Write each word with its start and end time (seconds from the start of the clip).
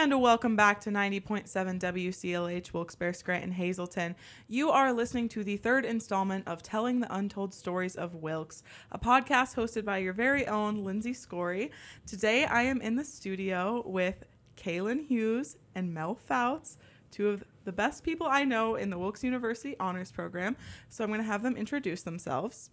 And 0.00 0.18
welcome 0.22 0.56
back 0.56 0.80
to 0.80 0.90
90.7 0.90 1.46
WCLH 1.78 2.72
Wilkes-Barre 2.72 3.12
Scranton 3.12 3.52
Hazleton. 3.52 4.16
You 4.48 4.70
are 4.70 4.94
listening 4.94 5.28
to 5.28 5.44
the 5.44 5.58
third 5.58 5.84
installment 5.84 6.48
of 6.48 6.62
Telling 6.62 7.00
the 7.00 7.14
Untold 7.14 7.52
Stories 7.52 7.96
of 7.96 8.14
Wilkes, 8.14 8.62
a 8.90 8.98
podcast 8.98 9.56
hosted 9.56 9.84
by 9.84 9.98
your 9.98 10.14
very 10.14 10.46
own 10.46 10.84
Lindsay 10.84 11.12
Scory. 11.12 11.70
Today 12.06 12.46
I 12.46 12.62
am 12.62 12.80
in 12.80 12.96
the 12.96 13.04
studio 13.04 13.82
with 13.84 14.24
Kaelin 14.56 15.06
Hughes 15.06 15.58
and 15.74 15.92
Mel 15.92 16.14
Fouts, 16.14 16.78
two 17.10 17.28
of 17.28 17.44
the 17.64 17.72
best 17.72 18.02
people 18.02 18.26
I 18.26 18.44
know 18.44 18.76
in 18.76 18.88
the 18.88 18.98
Wilkes 18.98 19.22
University 19.22 19.76
Honors 19.78 20.10
Program. 20.10 20.56
So 20.88 21.04
I'm 21.04 21.10
going 21.10 21.20
to 21.20 21.26
have 21.26 21.42
them 21.42 21.58
introduce 21.58 22.04
themselves. 22.04 22.70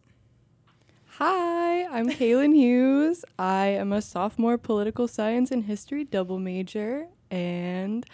Hi, 1.19 1.85
I'm 1.87 2.09
Kaelin 2.09 2.55
Hughes. 2.55 3.25
I 3.37 3.67
am 3.67 3.91
a 3.91 4.01
sophomore 4.01 4.57
political 4.57 5.09
science 5.09 5.51
and 5.51 5.65
history 5.65 6.05
double 6.05 6.39
major, 6.39 7.07
and 7.31 8.05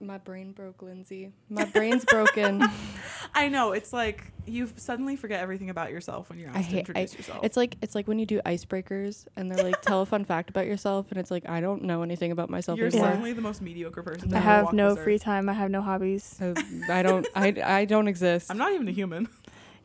my 0.00 0.18
brain 0.18 0.52
broke, 0.52 0.82
Lindsay. 0.82 1.32
My 1.48 1.64
brain's 1.64 2.04
broken. 2.04 2.62
I 3.34 3.48
know 3.48 3.72
it's 3.72 3.92
like 3.92 4.24
you 4.46 4.68
suddenly 4.76 5.16
forget 5.16 5.40
everything 5.40 5.70
about 5.70 5.90
yourself 5.90 6.28
when 6.28 6.38
you're 6.38 6.50
asked 6.50 6.58
I 6.58 6.62
to 6.62 6.68
hate. 6.68 6.76
I, 6.76 6.78
introduce 6.80 7.14
yourself. 7.14 7.40
it's 7.44 7.56
like 7.56 7.76
it's 7.80 7.94
like 7.94 8.06
when 8.06 8.18
you 8.18 8.26
do 8.26 8.40
icebreakers, 8.44 9.26
and 9.36 9.50
they're 9.50 9.64
like, 9.64 9.80
"Tell 9.82 10.02
a 10.02 10.06
fun 10.06 10.24
fact 10.24 10.50
about 10.50 10.66
yourself," 10.66 11.06
and 11.10 11.18
it's 11.18 11.30
like, 11.30 11.48
I 11.48 11.60
don't 11.60 11.82
know 11.82 12.02
anything 12.02 12.30
about 12.30 12.50
myself. 12.50 12.78
You're 12.78 12.88
anymore. 12.88 13.08
certainly 13.08 13.32
the 13.32 13.42
most 13.42 13.62
mediocre 13.62 14.02
person. 14.02 14.32
I 14.34 14.38
have 14.38 14.72
no 14.72 14.96
free 14.96 15.14
earth. 15.14 15.22
time. 15.22 15.48
I 15.48 15.54
have 15.54 15.70
no 15.70 15.80
hobbies. 15.80 16.40
Uh, 16.40 16.54
I 16.90 17.02
don't. 17.02 17.26
I 17.34 17.54
I 17.64 17.84
don't 17.86 18.08
exist. 18.08 18.50
I'm 18.50 18.58
not 18.58 18.72
even 18.72 18.88
a 18.88 18.92
human. 18.92 19.28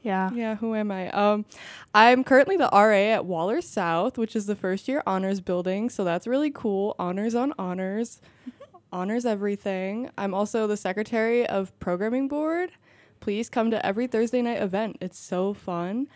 Yeah. 0.02 0.32
Yeah, 0.34 0.56
who 0.56 0.74
am 0.76 0.92
I? 0.92 1.10
Um, 1.12 1.46
I'm 1.94 2.24
currently 2.24 2.58
the 2.58 2.70
RA 2.72 3.14
at 3.14 3.26
Waller 3.26 3.62
South, 3.62 4.18
which 4.18 4.36
is 4.36 4.48
the 4.48 4.56
first 4.56 4.88
year 4.88 5.04
honors 5.06 5.42
building. 5.42 5.90
So 5.90 6.04
that's 6.04 6.26
really 6.26 6.52
cool. 6.52 6.96
Honors 6.98 7.36
on 7.36 7.54
honors, 7.60 8.20
honors 8.92 9.26
everything. 9.26 10.10
I'm 10.18 10.34
also 10.34 10.66
the 10.66 10.78
secretary 10.78 11.46
of 11.46 11.78
programming 11.80 12.28
board. 12.28 12.72
Please 13.20 13.50
come 13.50 13.70
to 13.72 13.86
every 13.86 14.08
Thursday 14.08 14.42
night 14.42 14.62
event. 14.62 14.98
It's 15.02 15.20
so 15.20 15.54
fun. 15.54 16.08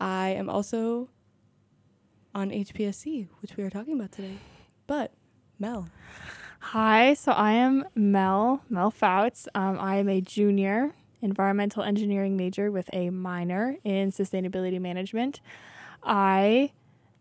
I 0.00 0.30
am 0.30 0.48
also 0.48 1.08
on 2.34 2.50
HPSC, 2.50 3.28
which 3.40 3.56
we 3.56 3.64
are 3.64 3.70
talking 3.70 3.94
about 3.94 4.12
today. 4.12 4.38
But 4.86 5.12
Mel, 5.58 5.88
Hi. 6.66 7.14
So 7.14 7.32
I 7.32 7.52
am 7.52 7.84
Mel, 7.94 8.62
Mel 8.70 8.90
Fouts. 8.92 9.48
Um, 9.54 9.78
I 9.80 9.96
am 9.96 10.08
a 10.08 10.20
junior 10.20 10.92
environmental 11.22 11.82
engineering 11.82 12.36
major 12.36 12.70
with 12.70 12.90
a 12.92 13.10
minor 13.10 13.76
in 13.84 14.10
sustainability 14.10 14.80
management. 14.80 15.40
I 16.02 16.72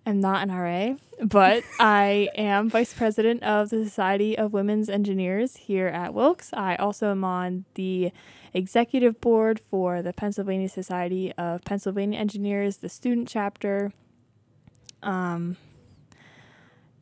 am 0.05 0.19
not 0.19 0.43
an 0.43 0.51
RA, 0.51 0.95
but 1.23 1.63
I 1.79 2.29
am 2.35 2.69
vice 2.69 2.93
president 2.93 3.43
of 3.43 3.69
the 3.69 3.83
Society 3.83 4.37
of 4.37 4.53
Women's 4.53 4.89
Engineers 4.89 5.55
here 5.55 5.87
at 5.87 6.13
Wilkes. 6.13 6.51
I 6.53 6.75
also 6.75 7.11
am 7.11 7.23
on 7.23 7.65
the 7.75 8.11
executive 8.53 9.21
board 9.21 9.59
for 9.59 10.01
the 10.01 10.11
Pennsylvania 10.11 10.67
Society 10.67 11.31
of 11.33 11.63
Pennsylvania 11.63 12.19
Engineers, 12.19 12.77
the 12.77 12.89
student 12.89 13.27
chapter. 13.27 13.93
Um, 15.03 15.57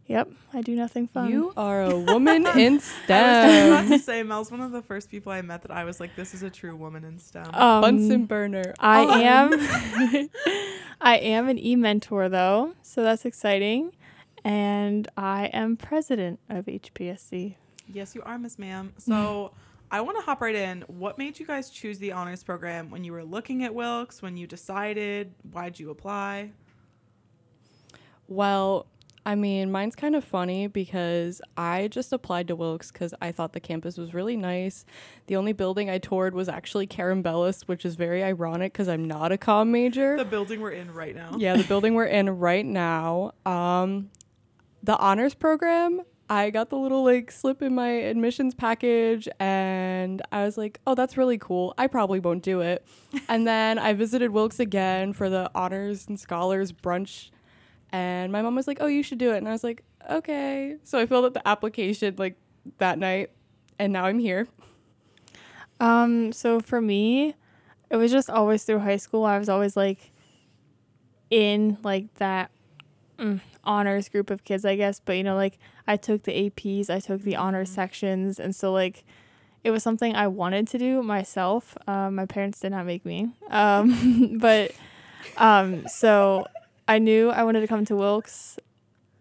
yep, 0.10 0.30
I 0.54 0.62
do 0.62 0.76
nothing 0.76 1.08
fun. 1.08 1.30
you 1.30 1.54
are 1.58 1.82
a 1.84 1.98
woman 1.98 2.46
in 2.58 2.80
STEM. 2.82 3.24
I 3.24 3.46
was 3.46 3.48
just 3.48 3.64
STEM. 3.64 3.72
about 3.72 3.88
to 3.88 4.00
say, 4.04 4.24
Mel's 4.24 4.52
one 4.52 4.60
of 4.62 4.72
the 4.74 4.82
first 4.82 5.10
people 5.10 5.32
I 5.32 5.42
met 5.42 5.62
that 5.62 5.72
I 5.72 5.86
was 5.86 6.00
like, 6.02 6.16
this 6.18 6.34
is 6.34 6.44
a 6.44 6.50
true 6.50 6.76
woman 6.76 7.06
in 7.06 7.18
STEM. 7.20 7.54
um, 7.54 7.82
Bunsen 7.82 8.26
burner. 8.26 8.74
I 8.80 9.04
on. 9.06 9.22
am 9.22 10.30
I 11.02 11.18
am 11.18 11.48
an 11.48 11.58
e-mentor 11.58 12.28
though, 12.28 12.74
so 12.82 13.04
that's 13.04 13.24
exciting. 13.24 13.94
And 14.44 15.08
I 15.18 15.46
am 15.54 15.78
president 15.78 16.40
of 16.50 16.66
HPSC. 16.66 17.56
yes, 17.94 18.16
you 18.16 18.22
are, 18.24 18.38
Miss 18.40 18.58
Ma'am. 18.60 18.94
So 18.98 19.52
I 19.92 20.00
want 20.02 20.18
to 20.18 20.24
hop 20.24 20.40
right 20.42 20.56
in. 20.56 20.82
What 20.88 21.18
made 21.18 21.40
you 21.40 21.46
guys 21.46 21.70
choose 21.70 22.00
the 22.00 22.12
honors 22.14 22.44
program 22.44 22.90
when 22.90 23.04
you 23.04 23.12
were 23.12 23.24
looking 23.24 23.64
at 23.66 23.74
Wilkes? 23.74 24.22
When 24.22 24.38
you 24.38 24.48
decided? 24.48 25.34
Why'd 25.52 25.78
you 25.80 25.90
apply? 25.90 26.52
Well, 28.28 28.86
I 29.30 29.36
mean, 29.36 29.72
mine's 29.72 29.96
kind 29.96 30.16
of 30.16 30.24
funny 30.24 30.66
because 30.66 31.40
I 31.56 31.88
just 31.88 32.12
applied 32.12 32.48
to 32.48 32.56
Wilkes 32.56 32.92
because 32.92 33.14
I 33.22 33.32
thought 33.32 33.54
the 33.54 33.60
campus 33.60 33.96
was 33.96 34.16
really 34.16 34.36
nice. 34.36 34.86
The 35.28 35.36
only 35.36 35.54
building 35.54 35.88
I 35.88 36.00
toured 36.00 36.34
was 36.34 36.50
actually 36.50 36.88
Karambelas, 36.88 37.68
which 37.68 37.86
is 37.86 37.94
very 37.94 38.24
ironic 38.24 38.74
because 38.74 38.88
I'm 38.88 39.06
not 39.06 39.32
a 39.32 39.38
comm 39.38 39.68
major. 39.68 40.18
The 40.18 40.26
building 40.26 40.62
we're 40.62 40.72
in 40.72 40.92
right 40.92 41.14
now. 41.14 41.36
yeah, 41.38 41.56
the 41.56 41.64
building 41.64 41.94
we're 41.94 42.08
in 42.08 42.28
right 42.40 42.66
now. 42.66 43.34
Um, 43.46 44.10
the 44.82 44.98
honors 44.98 45.36
program, 45.36 46.02
I 46.28 46.50
got 46.50 46.72
the 46.72 46.78
little 46.78 47.04
like 47.04 47.30
slip 47.32 47.62
in 47.62 47.76
my 47.76 47.90
admissions 47.90 48.56
package 48.56 49.30
and 49.40 50.24
I 50.32 50.44
was 50.44 50.58
like, 50.58 50.80
oh, 50.88 50.96
that's 50.96 51.18
really 51.18 51.38
cool. 51.38 51.76
I 51.78 51.86
probably 51.86 52.20
won't 52.20 52.42
do 52.42 52.62
it. 52.62 52.84
and 53.30 53.46
then 53.46 53.78
I 53.78 53.94
visited 53.94 54.32
Wilkes 54.32 54.60
again 54.60 55.14
for 55.14 55.30
the 55.30 55.52
honors 55.54 56.08
and 56.08 56.20
scholars 56.20 56.72
brunch. 56.72 57.30
And 57.92 58.32
my 58.32 58.42
mom 58.42 58.56
was 58.56 58.68
like, 58.68 58.78
oh, 58.82 58.88
you 58.88 59.04
should 59.04 59.18
do 59.18 59.34
it. 59.34 59.38
And 59.38 59.48
I 59.48 59.52
was 59.52 59.64
like, 59.64 59.84
okay. 60.10 60.78
So 60.84 61.00
I 61.00 61.06
filled 61.06 61.26
out 61.26 61.34
the 61.34 61.48
application 61.48 62.16
like 62.18 62.36
that 62.78 63.00
night 63.00 63.32
and 63.80 63.94
now 63.94 64.06
I'm 64.06 64.20
here. 64.20 64.48
Um, 65.80 66.32
so 66.34 66.60
for 66.60 66.82
me, 66.82 67.36
it 67.90 67.96
was 67.96 68.12
just 68.12 68.30
always 68.30 68.64
through 68.64 68.80
high 68.80 68.98
school. 68.98 69.26
I 69.26 69.40
was 69.40 69.50
always 69.50 69.76
like 69.76 70.12
in 71.30 71.78
like 71.84 72.14
that 72.16 72.52
mm, 73.18 73.40
honors 73.64 74.10
group 74.10 74.30
of 74.30 74.44
kids, 74.44 74.66
I 74.66 74.76
guess. 74.76 75.00
But 75.00 75.18
you 75.18 75.24
know, 75.24 75.36
like 75.36 75.58
I 75.88 75.98
took 75.98 76.24
the 76.24 76.50
APs, 76.50 76.90
I 76.90 77.00
took 77.00 77.22
the 77.22 77.36
honors 77.36 77.70
sections, 77.70 78.40
and 78.40 78.56
so 78.56 78.72
like 78.72 79.06
it 79.64 79.72
was 79.72 79.84
something 79.84 80.16
I 80.16 80.28
wanted 80.28 80.68
to 80.70 80.78
do 80.78 81.02
myself. 81.02 81.78
Um, 81.88 82.16
my 82.16 82.26
parents 82.26 82.60
did 82.60 82.72
not 82.72 82.86
make 82.86 83.06
me. 83.06 83.30
Um, 83.50 84.38
but 84.40 84.72
um, 85.38 85.88
so 85.88 86.46
I 86.90 86.98
knew 86.98 87.30
I 87.30 87.44
wanted 87.44 87.62
to 87.62 87.68
come 87.68 87.86
to 87.86 87.96
Wilkes. 87.96 88.58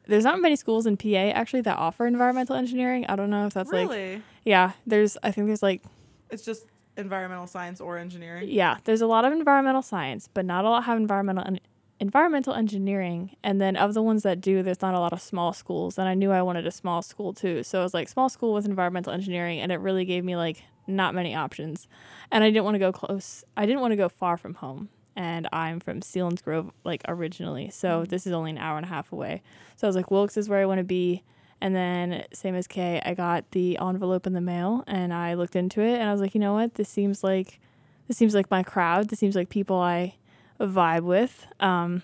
There's 0.06 0.24
not 0.24 0.40
many 0.40 0.56
schools 0.56 0.86
in 0.86 0.96
PA 0.96 1.08
actually 1.08 1.60
that 1.62 1.76
offer 1.76 2.06
environmental 2.06 2.56
engineering. 2.56 3.04
I 3.10 3.14
don't 3.14 3.28
know 3.28 3.46
if 3.46 3.52
that's 3.52 3.70
like 3.70 4.22
yeah. 4.44 4.72
There's 4.86 5.18
I 5.22 5.30
think 5.30 5.48
there's 5.48 5.62
like 5.62 5.82
it's 6.30 6.42
just 6.42 6.64
environmental 6.96 7.46
science 7.46 7.80
or 7.80 7.98
engineering. 7.98 8.48
yeah, 8.48 8.78
there's 8.84 9.02
a 9.02 9.06
lot 9.06 9.26
of 9.26 9.32
environmental 9.34 9.82
science, 9.82 10.30
but 10.32 10.46
not 10.46 10.64
a 10.64 10.70
lot 10.70 10.84
have 10.84 10.96
environmental 10.96 11.44
en- 11.46 11.60
environmental 12.00 12.54
engineering. 12.54 13.36
And 13.44 13.60
then 13.60 13.76
of 13.76 13.92
the 13.92 14.02
ones 14.02 14.22
that 14.22 14.40
do, 14.40 14.62
there's 14.62 14.80
not 14.80 14.94
a 14.94 14.98
lot 14.98 15.12
of 15.12 15.20
small 15.20 15.52
schools. 15.52 15.98
And 15.98 16.08
I 16.08 16.14
knew 16.14 16.32
I 16.32 16.40
wanted 16.40 16.66
a 16.66 16.70
small 16.70 17.02
school 17.02 17.34
too, 17.34 17.62
so 17.62 17.80
it 17.80 17.82
was 17.82 17.92
like 17.92 18.08
small 18.08 18.30
school 18.30 18.54
with 18.54 18.64
environmental 18.64 19.12
engineering, 19.12 19.60
and 19.60 19.70
it 19.70 19.76
really 19.76 20.06
gave 20.06 20.24
me 20.24 20.36
like 20.36 20.62
not 20.86 21.14
many 21.14 21.34
options. 21.34 21.86
And 22.32 22.42
I 22.42 22.48
didn't 22.48 22.64
want 22.64 22.76
to 22.76 22.78
go 22.78 22.92
close. 22.92 23.44
I 23.58 23.66
didn't 23.66 23.82
want 23.82 23.92
to 23.92 23.96
go 23.96 24.08
far 24.08 24.38
from 24.38 24.54
home. 24.54 24.88
And 25.18 25.48
I'm 25.52 25.80
from 25.80 26.00
Selinsgrove, 26.00 26.70
like 26.84 27.02
originally, 27.08 27.70
so 27.70 28.04
this 28.08 28.24
is 28.24 28.32
only 28.32 28.52
an 28.52 28.58
hour 28.58 28.76
and 28.76 28.86
a 28.86 28.88
half 28.88 29.10
away. 29.10 29.42
So 29.74 29.84
I 29.84 29.88
was 29.88 29.96
like, 29.96 30.12
Wilkes 30.12 30.36
is 30.36 30.48
where 30.48 30.60
I 30.60 30.64
want 30.64 30.78
to 30.78 30.84
be. 30.84 31.24
And 31.60 31.74
then, 31.74 32.24
same 32.32 32.54
as 32.54 32.68
Kay, 32.68 33.02
I 33.04 33.14
got 33.14 33.50
the 33.50 33.78
envelope 33.78 34.28
in 34.28 34.32
the 34.32 34.40
mail 34.40 34.84
and 34.86 35.12
I 35.12 35.34
looked 35.34 35.56
into 35.56 35.80
it 35.80 35.98
and 35.98 36.08
I 36.08 36.12
was 36.12 36.20
like, 36.20 36.36
you 36.36 36.40
know 36.40 36.52
what? 36.52 36.76
This 36.76 36.88
seems 36.88 37.24
like 37.24 37.58
this 38.06 38.16
seems 38.16 38.32
like 38.32 38.48
my 38.48 38.62
crowd. 38.62 39.08
This 39.08 39.18
seems 39.18 39.34
like 39.34 39.48
people 39.48 39.80
I 39.80 40.14
vibe 40.60 41.02
with. 41.02 41.48
Um, 41.58 42.02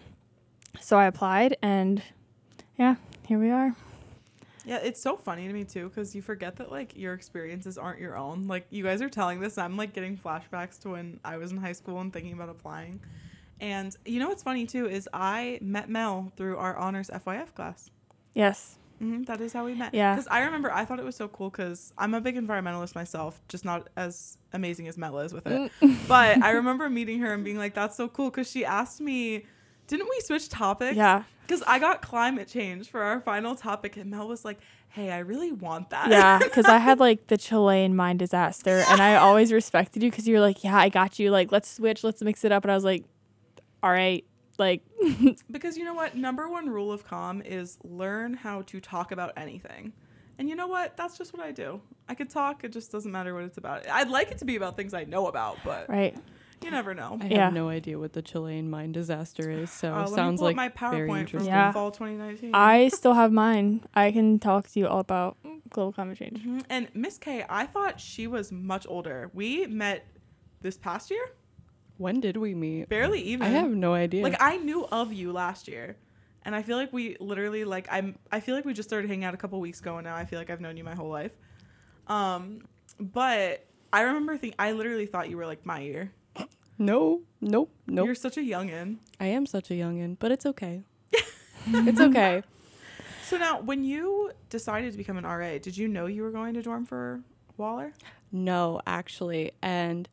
so 0.81 0.99
I 0.99 1.05
applied 1.05 1.57
and 1.63 2.03
yeah, 2.77 2.97
here 3.29 3.39
we 3.39 3.51
are. 3.51 3.77
Yeah, 4.65 4.79
it's 4.83 5.01
so 5.01 5.17
funny 5.17 5.47
to 5.47 5.53
me 5.53 5.65
too 5.65 5.89
because 5.89 6.15
you 6.15 6.23
forget 6.23 6.57
that 6.57 6.71
like 6.71 6.97
your 6.97 7.15
experiences 7.15 7.77
aren't 7.79 8.01
your 8.01 8.17
own. 8.17 8.47
Like 8.47 8.67
you 8.71 8.83
guys 8.83 9.03
are 9.03 9.11
telling 9.11 9.41
this, 9.41 9.59
I'm 9.59 9.77
like 9.77 9.93
getting 9.93 10.17
flashbacks 10.17 10.81
to 10.81 10.91
when 10.91 11.21
I 11.25 11.37
was 11.37 11.53
in 11.53 11.59
high 11.59 11.73
school 11.73 12.01
and 12.01 12.13
thinking 12.13 12.33
about 12.33 12.49
applying. 12.49 13.01
And 13.61 13.95
you 14.05 14.19
know 14.19 14.29
what's 14.29 14.43
funny 14.43 14.67
too 14.67 14.87
is 14.87 15.09
I 15.13 15.59
met 15.63 15.89
Mel 15.89 16.33
through 16.37 16.57
our 16.57 16.77
honors 16.77 17.11
FYF 17.11 17.55
class. 17.55 17.91
Yes. 18.35 18.79
hmm 18.99 19.23
that 19.25 19.41
is 19.41 19.53
how 19.53 19.65
we 19.65 19.75
met. 19.75 19.95
Yeah. 19.95 20.15
Because 20.15 20.27
I 20.29 20.41
remember 20.41 20.73
I 20.73 20.85
thought 20.85 20.99
it 20.99 21.05
was 21.05 21.17
so 21.17 21.29
cool 21.29 21.51
because 21.51 21.93
I'm 21.99 22.15
a 22.15 22.21
big 22.21 22.37
environmentalist 22.37 22.95
myself, 22.95 23.41
just 23.49 23.65
not 23.65 23.89
as 23.97 24.39
amazing 24.53 24.89
as 24.89 24.97
Mel 24.97 25.19
is 25.21 25.33
with 25.33 25.47
it. 25.47 25.71
but 26.09 26.43
I 26.43 26.51
remember 26.53 26.89
meeting 26.89 27.21
her 27.21 27.33
and 27.33 27.45
being 27.45 27.59
like, 27.59 27.75
"That's 27.75 27.97
so 27.97 28.09
cool," 28.09 28.31
because 28.31 28.51
she 28.51 28.65
asked 28.65 29.01
me, 29.01 29.47
"Didn't 29.87 30.09
we 30.09 30.21
switch 30.21 30.49
topics?" 30.49 30.97
Yeah. 30.97 31.25
Because 31.47 31.63
I 31.67 31.79
got 31.79 32.01
climate 32.01 32.49
change 32.49 32.89
for 32.89 33.03
our 33.03 33.21
final 33.21 33.55
topic, 33.55 33.99
and 33.99 34.11
Mel 34.11 34.29
was 34.29 34.45
like, 34.45 34.59
"Hey, 34.89 35.11
I 35.11 35.19
really 35.19 35.53
want 35.53 35.91
that." 35.91 36.09
Yeah, 36.09 36.39
because 36.39 36.65
I 36.65 36.79
had 36.79 36.99
like 37.09 37.27
the 37.27 37.37
Chilean 37.37 37.95
mine 37.95 38.17
disaster, 38.17 38.83
and 38.89 39.01
I 39.01 39.17
always 39.17 39.53
respected 39.53 40.03
you 40.03 40.11
because 40.11 40.27
you 40.27 40.35
were 40.35 40.41
like, 40.41 40.65
"Yeah, 40.65 40.77
I 40.77 40.89
got 40.89 41.19
you. 41.19 41.31
Like, 41.31 41.53
let's 41.53 41.71
switch, 41.71 42.03
let's 42.03 42.23
mix 42.23 42.45
it 42.45 42.53
up." 42.53 42.65
And 42.65 42.73
I 42.73 42.75
was 42.75 42.85
like, 42.85 43.05
"All 43.83 43.91
right, 43.91 44.25
like, 44.59 44.83
because 45.51 45.77
you 45.77 45.85
know 45.85 45.95
what? 45.95 46.17
Number 46.17 46.49
one 46.49 46.69
rule 46.71 46.93
of 46.93 47.07
comm 47.07 47.45
is 47.45 47.79
learn 47.83 48.35
how 48.35 48.63
to 48.63 48.81
talk 48.81 49.13
about 49.13 49.33
anything. 49.37 49.93
And 50.39 50.49
you 50.49 50.57
know 50.57 50.67
what? 50.67 50.97
That's 50.97 51.17
just 51.17 51.33
what 51.33 51.45
I 51.45 51.53
do. 51.53 51.81
I 52.09 52.15
could 52.15 52.29
talk. 52.29 52.65
It 52.65 52.73
just 52.73 52.91
doesn't 52.91 53.11
matter 53.11 53.35
what 53.35 53.45
it's 53.45 53.59
about. 53.59 53.89
I'd 53.89 54.11
like 54.11 54.31
it 54.31 54.39
to 54.39 54.45
be 54.45 54.57
about 54.57 54.77
things 54.77 54.95
I 54.95 55.05
know 55.05 55.27
about, 55.27 55.59
but 55.65 55.89
right." 55.89 56.17
You 56.63 56.71
never 56.71 56.95
know. 56.95 57.19
I 57.21 57.27
Yeah. 57.27 57.45
have 57.47 57.53
no 57.55 57.69
idea 57.69 57.99
what 57.99 58.13
the 58.15 58.23
Chilean 58.23 58.71
mine 58.71 58.93
disaster 58.93 59.51
is, 59.51 59.71
so 59.71 59.93
Uh, 59.93 59.99
let 59.99 60.11
me 60.11 60.15
sounds 60.17 60.41
pull 60.41 60.47
up 60.49 60.57
like 60.57 60.57
my 60.57 60.69
very 60.91 61.09
PowerPoint 61.09 61.09
from 61.09 61.19
interesting. 61.19 61.47
Yeah. 61.47 61.73
fall 61.73 61.91
2019. 61.91 62.51
I 62.55 62.89
still 62.89 63.15
have 63.15 63.33
mine. 63.33 63.83
I 63.95 64.13
can 64.13 64.39
talk 64.39 64.69
to 64.69 64.81
you 64.81 64.87
all 64.89 65.01
about 65.01 65.37
global 65.71 65.93
climate 65.93 66.17
change. 66.19 66.39
Mhm. 66.43 66.65
And 66.71 66.89
Miss 66.95 67.19
K, 67.19 67.45
I 67.49 67.67
thought 67.67 68.01
she 68.01 68.27
was 68.27 68.51
much 68.51 68.87
older. 68.89 69.31
We 69.35 69.67
met 69.67 70.07
this 70.63 70.79
past 70.79 71.11
year, 71.11 71.25
When 71.99 72.21
did 72.21 72.37
we 72.39 72.55
meet? 72.55 72.89
barely 72.89 73.21
even. 73.21 73.47
I 73.47 73.51
have 73.51 73.71
no 73.71 73.93
idea. 73.95 74.23
like 74.23 74.37
I 74.41 74.57
knew 74.57 74.87
of 74.87 75.13
you 75.13 75.33
last 75.33 75.69
year, 75.69 75.97
and 76.45 76.55
I 76.57 76.63
feel 76.63 76.77
like 76.77 76.93
we 76.93 77.17
literally 77.21 77.65
like 77.65 77.87
I'm. 77.91 78.19
I 78.33 78.41
feel 78.41 78.55
like 78.57 78.65
we 78.65 78.73
just 78.73 78.89
started 78.89 79.09
hanging 79.09 79.25
out 79.25 79.35
a 79.35 79.37
couple 79.37 79.61
weeks 79.61 79.81
ago, 79.81 79.99
and 79.99 80.05
now 80.07 80.17
I 80.17 80.25
feel 80.25 80.39
like 80.39 80.49
I've 80.51 80.61
known 80.61 80.77
you 80.77 80.85
my 80.85 80.95
whole 80.95 81.11
life. 81.11 81.33
Um, 82.07 82.61
but 82.99 83.67
I 83.93 84.03
remember 84.03 84.37
think 84.37 84.55
I 84.59 84.73
literally 84.73 85.07
thought 85.07 85.29
you 85.31 85.37
were 85.37 85.47
like 85.47 85.65
my 85.67 85.81
year. 85.81 86.13
No, 86.79 87.23
nope, 87.41 87.71
nope. 87.87 88.07
You're 88.07 88.15
such 88.15 88.37
a 88.37 88.41
youngin. 88.41 88.99
I 89.21 89.27
am 89.27 89.47
such 89.47 89.71
a 89.71 89.75
youngin, 89.75 90.17
but 90.19 90.33
it's 90.33 90.47
okay. 90.47 90.83
it's 91.67 92.01
okay. 92.01 92.43
So 93.25 93.39
now, 93.39 93.61
when 93.61 93.85
you 93.85 94.33
decided 94.51 94.93
to 94.93 94.99
become 94.99 95.17
an 95.17 95.25
RA, 95.25 95.59
did 95.59 95.77
you 95.77 95.89
know 95.89 96.07
you 96.07 96.23
were 96.23 96.31
going 96.31 96.55
to 96.55 96.63
dorm 96.63 96.85
for 96.85 97.23
Waller? 97.57 97.93
No, 98.31 98.81
actually. 98.87 99.53
And 99.63 100.09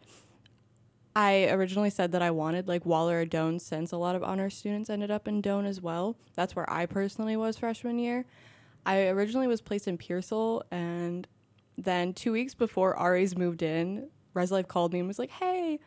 I 1.16 1.50
originally 1.50 1.90
said 1.90 2.14
that 2.14 2.22
I 2.22 2.32
wanted 2.32 2.68
like 2.68 2.86
Waller 2.86 3.20
or 3.20 3.26
Doan 3.26 3.60
since 3.60 3.92
a 3.92 3.98
lot 3.98 4.16
of 4.16 4.24
honor 4.24 4.50
students 4.50 4.90
ended 4.90 5.12
up 5.12 5.28
in 5.28 5.42
Doan 5.42 5.66
as 5.66 5.82
well. 5.82 6.16
That's 6.36 6.56
where 6.56 6.70
I 6.72 6.86
personally 6.86 7.36
was 7.36 7.58
freshman 7.58 8.00
year. 8.00 8.26
I 8.86 9.08
originally 9.08 9.48
was 9.48 9.62
placed 9.62 9.88
in 9.88 9.98
Pearsall 9.98 10.64
and 10.72 11.28
then 11.78 12.14
two 12.14 12.32
weeks 12.32 12.54
before 12.54 12.96
RAs 13.00 13.38
moved 13.38 13.62
in, 13.62 14.08
Reslife 14.34 14.68
called 14.68 14.94
me 14.94 15.00
and 15.00 15.08
was 15.08 15.20
like, 15.20 15.32
Hey, 15.32 15.80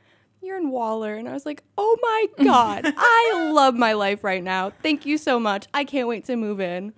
you're 0.45 0.57
in 0.57 0.71
Waller. 0.71 1.15
And 1.15 1.29
I 1.29 1.33
was 1.33 1.47
like, 1.47 1.63
Oh 1.79 1.97
my 2.03 2.45
God, 2.45 2.85
I 2.97 3.51
love 3.53 3.75
my 3.75 3.93
life 3.93 4.25
right 4.25 4.43
now. 4.43 4.71
Thank 4.83 5.07
you 5.07 5.19
so 5.19 5.41
much. 5.41 5.67
I 5.75 5.85
can't 5.85 6.09
wait 6.09 6.25
to 6.27 6.37
move 6.37 6.61
in. 6.61 6.93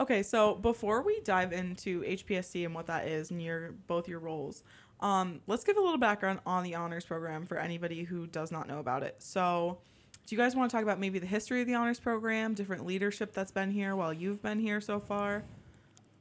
Okay, 0.00 0.22
so 0.22 0.54
before 0.54 1.02
we 1.02 1.20
dive 1.20 1.52
into 1.52 2.02
HPSC 2.02 2.64
and 2.64 2.74
what 2.74 2.86
that 2.86 3.08
is 3.08 3.32
and 3.32 3.42
your 3.42 3.72
both 3.88 4.06
your 4.06 4.20
roles, 4.20 4.62
um, 5.00 5.40
let's 5.48 5.64
give 5.64 5.76
a 5.76 5.80
little 5.80 5.98
background 5.98 6.40
on 6.46 6.62
the 6.62 6.76
honors 6.76 7.04
program 7.04 7.46
for 7.46 7.58
anybody 7.58 8.04
who 8.04 8.26
does 8.28 8.52
not 8.52 8.68
know 8.68 8.78
about 8.78 9.02
it. 9.02 9.16
So, 9.18 9.78
do 10.26 10.36
you 10.36 10.40
guys 10.40 10.54
want 10.54 10.70
to 10.70 10.76
talk 10.76 10.82
about 10.82 11.00
maybe 11.00 11.18
the 11.18 11.26
history 11.26 11.62
of 11.62 11.66
the 11.66 11.74
honors 11.74 11.98
program, 11.98 12.54
different 12.54 12.86
leadership 12.86 13.32
that's 13.32 13.50
been 13.50 13.70
here 13.70 13.96
while 13.96 14.12
you've 14.12 14.42
been 14.42 14.60
here 14.60 14.80
so 14.80 15.00
far? 15.00 15.42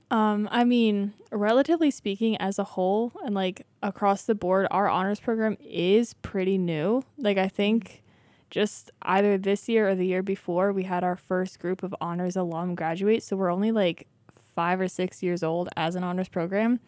Um, 0.09 0.47
I 0.51 0.63
mean, 0.63 1.13
relatively 1.31 1.91
speaking, 1.91 2.37
as 2.37 2.59
a 2.59 2.63
whole 2.63 3.11
and 3.25 3.35
like 3.35 3.65
across 3.83 4.23
the 4.23 4.35
board, 4.35 4.67
our 4.71 4.87
honors 4.87 5.19
program 5.19 5.57
is 5.61 6.13
pretty 6.13 6.57
new. 6.57 7.03
Like, 7.17 7.37
I 7.37 7.49
think 7.49 8.03
just 8.49 8.91
either 9.01 9.37
this 9.37 9.67
year 9.67 9.89
or 9.89 9.95
the 9.95 10.05
year 10.05 10.23
before, 10.23 10.71
we 10.71 10.83
had 10.83 11.03
our 11.03 11.17
first 11.17 11.59
group 11.59 11.83
of 11.83 11.93
honors 11.99 12.37
alum 12.37 12.75
graduate. 12.75 13.21
So 13.21 13.35
we're 13.35 13.51
only 13.51 13.71
like 13.71 14.07
five 14.55 14.79
or 14.79 14.87
six 14.87 15.21
years 15.21 15.43
old 15.43 15.69
as 15.75 15.95
an 15.95 16.03
honors 16.03 16.29
program. 16.29 16.79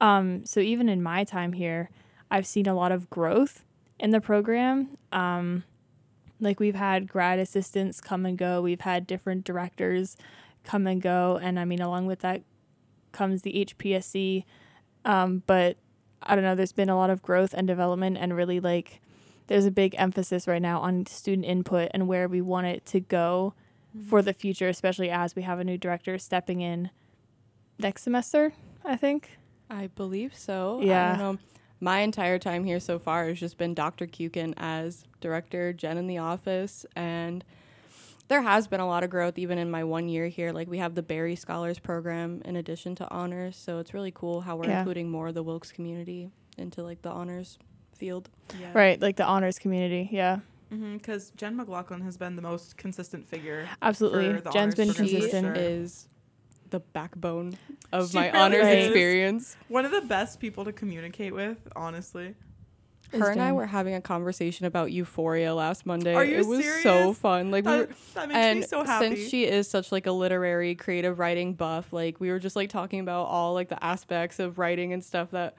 Um, 0.00 0.46
so 0.46 0.60
even 0.60 0.88
in 0.88 1.02
my 1.02 1.24
time 1.24 1.52
here, 1.52 1.90
I've 2.30 2.46
seen 2.46 2.66
a 2.66 2.74
lot 2.74 2.92
of 2.92 3.10
growth 3.10 3.64
in 3.98 4.10
the 4.10 4.20
program. 4.20 4.96
Um, 5.10 5.64
like 6.40 6.60
we've 6.60 6.76
had 6.76 7.08
grad 7.08 7.40
assistants 7.40 8.00
come 8.00 8.24
and 8.24 8.38
go, 8.38 8.62
we've 8.62 8.82
had 8.82 9.06
different 9.06 9.44
directors 9.44 10.16
come 10.62 10.86
and 10.86 11.02
go, 11.02 11.38
and 11.42 11.58
I 11.58 11.64
mean, 11.64 11.80
along 11.80 12.06
with 12.06 12.20
that 12.20 12.42
comes 13.12 13.42
the 13.42 13.64
HPSC. 13.66 14.44
Um, 15.04 15.42
but 15.46 15.76
I 16.22 16.34
don't 16.34 16.44
know, 16.44 16.54
there's 16.54 16.72
been 16.72 16.88
a 16.88 16.96
lot 16.96 17.10
of 17.10 17.22
growth 17.22 17.54
and 17.54 17.66
development, 17.66 18.18
and 18.18 18.36
really 18.36 18.60
like 18.60 19.00
there's 19.46 19.64
a 19.66 19.70
big 19.70 19.94
emphasis 19.98 20.46
right 20.46 20.60
now 20.60 20.80
on 20.80 21.06
student 21.06 21.46
input 21.46 21.90
and 21.94 22.06
where 22.08 22.28
we 22.28 22.40
want 22.40 22.66
it 22.66 22.84
to 22.86 23.00
go 23.00 23.54
for 24.08 24.20
the 24.20 24.34
future, 24.34 24.68
especially 24.68 25.10
as 25.10 25.34
we 25.34 25.42
have 25.42 25.58
a 25.58 25.64
new 25.64 25.78
director 25.78 26.18
stepping 26.18 26.60
in 26.60 26.90
next 27.78 28.02
semester, 28.02 28.52
I 28.84 28.96
think. 28.96 29.38
I 29.70 29.86
believe 29.88 30.36
so. 30.36 30.80
I 30.80 30.84
Yeah. 30.84 31.08
don't 31.16 31.18
know. 31.18 31.38
My 31.80 32.00
entire 32.00 32.38
time 32.38 32.64
here 32.64 32.80
so 32.80 32.98
far 32.98 33.28
has 33.28 33.38
just 33.40 33.56
been 33.56 33.72
Dr. 33.72 34.06
Kuiken 34.06 34.52
as 34.56 35.04
director, 35.20 35.72
Jen 35.72 35.96
in 35.96 36.06
the 36.08 36.18
office, 36.18 36.84
and 36.96 37.44
there 38.28 38.42
has 38.42 38.66
been 38.68 38.80
a 38.80 38.86
lot 38.86 39.02
of 39.04 39.10
growth 39.10 39.38
even 39.38 39.58
in 39.58 39.70
my 39.70 39.84
one 39.84 40.08
year 40.08 40.28
here. 40.28 40.52
Like 40.52 40.68
we 40.68 40.78
have 40.78 40.94
the 40.94 41.02
Barry 41.02 41.34
Scholars 41.36 41.78
program 41.78 42.42
in 42.44 42.56
addition 42.56 42.94
to 42.96 43.10
honors, 43.10 43.56
so 43.56 43.78
it's 43.78 43.92
really 43.94 44.10
cool 44.12 44.42
how 44.42 44.56
we're 44.56 44.66
Yeah. 44.68 44.80
including 44.80 45.10
more 45.10 45.28
of 45.28 45.34
the 45.34 45.42
Wilkes 45.42 45.72
community 45.72 46.30
into 46.56 46.82
like 46.82 47.02
the 47.02 47.10
honors 47.10 47.58
field. 47.94 48.28
Yeah. 48.60 48.70
Right, 48.74 49.00
like 49.00 49.16
the 49.16 49.24
honors 49.24 49.58
community. 49.58 50.08
Yeah, 50.12 50.38
mm-hmm, 50.72 50.98
Because 50.98 51.30
Jen 51.36 51.56
McLaughlin 51.56 52.00
has 52.02 52.16
been 52.16 52.36
the 52.36 52.42
most 52.42 52.76
consistent 52.76 53.28
figure. 53.28 53.68
absolutely. 53.82 54.34
For 54.34 54.40
the 54.40 54.50
Jen's 54.50 54.56
honors 54.56 54.74
been 54.74 54.88
program, 54.88 55.04
for 55.06 55.08
She 55.08 55.14
consistent. 55.20 55.46
sure. 55.46 55.64
is 55.64 56.08
the 56.70 56.80
backbone 56.80 57.56
of 57.92 58.10
She 58.10 58.16
my 58.18 58.26
really 58.26 58.38
honors 58.38 58.66
is. 58.66 58.86
experience. 58.86 59.56
One 59.68 59.84
of 59.86 59.90
the 59.90 60.02
best 60.02 60.38
people 60.38 60.64
to 60.66 60.72
communicate 60.72 61.32
with, 61.34 61.56
honestly. 61.74 62.34
Her 63.12 63.30
and 63.30 63.40
I 63.40 63.52
were 63.52 63.66
having 63.66 63.94
a 63.94 64.00
conversation 64.00 64.66
about 64.66 64.92
Euphoria 64.92 65.54
last 65.54 65.86
Monday. 65.86 66.14
Are 66.14 66.24
you 66.24 66.36
it 66.38 66.46
was 66.46 66.64
so 66.82 67.12
fun. 67.14 67.50
Like 67.50 67.64
we 67.64 67.70
were, 67.72 67.86
That, 67.86 67.96
that 68.14 68.28
makes 68.28 68.38
and 68.38 68.60
me 68.60 68.66
so 68.66 68.84
happy. 68.84 69.16
since 69.16 69.28
she 69.30 69.44
is 69.46 69.68
such 69.68 69.90
like 69.92 70.06
a 70.06 70.12
literary 70.12 70.74
creative 70.74 71.18
writing 71.18 71.54
buff 71.54 71.92
like 71.92 72.20
we 72.20 72.30
were 72.30 72.38
just 72.38 72.56
like 72.56 72.68
talking 72.70 73.00
about 73.00 73.24
all 73.26 73.54
like 73.54 73.68
the 73.68 73.82
aspects 73.82 74.38
of 74.38 74.58
writing 74.58 74.92
and 74.92 75.02
stuff 75.04 75.30
that 75.30 75.54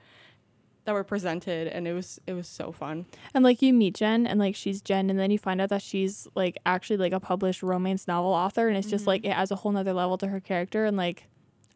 that 0.86 0.92
were 0.92 1.04
presented 1.04 1.68
and 1.68 1.86
it 1.86 1.92
was 1.92 2.18
it 2.26 2.32
was 2.32 2.48
so 2.48 2.72
fun 2.72 3.04
And 3.34 3.44
like 3.44 3.60
you 3.62 3.72
meet 3.74 3.94
Jen 3.94 4.26
and 4.26 4.40
like 4.40 4.54
she's 4.56 4.80
Jen 4.80 5.10
and 5.10 5.18
then 5.18 5.30
you 5.30 5.38
find 5.38 5.60
out 5.60 5.68
that 5.68 5.82
she's 5.82 6.26
like 6.34 6.56
actually 6.64 6.96
like 6.96 7.12
a 7.12 7.20
published 7.20 7.62
romance 7.62 8.08
novel 8.08 8.30
author 8.30 8.66
and 8.68 8.76
it's 8.78 8.88
just 8.88 9.04
Mhm. 9.04 9.08
like 9.08 9.24
it 9.24 9.28
adds 9.30 9.50
a 9.50 9.56
whole 9.56 9.72
nother 9.72 9.92
level 9.92 10.16
to 10.18 10.28
her 10.28 10.40
character 10.40 10.84
and 10.86 10.96
like 10.96 11.26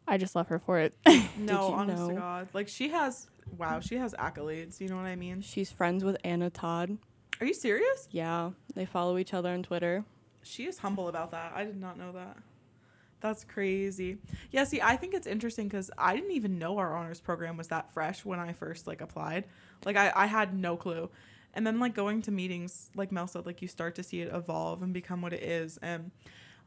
I 0.07 0.17
just 0.17 0.35
love 0.35 0.47
her 0.49 0.59
for 0.59 0.79
it. 0.79 0.93
no, 1.37 1.73
honest 1.73 2.07
to? 2.09 2.13
God. 2.15 2.47
Like 2.53 2.67
she 2.67 2.89
has 2.89 3.27
wow, 3.57 3.79
she 3.79 3.95
has 3.97 4.13
accolades, 4.15 4.79
you 4.79 4.87
know 4.89 4.95
what 4.97 5.05
I 5.05 5.15
mean? 5.15 5.41
she's 5.41 5.71
friends 5.71 6.03
with 6.03 6.17
anna 6.23 6.49
todd 6.49 6.97
Are 7.39 7.45
you 7.45 7.53
serious? 7.53 8.07
yeah 8.11 8.51
they 8.75 8.85
follow 8.85 9.17
each 9.17 9.33
other 9.33 9.49
on 9.49 9.63
twitter 9.63 10.03
She 10.43 10.65
is 10.65 10.77
humble 10.79 11.07
about 11.07 11.31
that. 11.31 11.53
I 11.55 11.63
did 11.65 11.79
not 11.79 11.97
know 11.97 12.11
that. 12.13 12.37
That's 13.21 13.43
crazy. 13.43 14.17
Yeah, 14.51 14.65
see, 14.65 14.81
I 14.81 14.95
think 14.97 15.15
it's 15.15 15.25
interesting 15.25 15.67
because 15.67 15.89
I 15.97 16.15
didn't 16.15 16.31
even 16.31 16.59
know 16.59 16.77
our 16.77 16.95
honors 16.95 17.19
program 17.19 17.57
was 17.57 17.69
that 17.69 17.91
fresh 17.91 18.23
when 18.23 18.39
I 18.39 18.53
first 18.53 18.85
like 18.85 19.01
applied. 19.01 19.45
Like 19.85 19.95
I, 19.97 20.11
I 20.15 20.25
had 20.27 20.53
no 20.53 20.77
clue. 20.77 21.09
And 21.55 21.65
then 21.65 21.79
like 21.79 21.95
going 21.95 22.21
to 22.23 22.31
meetings, 22.31 22.91
like 22.93 23.11
Mel 23.11 23.25
said, 23.27 23.47
like 23.47 23.63
you 23.63 23.67
start 23.67 23.95
to 23.95 24.03
see 24.03 24.21
it 24.21 24.31
evolve 24.31 24.83
and 24.83 24.93
become 24.93 25.21
what 25.23 25.33
it 25.33 25.41
is. 25.41 25.79
And 25.81 26.11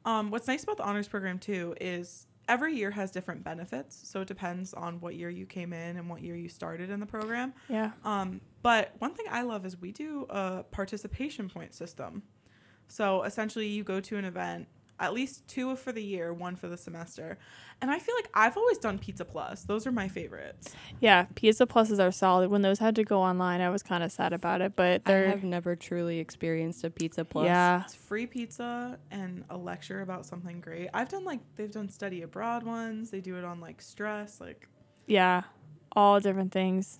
um, 0.05 0.31
what's 0.33 0.49
nice 0.49 0.65
about 0.65 0.79
the 0.79 0.85
honors 0.85 1.07
program 1.07 1.39
too 1.39 1.77
is 1.81 2.27
every 2.49 2.75
year 2.75 2.91
has 2.91 3.11
different 3.11 3.45
benefits. 3.45 4.00
So 4.09 4.23
it 4.23 4.29
depends 4.29 4.75
on 4.75 5.00
what 5.00 5.14
year 5.14 5.31
you 5.31 5.47
came 5.47 5.73
in 5.73 5.97
and 5.97 6.09
what 6.09 6.23
year 6.23 6.35
you 6.35 6.49
started 6.49 6.90
in 6.90 6.99
the 6.99 7.07
program. 7.07 7.52
yeah. 7.69 7.93
Um, 8.05 8.40
but 8.62 8.95
one 8.99 9.14
thing 9.14 9.26
I 9.31 9.43
love 9.43 9.64
is 9.64 9.81
we 9.81 9.93
do 9.93 10.26
a 10.31 10.64
participation 10.71 11.49
point 11.49 11.75
system. 11.75 12.23
So 12.88 13.23
essentially, 13.23 13.69
you 13.69 13.85
go 13.85 14.00
to 14.00 14.17
an 14.17 14.25
event, 14.25 14.67
at 15.00 15.14
least 15.14 15.47
two 15.47 15.76
for 15.76 15.93
the 15.93 16.02
year, 16.02 16.33
one 16.33 16.57
for 16.57 16.69
the 16.69 16.76
semester. 16.76 17.38
And 17.81 17.90
I 17.90 17.99
feel 17.99 18.14
like 18.17 18.28
I've 18.35 18.57
always 18.57 18.78
done 18.78 18.99
Pizza 18.99 19.25
Plus. 19.25 19.62
Those 19.62 19.87
are 19.87 19.93
my 19.93 20.09
favorites. 20.09 20.75
Yeah, 21.00 21.26
Pizza 21.35 21.67
Pluses 21.67 22.00
are 22.00 22.11
solid. 22.11 22.50
When 22.50 22.62
those 22.62 22.81
had 22.81 22.97
to 22.97 23.05
go 23.05 23.21
online, 23.21 23.61
I 23.61 23.71
was 23.71 23.83
kind 23.83 24.02
of 24.02 24.11
sad 24.11 24.33
about 24.33 24.61
it, 24.61 24.75
but 24.75 25.02
i 25.07 25.12
they're 25.12 25.28
have 25.28 25.45
never 25.45 25.76
truly 25.76 26.19
experienced 26.19 26.83
a 26.85 26.90
pizza 26.90 27.25
plus 27.25 27.47
yeah. 27.47 27.85
It's 27.85 27.95
free 27.95 28.26
pizza 28.26 28.99
and 29.11 29.45
a 29.50 29.57
lecture 29.57 30.00
about 30.00 30.26
something 30.26 30.61
great. 30.61 30.88
I've 30.93 31.09
done 31.09 31.25
like 31.25 31.40
they've 31.57 31.71
done 31.71 31.88
study 31.88 32.23
abroad 32.23 32.64
ones. 32.64 33.11
They 33.11 33.21
do 33.21 33.37
it 33.37 33.45
on 33.45 33.61
like 33.61 33.81
stress, 33.81 34.40
like 34.40 34.69
Yeah, 35.07 35.43
all 35.93 36.19
different 36.19 36.52
things. 36.52 36.99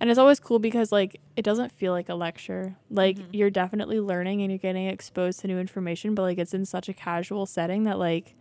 And 0.00 0.10
it's 0.10 0.18
always 0.18 0.38
cool 0.38 0.58
because 0.58 0.92
like 0.92 1.20
it 1.36 1.42
doesn't 1.42 1.72
feel 1.72 1.92
like 1.92 2.08
a 2.08 2.14
lecture. 2.14 2.76
Like 2.90 3.16
Mhm. 3.16 3.26
you're 3.32 3.50
definitely 3.50 4.00
learning 4.00 4.42
and 4.42 4.50
you're 4.50 4.58
getting 4.58 4.86
exposed 4.86 5.40
to 5.40 5.48
new 5.48 5.58
information, 5.58 6.14
but 6.14 6.22
like 6.22 6.38
it's 6.38 6.54
in 6.54 6.64
such 6.64 6.88
a 6.88 6.92
casual 6.94 7.46
setting 7.46 7.82
that 7.84 7.98
like 7.98 8.34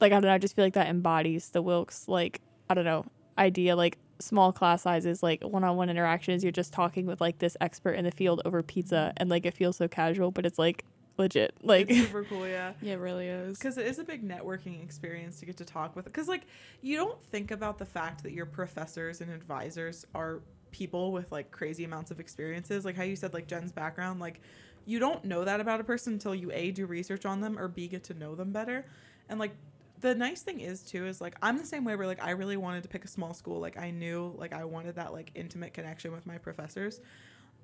like 0.00 0.12
I 0.12 0.16
don't 0.16 0.24
know, 0.24 0.34
I 0.34 0.38
just 0.38 0.56
feel 0.56 0.64
like 0.64 0.74
that 0.74 0.88
embodies 0.88 1.50
the 1.50 1.62
Wilkes 1.62 2.08
like 2.08 2.40
I 2.68 2.74
don't 2.74 2.84
know, 2.84 3.04
idea 3.38 3.76
like 3.76 3.98
small 4.18 4.52
class 4.52 4.82
sizes, 4.82 5.22
like 5.22 5.42
one-on-one 5.42 5.88
interactions, 5.90 6.42
you're 6.42 6.52
just 6.52 6.72
talking 6.72 7.06
with 7.06 7.20
like 7.20 7.38
this 7.38 7.56
expert 7.60 7.92
in 7.92 8.04
the 8.04 8.10
field 8.10 8.40
over 8.44 8.62
pizza 8.62 9.12
and 9.16 9.28
like 9.30 9.46
it 9.46 9.54
feels 9.54 9.76
so 9.76 9.88
casual, 9.88 10.30
but 10.30 10.46
it's 10.46 10.58
like 10.58 10.84
legit. 11.18 11.54
Like 11.62 11.90
it's 11.90 12.06
super 12.06 12.24
cool. 12.28 12.46
Yeah. 12.46 12.72
yeah 12.80 12.94
it 12.94 12.98
really 12.98 13.28
is 13.28 13.58
because 13.58 13.78
it 13.78 13.86
is 13.86 13.98
a 13.98 14.04
big 14.04 14.26
networking 14.26 14.82
experience 14.82 15.38
to 15.40 15.46
get 15.46 15.56
to 15.58 15.64
talk 15.64 15.94
with 15.96 16.04
because 16.04 16.28
like 16.28 16.42
you 16.80 16.96
don't 16.96 17.22
think 17.26 17.50
about 17.50 17.78
the 17.78 17.86
fact 17.86 18.22
that 18.22 18.32
your 18.32 18.46
professors 18.46 19.20
and 19.20 19.30
advisors 19.30 20.06
are 20.14 20.40
people 20.70 21.12
with 21.12 21.30
like 21.30 21.50
crazy 21.50 21.84
amounts 21.84 22.10
of 22.10 22.18
experiences 22.18 22.84
like 22.84 22.96
how 22.96 23.02
you 23.02 23.14
said 23.14 23.34
like 23.34 23.46
jen's 23.46 23.70
background 23.70 24.20
like 24.20 24.40
you 24.86 24.98
don't 24.98 25.22
know 25.22 25.44
that 25.44 25.60
about 25.60 25.80
a 25.80 25.84
person 25.84 26.14
until 26.14 26.34
you 26.34 26.50
a 26.50 26.70
do 26.70 26.86
research 26.86 27.26
on 27.26 27.42
them 27.42 27.58
or 27.58 27.68
b 27.68 27.86
get 27.86 28.02
to 28.02 28.14
know 28.14 28.34
them 28.34 28.52
better 28.52 28.86
and 29.28 29.38
like 29.38 29.52
the 30.00 30.14
nice 30.14 30.40
thing 30.40 30.60
is 30.60 30.82
too 30.82 31.06
is 31.06 31.20
like 31.20 31.36
i'm 31.42 31.58
the 31.58 31.66
same 31.66 31.84
way 31.84 31.94
where 31.94 32.06
like 32.06 32.24
i 32.24 32.30
really 32.30 32.56
wanted 32.56 32.82
to 32.82 32.88
pick 32.88 33.04
a 33.04 33.08
small 33.08 33.34
school 33.34 33.60
like 33.60 33.76
i 33.76 33.90
knew 33.90 34.34
like 34.38 34.54
i 34.54 34.64
wanted 34.64 34.94
that 34.94 35.12
like 35.12 35.30
intimate 35.34 35.74
connection 35.74 36.10
with 36.10 36.24
my 36.24 36.38
professors 36.38 37.02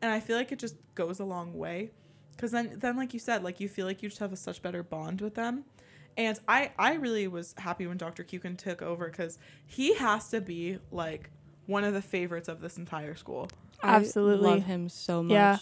and 0.00 0.12
I 0.12 0.21
feel 0.21 0.37
like 0.37 0.52
it 0.52 0.59
just 0.59 0.76
goes 0.95 1.21
a 1.21 1.25
long 1.25 1.57
way. 1.57 1.90
Cause 2.38 2.52
then, 2.52 2.75
then 2.78 2.97
like 2.97 3.12
you 3.12 3.21
said, 3.21 3.42
like 3.42 3.61
you 3.61 3.68
feel 3.68 3.85
like 3.85 4.02
you 4.02 4.09
just 4.09 4.21
have 4.21 4.33
a 4.33 4.37
such 4.37 4.62
better 4.62 4.83
bond 4.83 5.21
with 5.21 5.35
them. 5.35 5.64
And 6.16 6.38
I, 6.49 6.73
I 6.78 6.95
really 6.95 7.28
was 7.28 7.54
happy 7.59 7.87
when 7.87 7.97
Dr. 7.97 8.25
Kuiken 8.25 8.57
took 8.57 8.83
over 8.83 9.09
because 9.09 9.38
he 9.66 9.95
has 9.95 10.30
to 10.30 10.40
be 10.40 10.78
like 10.90 11.30
one 11.66 11.85
of 11.85 11.95
the 11.95 12.02
favorites 12.02 12.49
of 12.49 12.61
this 12.61 12.78
entire 12.78 13.14
school. 13.14 13.49
Absolutely. 13.83 14.49
I 14.49 14.52
love 14.54 14.64
him 14.64 14.88
so 14.88 15.23
much. 15.23 15.33
Yeah. 15.33 15.59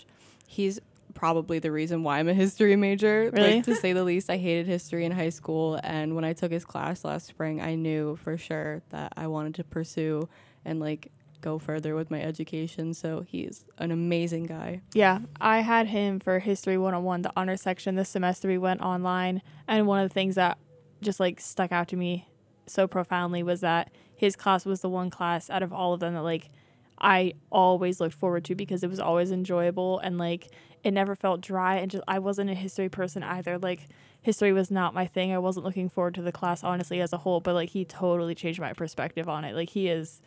He's 0.47 0.81
probably 1.13 1.59
the 1.59 1.73
reason 1.73 2.03
why 2.03 2.19
I'm 2.19 2.29
a 2.29 2.35
history 2.35 2.77
major. 2.77 3.31
Really? 3.33 3.57
Like, 3.57 3.65
to 3.65 3.75
say 3.75 3.93
the 3.93 4.05
least, 4.05 4.31
I 4.31 4.37
hated 4.37 4.67
history 4.67 5.05
in 5.05 5.13
high 5.13 5.31
school. 5.31 5.81
And 5.83 6.15
when 6.15 6.25
I 6.25 6.33
took 6.33 6.53
his 6.53 6.65
class 6.65 7.05
last 7.05 7.27
spring, 7.27 7.61
I 7.61 7.75
knew 7.75 8.17
for 8.17 8.39
sure 8.39 8.83
that 8.91 9.13
I 9.17 9.27
wanted 9.27 9.57
to 9.57 9.65
pursue 9.65 10.29
and 10.65 10.81
like 10.81 11.11
go 11.41 11.59
further 11.59 11.95
with 11.95 12.11
my 12.11 12.21
education. 12.21 12.95
So 12.95 13.25
he's 13.27 13.65
an 13.79 13.91
amazing 13.91 14.45
guy. 14.45 14.83
Yeah, 14.95 15.21
I 15.41 15.61
had 15.61 15.89
him 15.89 16.21
for 16.21 16.39
History 16.39 16.79
101, 16.79 17.23
the 17.23 17.33
honor 17.37 17.57
section 17.57 17.95
this 17.95 18.09
semester. 18.09 18.49
We 18.49 18.59
went 18.59 18.81
online, 18.81 19.43
and 19.69 19.87
one 19.87 20.03
of 20.03 20.09
the 20.09 20.15
things 20.15 20.35
that 20.37 20.59
just 21.01 21.21
like 21.21 21.41
stuck 21.41 21.73
out 21.73 21.89
to 21.89 21.97
me 21.97 22.29
so 22.67 22.87
profoundly 22.87 23.43
was 23.43 23.61
that 23.61 23.91
his 24.15 24.35
class 24.37 24.65
was 24.65 24.81
the 24.81 24.89
one 24.89 25.11
class 25.11 25.51
out 25.51 25.63
of 25.63 25.73
all 25.73 25.93
of 25.93 26.01
them 26.01 26.15
that 26.15 26.23
like 26.23 26.51
I 26.99 27.35
always 27.51 28.01
looked 28.01 28.15
forward 28.15 28.45
to 28.47 28.55
because 28.55 28.83
it 28.83 28.91
was 28.91 29.01
always 29.01 29.31
enjoyable 29.31 29.99
and 29.99 30.19
like 30.19 30.49
it 30.83 30.93
never 30.93 31.15
felt 31.15 31.41
dry 31.41 31.77
and 31.77 31.91
just 31.91 32.05
I 32.09 32.19
wasn't 32.19 32.51
a 32.51 32.55
history 32.55 32.89
person 32.89 33.23
either. 33.23 33.59
Like 33.59 33.89
history 34.23 34.53
was 34.53 34.71
not 34.71 34.95
my 34.95 35.07
thing. 35.07 35.33
I 35.33 35.39
wasn't 35.39 35.67
looking 35.67 35.89
forward 35.89 36.15
to 36.15 36.23
the 36.23 36.33
class 36.33 36.65
honestly 36.65 37.01
as 37.01 37.13
a 37.13 37.19
whole, 37.19 37.41
but 37.41 37.55
like 37.55 37.71
he 37.71 37.85
totally 37.85 38.35
changed 38.35 38.61
my 38.61 38.73
perspective 38.73 39.29
on 39.29 39.45
it. 39.45 39.55
Like 39.55 39.71
he 39.71 39.89
is 39.89 40.21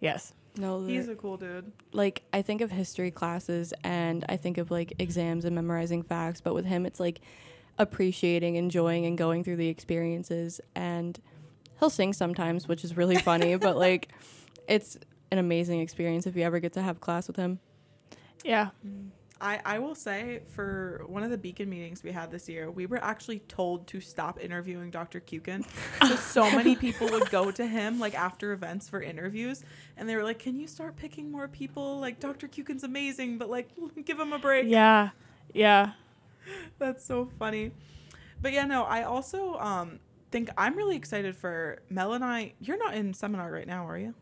yes. 0.00 0.34
No, 0.56 0.84
He's 0.84 1.08
a 1.08 1.14
cool 1.14 1.36
dude. 1.36 1.70
like 1.92 2.22
I 2.32 2.42
think 2.42 2.60
of 2.60 2.72
history 2.72 3.12
classes 3.12 3.72
and 3.84 4.24
I 4.28 4.36
think 4.36 4.58
of 4.58 4.70
like 4.72 4.94
exams 4.98 5.44
and 5.44 5.54
memorizing 5.54 6.02
facts, 6.02 6.40
but 6.40 6.54
with 6.54 6.64
him 6.66 6.86
it's 6.86 6.98
like 6.98 7.20
appreciating, 7.78 8.56
enjoying 8.56 9.06
and 9.06 9.16
going 9.16 9.44
through 9.44 9.56
the 9.56 9.68
experiences 9.68 10.60
and 10.74 11.18
he'll 11.78 11.88
sing 11.88 12.12
sometimes, 12.12 12.66
which 12.66 12.82
is 12.84 12.96
really 12.96 13.16
funny, 13.16 13.54
but 13.66 13.76
like 13.76 14.08
it's 14.66 14.98
an 15.30 15.38
amazing 15.38 15.80
experience 15.80 16.26
if 16.26 16.34
you 16.36 16.42
ever 16.42 16.58
get 16.58 16.72
to 16.72 16.82
have 16.82 17.00
class 17.00 17.28
with 17.28 17.36
him. 17.36 17.60
Yeah. 18.44 18.70
Mm. 18.86 19.10
I, 19.40 19.60
I 19.64 19.78
will 19.78 19.94
say 19.94 20.42
for 20.48 21.04
one 21.06 21.22
of 21.22 21.30
the 21.30 21.38
beacon 21.38 21.70
meetings 21.70 22.02
we 22.02 22.12
had 22.12 22.30
this 22.30 22.48
year, 22.48 22.70
we 22.70 22.84
were 22.86 23.02
actually 23.02 23.38
told 23.40 23.86
to 23.88 24.00
stop 24.00 24.38
interviewing 24.38 24.90
Dr. 24.90 25.20
Kuiken. 25.20 25.64
So 26.06 26.16
so 26.16 26.50
many 26.50 26.76
people 26.76 27.08
would 27.10 27.30
go 27.30 27.50
to 27.50 27.66
him 27.66 27.98
like 28.00 28.14
after 28.14 28.52
events 28.52 28.88
for 28.88 29.02
interviews 29.02 29.62
and 29.96 30.08
they 30.08 30.16
were 30.16 30.24
like, 30.24 30.38
Can 30.38 30.56
you 30.56 30.66
start 30.66 30.96
picking 30.96 31.30
more 31.30 31.48
people? 31.48 31.98
Like 32.00 32.20
Dr. 32.20 32.48
Kuiken's 32.48 32.84
amazing, 32.84 33.38
but 33.38 33.48
like 33.50 33.68
give 34.04 34.18
him 34.18 34.32
a 34.32 34.38
break. 34.38 34.66
Yeah. 34.68 35.10
Yeah. 35.54 35.92
That's 36.78 37.04
so 37.04 37.28
funny. 37.38 37.72
But 38.42 38.52
yeah, 38.52 38.64
no, 38.66 38.84
I 38.84 39.04
also 39.04 39.54
um 39.58 40.00
think 40.30 40.50
I'm 40.56 40.76
really 40.76 40.96
excited 40.96 41.36
for 41.36 41.82
Mel 41.88 42.12
and 42.12 42.24
I. 42.24 42.54
You're 42.60 42.78
not 42.78 42.94
in 42.94 43.14
seminar 43.14 43.50
right 43.50 43.66
now, 43.66 43.86
are 43.86 43.98
you? 43.98 44.14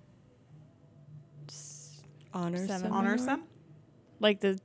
Honors. 2.34 2.60
Seven. 2.66 2.82
seminar? 2.82 2.98
Honor 2.98 3.18
sem? 3.18 3.44
Like 4.20 4.40
the 4.40 4.58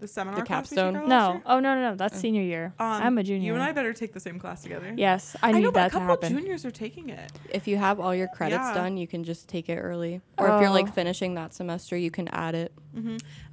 The 0.00 0.06
seminar 0.08 0.40
The 0.40 0.46
capstone? 0.46 0.94
took 0.94 1.06
no. 1.06 1.32
year? 1.32 1.42
Oh 1.46 1.60
no 1.60 1.74
no 1.74 1.90
no. 1.90 1.94
That's 1.96 2.16
Oh. 2.16 2.20
senior 2.20 2.42
year. 2.42 2.72
Um, 2.78 2.86
I'm 3.02 3.18
a 3.18 3.22
junior. 3.24 3.46
You 3.46 3.54
and 3.54 3.62
I 3.62 3.72
better 3.72 3.92
take 3.92 4.12
the 4.12 4.20
same 4.20 4.38
class 4.38 4.62
together. 4.62 4.94
Yes, 4.96 5.34
I 5.42 5.48
I, 5.48 5.52
need 5.52 5.62
know, 5.62 5.72
but 5.72 5.80
that 5.80 5.86
a 5.86 5.90
to 5.90 5.92
couple 5.98 6.08
happen. 6.08 6.38
juniors 6.38 6.64
are 6.64 6.70
taking 6.70 7.08
it. 7.10 7.32
If 7.50 7.66
you 7.66 7.76
have 7.78 7.98
all 7.98 8.14
your 8.14 8.28
credits 8.28 8.62
Yeah. 8.68 8.74
done, 8.74 8.96
you 8.96 9.06
can 9.08 9.24
just 9.24 9.48
take 9.48 9.68
it 9.68 9.76
early. 9.78 10.20
Or 10.38 10.46
if 10.54 10.60
you're 10.60 10.70
like 10.70 10.88
Oh. 10.88 10.92
finishing 10.92 11.34
that 11.34 11.52
semester, 11.52 11.96
you 11.96 12.10
can 12.10 12.28
add 12.28 12.54
it. 12.54 12.72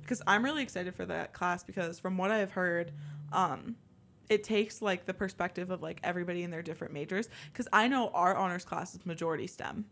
Because 0.02 0.22
I'm 0.28 0.44
really 0.44 0.62
excited 0.62 0.94
for 0.94 1.06
that 1.06 1.34
class 1.34 1.64
because 1.64 1.98
from 2.00 2.18
what 2.18 2.30
I've 2.32 2.52
heard, 2.52 2.92
um, 3.34 3.76
it 4.30 4.44
takes 4.44 4.82
like 4.82 5.06
the 5.06 5.14
perspective 5.14 5.72
of 5.72 5.82
like 5.82 6.00
everybody 6.04 6.44
in 6.44 6.52
their 6.52 6.62
different 6.62 6.94
majors. 6.94 7.28
Because 7.52 7.68
I 7.74 7.88
know 7.88 8.10
our 8.10 8.36
honors 8.36 8.66
class 8.66 8.94
is 8.94 9.04
majority 9.06 9.48
STEM. 9.48 9.86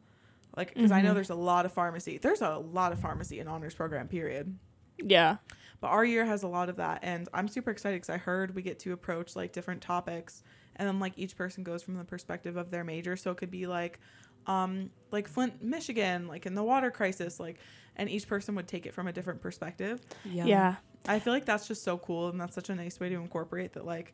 Like, 0.55 0.75
because 0.75 0.91
I 0.91 1.01
know 1.01 1.11
Mhm. 1.11 1.15
there's 1.15 1.29
a 1.31 1.35
lot 1.35 1.65
of 1.65 1.71
pharmacy. 1.71 2.19
There's 2.19 2.41
a 2.43 2.57
lot 2.57 2.91
of 2.91 2.99
pharmacy 2.99 3.39
in 3.39 3.47
honors 3.47 3.73
program, 3.73 4.07
period. 4.07 4.55
Yeah. 4.99 5.37
But 5.83 5.89
our 5.89 6.05
year 6.05 6.23
has 6.23 6.43
a 6.43 6.47
lot 6.47 6.69
of 6.69 6.77
that, 6.77 6.99
and 7.01 7.27
I'm 7.33 7.49
super 7.49 7.69
excited 7.69 7.97
because 7.97 8.09
I 8.09 8.15
heard 8.15 8.55
we 8.55 8.61
get 8.61 8.79
to 8.79 8.93
approach 8.93 9.35
like 9.35 9.51
different 9.51 9.81
topics, 9.81 10.41
and 10.77 10.87
then 10.87 10.97
like 10.97 11.11
each 11.17 11.35
person 11.35 11.61
goes 11.61 11.83
from 11.83 11.97
the 11.97 12.05
perspective 12.05 12.55
of 12.55 12.71
their 12.71 12.85
major. 12.85 13.17
So 13.17 13.31
it 13.31 13.35
could 13.35 13.51
be 13.51 13.67
like, 13.67 13.99
um, 14.47 14.91
like 15.11 15.27
Flint, 15.27 15.61
Michigan, 15.61 16.29
like 16.29 16.45
in 16.45 16.55
the 16.55 16.63
water 16.63 16.89
crisis, 16.89 17.37
like, 17.37 17.59
and 17.97 18.09
each 18.09 18.29
person 18.29 18.55
would 18.55 18.65
take 18.65 18.85
it 18.85 18.93
from 18.93 19.09
a 19.09 19.11
different 19.11 19.41
perspective. 19.41 19.99
Yeah. 20.23 20.45
yeah. 20.45 20.75
I 21.05 21.19
feel 21.19 21.33
like 21.33 21.43
that's 21.43 21.67
just 21.67 21.83
so 21.83 21.97
cool, 21.97 22.29
and 22.29 22.39
that's 22.39 22.55
such 22.55 22.69
a 22.69 22.75
nice 22.75 23.01
way 23.01 23.09
to 23.09 23.15
incorporate 23.15 23.73
that. 23.73 23.85
Like, 23.85 24.13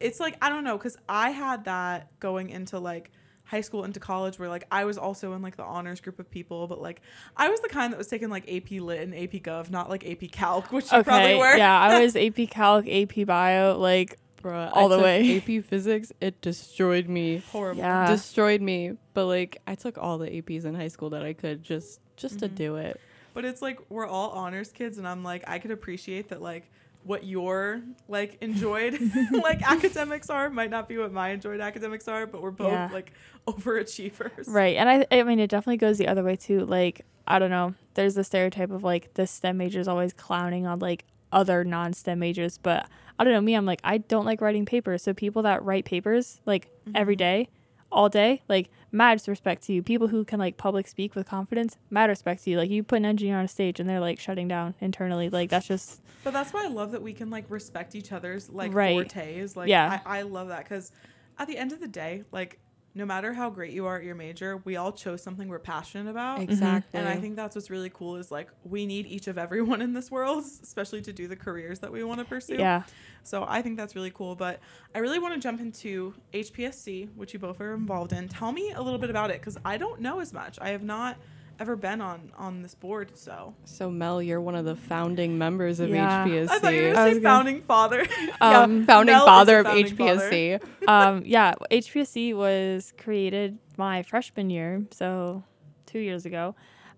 it's 0.00 0.18
like 0.18 0.36
I 0.42 0.48
don't 0.48 0.64
know, 0.64 0.76
because 0.76 0.96
I 1.08 1.30
had 1.30 1.66
that 1.66 2.18
going 2.18 2.50
into 2.50 2.80
like 2.80 3.12
high 3.44 3.60
school 3.60 3.84
into 3.84 4.00
college 4.00 4.38
where 4.38 4.48
like 4.48 4.64
I 4.70 4.84
was 4.84 4.96
also 4.96 5.32
in 5.34 5.42
like 5.42 5.56
the 5.56 5.64
honors 5.64 6.00
group 6.00 6.18
of 6.18 6.30
people, 6.30 6.66
but 6.66 6.80
like 6.80 7.00
I 7.36 7.48
was 7.48 7.60
the 7.60 7.68
kind 7.68 7.92
that 7.92 7.98
was 7.98 8.06
taking 8.08 8.30
like 8.30 8.50
AP 8.50 8.70
Lit 8.80 9.00
and 9.00 9.14
AP 9.14 9.42
Gov, 9.42 9.70
not 9.70 9.90
like 9.90 10.06
AP 10.08 10.30
Calc, 10.30 10.72
which 10.72 10.90
you 10.92 11.02
probably 11.02 11.32
Okay. 11.34 11.38
were. 11.38 11.56
Yeah, 11.56 11.78
I 11.78 12.00
was 12.02 12.16
AP 12.16 12.48
Calc, 12.50 12.86
AP 12.88 13.26
Bio, 13.26 13.78
like 13.78 14.18
Bruh, 14.42 14.70
All 14.72 14.86
I 14.86 14.88
the 14.88 14.96
took 14.96 15.04
way. 15.04 15.36
AP 15.58 15.64
Physics, 15.64 16.12
it 16.20 16.40
destroyed 16.40 17.08
me. 17.08 17.42
horrible. 17.52 17.78
yeah. 17.80 18.06
destroyed 18.06 18.60
me. 18.60 18.96
But 19.14 19.26
like 19.26 19.58
I 19.66 19.74
took 19.76 19.98
all 19.98 20.18
the 20.18 20.28
APs 20.28 20.64
in 20.64 20.74
high 20.74 20.88
school 20.88 21.10
that 21.10 21.22
I 21.22 21.32
could 21.32 21.62
just 21.62 22.00
just 22.16 22.38
to 22.40 22.48
Mhm. 22.48 22.54
do 22.56 22.76
it. 22.76 23.00
But 23.34 23.44
it's 23.44 23.62
like 23.62 23.78
we're 23.88 24.06
all 24.06 24.30
honors 24.30 24.70
kids, 24.72 24.98
and 24.98 25.06
I'm 25.06 25.22
like 25.22 25.44
I 25.46 25.58
could 25.58 25.70
appreciate 25.70 26.28
that 26.30 26.42
like 26.42 26.70
what 27.04 27.24
your 27.24 27.82
like 28.08 28.38
enjoyed 28.40 28.98
like 29.32 29.62
academics 29.68 30.30
are 30.30 30.48
might 30.50 30.70
not 30.70 30.88
be 30.88 30.98
what 30.98 31.12
my 31.12 31.30
enjoyed 31.30 31.60
academics 31.60 32.06
are, 32.08 32.26
but 32.26 32.40
we're 32.42 32.50
both 32.52 32.70
Yeah. 32.72 32.88
like 32.92 33.12
overachievers. 33.46 34.44
Right. 34.48 34.76
And 34.76 34.88
I 34.88 35.06
I 35.10 35.22
mean 35.22 35.38
it 35.40 35.50
definitely 35.50 35.78
goes 35.78 35.98
the 35.98 36.08
other 36.08 36.22
way 36.22 36.36
too. 36.36 36.64
Like, 36.64 37.04
I 37.26 37.38
don't 37.38 37.50
know. 37.50 37.74
There's 37.94 38.14
the 38.14 38.24
stereotype 38.24 38.70
of 38.70 38.82
like 38.84 39.14
the 39.14 39.26
STEM 39.26 39.56
majors 39.56 39.88
always 39.88 40.12
clowning 40.12 40.66
on 40.66 40.78
like 40.78 41.04
other 41.32 41.64
non 41.64 41.92
STEM 41.92 42.18
majors, 42.18 42.58
but 42.58 42.88
I 43.18 43.24
don't 43.24 43.32
know, 43.32 43.40
me, 43.40 43.54
I'm 43.54 43.66
like, 43.66 43.80
I 43.84 43.98
don't 43.98 44.24
like 44.24 44.40
writing 44.40 44.66
papers. 44.66 45.02
So 45.02 45.12
people 45.14 45.42
that 45.42 45.62
write 45.64 45.84
papers 45.84 46.40
like 46.46 46.68
every 46.94 47.14
Mhm. 47.14 47.18
day, 47.18 47.48
all 47.92 48.08
day, 48.08 48.42
like 48.48 48.70
mad 48.90 49.20
respect 49.26 49.62
to 49.64 49.72
you. 49.72 49.82
People 49.82 50.08
who 50.08 50.24
can 50.24 50.38
like 50.38 50.56
public 50.56 50.88
speak 50.88 51.14
with 51.14 51.26
confidence, 51.26 51.76
mad 51.90 52.08
respect 52.08 52.42
to 52.44 52.50
you. 52.50 52.56
Like 52.58 52.70
you 52.70 52.82
put 52.82 52.96
an 52.96 53.04
engineer 53.04 53.38
on 53.38 53.44
a 53.44 53.48
stage 53.48 53.78
and 53.78 53.88
they're 53.88 54.00
like 54.00 54.18
shutting 54.18 54.48
down 54.48 54.74
internally. 54.80 55.28
Like 55.28 55.50
that's 55.50 55.68
just 55.68 56.00
But 56.24 56.32
that's 56.32 56.52
why 56.52 56.64
I 56.64 56.68
love 56.68 56.92
that 56.92 57.02
we 57.02 57.12
can 57.12 57.30
like 57.30 57.44
respect 57.48 57.94
each 57.94 58.12
other's 58.12 58.50
like 58.50 58.74
Right. 58.74 58.92
fortes. 59.12 59.56
Like 59.56 59.68
Yeah. 59.68 60.00
I, 60.04 60.18
I 60.20 60.22
love 60.22 60.48
that 60.48 60.64
because 60.64 60.90
at 61.38 61.46
the 61.46 61.56
end 61.56 61.72
of 61.72 61.80
the 61.80 61.88
day, 61.88 62.24
like 62.32 62.58
no 62.94 63.06
matter 63.06 63.32
how 63.32 63.48
great 63.48 63.72
you 63.72 63.86
are 63.86 63.96
at 63.96 64.04
your 64.04 64.14
major, 64.14 64.58
we 64.64 64.76
all 64.76 64.92
chose 64.92 65.22
something 65.22 65.48
we're 65.48 65.58
passionate 65.58 66.10
about. 66.10 66.40
Mm-hmm. 66.40 66.52
Exactly. 66.52 67.00
And 67.00 67.08
I 67.08 67.16
think 67.16 67.36
that's 67.36 67.54
what's 67.54 67.70
really 67.70 67.90
cool 67.90 68.16
is 68.16 68.30
like 68.30 68.48
we 68.64 68.84
need 68.84 69.06
each 69.06 69.28
of 69.28 69.38
everyone 69.38 69.80
in 69.80 69.94
this 69.94 70.10
world, 70.10 70.44
especially 70.62 71.00
to 71.02 71.12
do 71.12 71.26
the 71.26 71.36
careers 71.36 71.78
that 71.78 71.90
we 71.90 72.04
want 72.04 72.20
to 72.20 72.26
pursue. 72.26 72.56
yeah. 72.56 72.82
So 73.22 73.46
I 73.48 73.62
think 73.62 73.76
that's 73.76 73.94
really 73.94 74.10
cool. 74.10 74.34
But 74.34 74.60
I 74.94 74.98
really 74.98 75.18
want 75.18 75.34
to 75.34 75.40
jump 75.40 75.60
into 75.60 76.12
HPSC, 76.34 77.14
which 77.14 77.32
you 77.32 77.38
both 77.38 77.60
are 77.60 77.74
involved 77.74 78.12
in. 78.12 78.28
Tell 78.28 78.52
me 78.52 78.72
a 78.72 78.82
little 78.82 78.98
bit 78.98 79.10
about 79.10 79.30
it 79.30 79.40
because 79.40 79.56
I 79.64 79.78
don't 79.78 80.00
know 80.00 80.20
as 80.20 80.32
much. 80.32 80.58
I 80.60 80.70
have 80.70 80.82
not 80.82 81.16
ever 81.62 81.76
been 81.76 82.00
on 82.00 82.32
on 82.36 82.60
this 82.62 82.74
board. 82.74 83.16
So 83.16 83.54
So 83.64 83.90
Mel, 83.90 84.20
you're 84.20 84.40
one 84.40 84.54
of 84.56 84.64
the 84.64 84.76
founding 84.76 85.38
members 85.38 85.78
of 85.80 85.88
Yeah. 85.90 86.24
HPSC. 86.26 86.50
I 86.50 86.58
thought 86.58 86.74
you 86.74 86.82
were 86.88 86.92
gonna 86.94 87.04
was 87.06 87.14
say 87.16 87.20
gonna- 87.20 87.36
founding 87.36 87.62
father. 87.62 88.00
um, 88.40 88.54
Um, 88.56 88.84
founding 88.86 89.14
Mel 89.14 89.24
father 89.26 89.58
of 89.60 89.66
founding 89.66 89.96
father. 89.96 90.28
HPSC. 90.30 90.60
um, 90.88 91.22
yeah, 91.24 91.54
HPSC 91.70 92.34
was 92.34 92.92
created 92.98 93.58
my 93.76 94.02
freshman 94.02 94.50
year, 94.50 94.84
so 94.90 95.42
two 95.86 96.00
years 96.00 96.26
ago. 96.26 96.54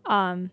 Um, 0.06 0.50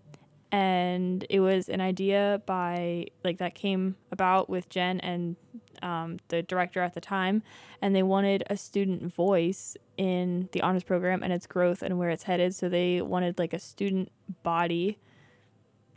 and 0.52 1.26
it 1.30 1.40
was 1.40 1.70
an 1.70 1.80
idea 1.80 2.42
by, 2.46 3.06
like, 3.24 3.38
that 3.38 3.56
came 3.56 3.96
about 4.12 4.50
with 4.50 4.68
Jen 4.70 5.00
and 5.00 5.38
um, 5.82 6.18
the 6.28 6.44
director 6.44 6.82
at 6.82 6.94
the 6.94 7.02
time. 7.02 7.44
And 7.82 7.96
they 7.96 8.04
wanted 8.04 8.44
a 8.50 8.58
student 8.58 9.14
voice 9.14 9.78
in 9.98 10.50
the 10.52 10.62
honors 10.62 10.84
program 10.84 11.24
and 11.24 11.32
its 11.32 11.48
growth 11.48 11.82
and 11.82 11.98
where 11.98 12.10
it's 12.10 12.24
headed. 12.24 12.56
So 12.56 12.70
they 12.70 13.02
wanted, 13.02 13.40
like, 13.40 13.54
a 13.54 13.60
student 13.60 14.12
body 14.44 15.00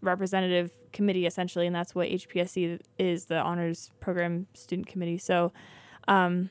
representative 0.01 0.71
committee, 0.93 1.27
essentially. 1.27 1.67
And 1.67 1.75
that's 1.75 1.95
what 1.95 2.09
HPSC 2.09 2.81
is 2.99 3.27
the 3.27 3.39
honors 3.39 3.91
program 4.01 4.47
student 4.55 4.87
committee. 4.87 5.19
So, 5.19 5.53
um, 6.09 6.51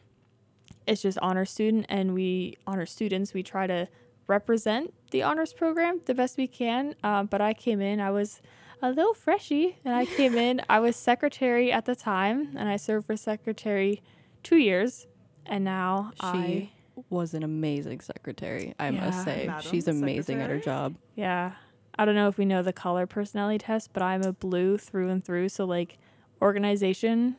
it's 0.87 1.01
just 1.01 1.17
honor 1.19 1.45
student 1.45 1.85
and 1.89 2.13
we 2.13 2.57
honor 2.67 2.85
students 2.85 3.33
we 3.33 3.43
try 3.43 3.67
to 3.67 3.87
represent 4.27 4.93
the 5.11 5.23
honors 5.23 5.53
program 5.53 6.01
the 6.05 6.13
best 6.13 6.37
we 6.37 6.47
can 6.47 6.95
uh, 7.03 7.23
but 7.23 7.41
i 7.41 7.53
came 7.53 7.81
in 7.81 7.99
i 7.99 8.09
was 8.09 8.41
a 8.83 8.91
little 8.91 9.13
freshy 9.13 9.77
and 9.85 9.95
i 9.95 10.05
came 10.05 10.35
in 10.37 10.61
i 10.69 10.77
was 10.79 10.95
secretary 10.95 11.71
at 11.71 11.85
the 11.85 11.95
time 11.95 12.49
and 12.57 12.67
i 12.69 12.75
served 12.75 13.05
for 13.07 13.15
secretary 13.17 14.01
two 14.43 14.57
years 14.57 15.07
and 15.45 15.63
now 15.63 16.11
i 16.19 16.69
She 16.95 17.03
was 17.09 17.33
an 17.33 17.41
amazing 17.41 18.01
secretary, 18.01 18.75
I 18.77 18.89
Yeah. 18.91 19.05
must 19.05 19.23
say. 19.23 19.45
Madam 19.47 19.71
She's 19.71 19.87
amazing 19.87 20.41
at 20.41 20.49
her 20.51 20.59
job. 20.59 20.95
yeah 21.15 21.53
I 21.97 22.05
don't 22.05 22.13
know 22.15 22.27
if 22.27 22.37
we 22.37 22.45
know 22.45 22.61
the 22.61 22.73
color 22.73 23.05
personality 23.07 23.57
test, 23.59 23.91
but 23.93 24.03
I'm 24.03 24.21
a 24.23 24.31
blue 24.33 24.77
through 24.77 25.09
and 25.09 25.23
through. 25.23 25.49
So 25.49 25.65
like 25.65 25.97
organization, 26.41 27.35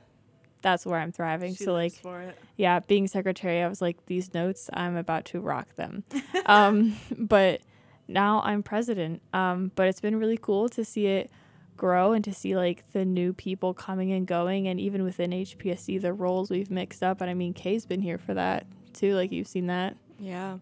that's 0.63 0.85
where 0.87 0.99
I'm 0.99 1.13
thriving. 1.13 1.55
She 1.55 1.65
so 1.65 1.73
like 1.73 1.93
for 1.95 2.21
it. 2.23 2.37
yeah, 2.57 2.81
being 2.81 3.07
secretary, 3.07 3.63
I 3.63 3.69
was 3.69 3.81
like, 3.83 4.07
these 4.07 4.33
notes, 4.35 4.71
I'm 4.73 4.97
about 4.97 5.25
to 5.27 5.41
rock 5.41 5.75
them. 5.77 6.05
um, 6.47 6.97
but 7.17 7.61
now 8.09 8.43
I'm 8.45 8.63
president. 8.63 9.23
Um, 9.33 9.73
but 9.75 9.89
it's 9.89 10.01
been 10.01 10.17
really 10.17 10.39
cool 10.41 10.69
to 10.71 10.85
see 10.85 11.07
it 11.07 11.31
grow 11.77 12.13
and 12.13 12.25
to 12.25 12.33
see 12.33 12.57
like 12.57 12.91
the 12.93 13.05
new 13.05 13.33
people 13.33 13.75
coming 13.75 14.13
and 14.13 14.27
going, 14.27 14.69
and 14.69 14.79
even 14.81 15.03
within 15.03 15.31
HPSC, 15.31 16.01
the 16.01 16.13
roles 16.13 16.51
we've 16.51 16.71
mixed 16.71 17.03
up. 17.03 17.21
And 17.21 17.31
I 17.31 17.35
mean, 17.35 17.53
Kay's 17.53 17.87
been 17.87 18.01
here 18.01 18.19
for 18.19 18.35
that 18.35 18.67
too. 18.93 19.15
Like 19.15 19.33
you've 19.33 19.49
seen 19.49 19.67
that. 19.67 19.97
Yeah. 20.19 20.59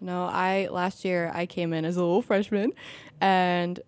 No, 0.00 0.24
I 0.24 0.68
last 0.70 1.04
year 1.04 1.30
I 1.34 1.46
came 1.46 1.72
in 1.72 1.84
as 1.84 1.96
a 1.96 2.00
little 2.00 2.22
freshman 2.22 2.72
and 3.20 3.80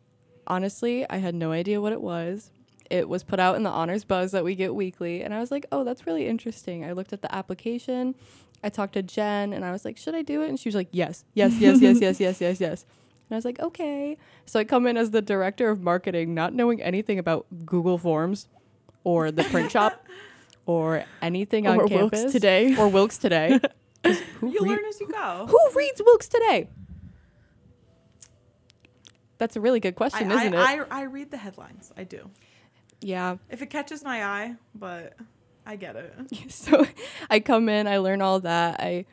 honestly, 0.46 1.08
I 1.08 1.18
had 1.18 1.34
no 1.34 1.52
idea 1.52 1.80
what 1.80 1.92
it 1.92 2.00
was. 2.00 2.50
It 2.90 3.08
was 3.08 3.22
put 3.24 3.40
out 3.40 3.56
in 3.56 3.62
the 3.62 3.70
honors 3.70 4.04
buzz 4.04 4.32
that 4.32 4.44
we 4.44 4.54
get 4.54 4.74
weekly 4.74 5.22
and 5.22 5.34
I 5.34 5.40
was 5.40 5.50
like, 5.50 5.66
"Oh, 5.72 5.84
that's 5.84 6.06
really 6.06 6.26
interesting." 6.28 6.84
I 6.84 6.92
looked 6.92 7.12
at 7.12 7.22
the 7.22 7.34
application. 7.34 8.14
I 8.62 8.68
talked 8.68 8.94
to 8.94 9.02
Jen 9.02 9.52
and 9.52 9.64
I 9.64 9.72
was 9.72 9.84
like, 9.84 9.96
"Should 9.96 10.14
I 10.14 10.22
do 10.22 10.42
it?" 10.42 10.48
And 10.48 10.58
she 10.58 10.68
was 10.68 10.74
like, 10.74 10.88
"Yes. 10.92 11.24
Yes, 11.34 11.54
yes, 11.58 11.80
yes, 11.80 12.00
yes, 12.00 12.20
yes, 12.20 12.40
yes, 12.40 12.60
yes." 12.60 12.86
And 13.28 13.34
I 13.34 13.36
was 13.36 13.44
like, 13.44 13.58
"Okay." 13.60 14.16
So 14.44 14.58
I 14.60 14.64
come 14.64 14.86
in 14.86 14.96
as 14.96 15.10
the 15.10 15.22
director 15.22 15.68
of 15.68 15.82
marketing, 15.82 16.34
not 16.34 16.54
knowing 16.54 16.80
anything 16.82 17.18
about 17.18 17.46
Google 17.64 17.98
Forms 17.98 18.48
or 19.04 19.30
the 19.30 19.44
print 19.44 19.70
shop 19.72 20.06
or 20.66 21.04
anything 21.22 21.66
on 21.66 21.80
Or 21.80 21.86
campus 21.88 22.20
Wilkes 22.20 22.32
today. 22.32 22.76
or 22.78 22.88
Wilkes 22.88 23.18
today. 23.18 23.58
who 24.40 24.50
You 24.50 24.60
rea- 24.62 24.70
learn 24.70 24.84
as 24.88 25.00
you 25.00 25.08
go. 25.08 25.46
who 25.48 25.58
reads 25.78 26.00
Wilkes 26.04 26.28
today? 26.28 26.68
That's 29.38 29.56
a 29.56 29.60
really 29.60 29.80
good 29.80 29.96
question, 29.96 30.30
I, 30.32 30.40
isn't 30.40 30.54
I, 30.54 30.72
it? 30.74 30.86
I, 30.90 31.00
I 31.00 31.02
read 31.04 31.30
the 31.30 31.36
headlines. 31.36 31.92
I 31.96 32.04
do. 32.04 32.30
Yeah. 33.00 33.36
If 33.50 33.62
it 33.62 33.70
catches 33.70 34.02
my 34.04 34.24
eye, 34.24 34.54
but 34.74 35.14
I 35.64 35.76
get 35.76 35.96
it. 35.96 36.14
So 36.50 36.86
I 37.28 37.40
come 37.40 37.68
in, 37.68 37.86
I 37.86 37.98
learn 37.98 38.22
all 38.22 38.40
that. 38.40 38.80
I 38.80 39.06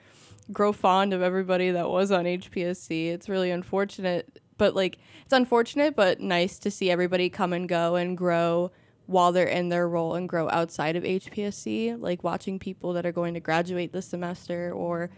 grow 0.51 0.71
fond 0.71 1.13
of 1.13 1.21
everybody 1.21 1.71
that 1.71 1.89
was 1.89 2.11
on 2.11 2.25
HPSC. 2.25 3.11
It's 3.11 3.29
really 3.29 3.51
unfortunate, 3.51 4.39
but 4.57 4.75
like 4.75 4.97
it's 5.23 5.33
unfortunate 5.33 5.95
but 5.95 6.19
nice 6.19 6.59
to 6.59 6.71
see 6.71 6.91
everybody 6.91 7.29
come 7.29 7.53
and 7.53 7.67
go 7.67 7.95
and 7.95 8.17
grow 8.17 8.71
while 9.05 9.31
they're 9.31 9.47
in 9.47 9.69
their 9.69 9.87
role 9.87 10.15
and 10.15 10.29
grow 10.29 10.49
outside 10.49 10.95
of 10.95 11.03
HPSC, 11.03 11.99
like 11.99 12.23
watching 12.23 12.59
people 12.59 12.93
that 12.93 13.05
are 13.05 13.11
going 13.11 13.33
to 13.33 13.39
graduate 13.39 13.91
this 13.91 14.07
semester 14.07 14.71
or 14.71 15.09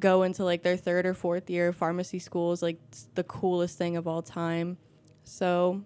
go 0.00 0.24
into 0.24 0.44
like 0.44 0.62
their 0.62 0.76
third 0.76 1.06
or 1.06 1.14
fourth 1.14 1.48
year 1.48 1.68
of 1.68 1.76
pharmacy 1.76 2.18
school 2.18 2.52
is 2.52 2.62
like 2.62 2.78
the 3.14 3.22
coolest 3.24 3.78
thing 3.78 3.96
of 3.96 4.08
all 4.08 4.22
time. 4.22 4.76
So 5.22 5.84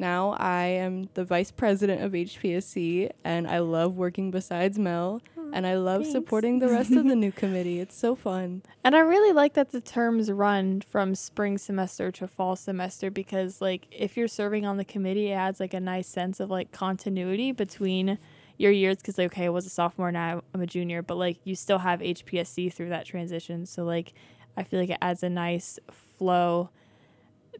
now 0.00 0.30
I 0.38 0.64
am 0.64 1.08
the 1.14 1.24
vice 1.24 1.50
president 1.50 2.02
of 2.02 2.12
HPSC 2.12 3.10
and 3.22 3.46
I 3.46 3.58
love 3.58 3.96
working 3.96 4.30
besides 4.30 4.78
Mel 4.78 5.22
and 5.52 5.66
I 5.66 5.76
love 5.76 6.02
thanks. 6.02 6.12
supporting 6.12 6.58
the 6.58 6.68
rest 6.68 6.92
of 6.92 7.04
the 7.04 7.16
new 7.16 7.32
committee. 7.42 7.80
It's 7.80 7.96
so 7.96 8.14
fun. 8.14 8.62
And 8.84 8.96
I 8.96 9.00
really 9.00 9.32
like 9.32 9.54
that 9.54 9.70
the 9.70 9.80
terms 9.80 10.30
run 10.30 10.80
from 10.80 11.14
spring 11.14 11.58
semester 11.58 12.10
to 12.12 12.26
fall 12.26 12.56
semester 12.56 13.10
because 13.10 13.60
like 13.60 13.86
if 13.90 14.16
you're 14.16 14.28
serving 14.28 14.64
on 14.66 14.76
the 14.76 14.84
committee 14.84 15.30
it 15.30 15.34
adds 15.34 15.60
like 15.60 15.74
a 15.74 15.80
nice 15.80 16.08
sense 16.08 16.40
of 16.40 16.50
like 16.50 16.72
continuity 16.72 17.52
between 17.52 18.18
your 18.56 18.72
years 18.72 18.96
because 18.98 19.18
like, 19.18 19.32
okay 19.32 19.46
I 19.46 19.50
was 19.50 19.66
a 19.66 19.70
sophomore 19.70 20.12
now 20.12 20.42
I'm 20.54 20.60
a 20.60 20.66
junior 20.66 21.02
but 21.02 21.16
like 21.16 21.38
you 21.44 21.54
still 21.54 21.78
have 21.78 22.00
HPSC 22.00 22.72
through 22.72 22.90
that 22.90 23.06
transition 23.06 23.66
so 23.66 23.84
like 23.84 24.12
I 24.56 24.62
feel 24.62 24.80
like 24.80 24.90
it 24.90 24.98
adds 25.00 25.22
a 25.22 25.30
nice 25.30 25.78
flow 25.90 26.70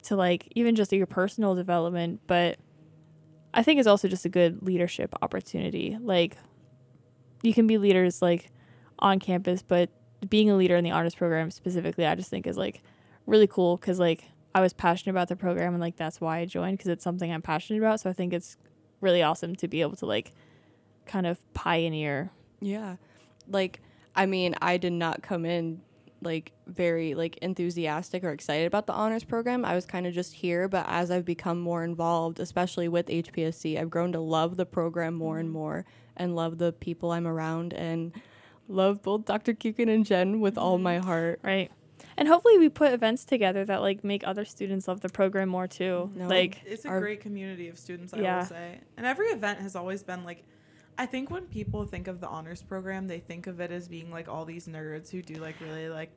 to 0.03 0.15
like 0.15 0.47
even 0.55 0.75
just 0.75 0.91
your 0.91 1.05
personal 1.05 1.55
development 1.55 2.19
but 2.27 2.57
I 3.53 3.63
think 3.63 3.79
it's 3.79 3.87
also 3.87 4.07
just 4.07 4.25
a 4.25 4.29
good 4.29 4.61
leadership 4.63 5.13
opportunity 5.21 5.97
like 6.01 6.37
you 7.43 7.53
can 7.53 7.67
be 7.67 7.77
leaders 7.77 8.21
like 8.21 8.49
on 8.99 9.19
campus 9.19 9.61
but 9.61 9.89
being 10.29 10.49
a 10.49 10.55
leader 10.55 10.75
in 10.75 10.83
the 10.83 10.91
honors 10.91 11.15
program 11.15 11.49
specifically 11.49 12.05
i 12.05 12.13
just 12.13 12.29
think 12.29 12.45
is 12.45 12.55
like 12.55 12.83
really 13.25 13.47
cool 13.47 13.77
because 13.77 13.99
like 13.99 14.25
i 14.53 14.61
was 14.61 14.71
passionate 14.71 15.11
about 15.11 15.27
the 15.27 15.35
program 15.35 15.73
and 15.73 15.81
like 15.81 15.95
that's 15.95 16.21
why 16.21 16.37
i 16.37 16.45
joined 16.45 16.77
because 16.77 16.89
it's 16.89 17.03
something 17.03 17.31
i'm 17.31 17.41
passionate 17.41 17.79
about 17.79 17.99
so 17.99 18.07
i 18.07 18.13
think 18.13 18.31
it's 18.31 18.57
really 18.99 19.23
awesome 19.23 19.55
to 19.55 19.67
be 19.67 19.81
able 19.81 19.95
to 19.95 20.05
like 20.05 20.31
kind 21.07 21.25
of 21.25 21.39
pioneer 21.53 22.31
Yeah. 22.61 22.97
Like 23.47 23.81
I 24.15 24.25
mean, 24.25 24.55
I 24.61 24.77
did 24.77 24.93
not 24.93 25.23
come 25.23 25.45
in 25.45 25.81
like 26.21 26.51
very 26.67 27.13
like 27.13 27.37
enthusiastic 27.37 28.23
or 28.23 28.31
excited 28.31 28.67
about 28.67 28.87
the 28.87 28.93
honors 28.93 29.23
program. 29.23 29.65
I 29.65 29.75
was 29.75 29.85
kind 29.85 30.05
of 30.05 30.13
just 30.13 30.33
here, 30.33 30.67
but 30.67 30.85
as 30.87 31.11
I've 31.11 31.25
become 31.25 31.59
more 31.59 31.83
involved, 31.83 32.39
especially 32.39 32.87
with 32.87 33.07
HPSC, 33.07 33.79
I've 33.79 33.89
grown 33.89 34.11
to 34.13 34.19
love 34.19 34.57
the 34.57 34.65
program 34.65 35.15
more 35.15 35.39
and 35.39 35.47
mm-hmm. 35.47 35.57
more 35.57 35.85
and 36.17 36.35
love 36.35 36.57
the 36.57 36.71
people 36.71 37.11
I'm 37.11 37.27
around 37.27 37.73
and 37.73 38.13
love 38.67 39.01
both 39.01 39.25
Dr. 39.25 39.53
Kuiken 39.53 39.89
and 39.89 40.05
Jen 40.05 40.39
with 40.39 40.57
all 40.57 40.75
mm-hmm. 40.75 40.83
my 40.83 40.97
heart. 40.99 41.39
right 41.43 41.71
and 42.17 42.27
hopefully 42.27 42.57
we 42.57 42.69
put 42.69 42.93
events 42.93 43.25
together 43.25 43.65
that 43.65 43.81
like 43.81 44.03
make 44.03 44.25
other 44.25 44.45
students 44.45 44.87
love 44.87 45.01
the 45.01 45.09
program 45.09 45.49
more 45.49 45.67
too 45.67 46.11
No. 46.15 46.27
like 46.27 46.61
It's 46.65 46.85
a 46.85 46.89
Our- 46.89 46.99
great 46.99 47.21
community 47.21 47.67
of 47.67 47.77
students, 47.77 48.13
I 48.13 48.19
Yeah. 48.19 48.39
will 48.39 48.45
say. 48.45 48.79
And 48.97 49.05
every 49.05 49.27
event 49.27 49.59
has 49.59 49.75
always 49.75 50.03
been 50.03 50.23
like, 50.23 50.43
I 50.97 51.05
think 51.05 51.29
when 51.31 51.45
people 51.45 51.85
think 51.85 52.07
of 52.07 52.19
the 52.21 52.27
honors 52.27 52.61
program, 52.61 53.07
they 53.07 53.19
think 53.19 53.47
of 53.47 53.59
it 53.59 53.71
as 53.71 53.87
being 53.87 54.11
like 54.11 54.27
all 54.27 54.45
these 54.45 54.67
nerds 54.67 55.09
who 55.09 55.21
do 55.21 55.35
like 55.35 55.55
really 55.61 55.89
like 55.89 56.11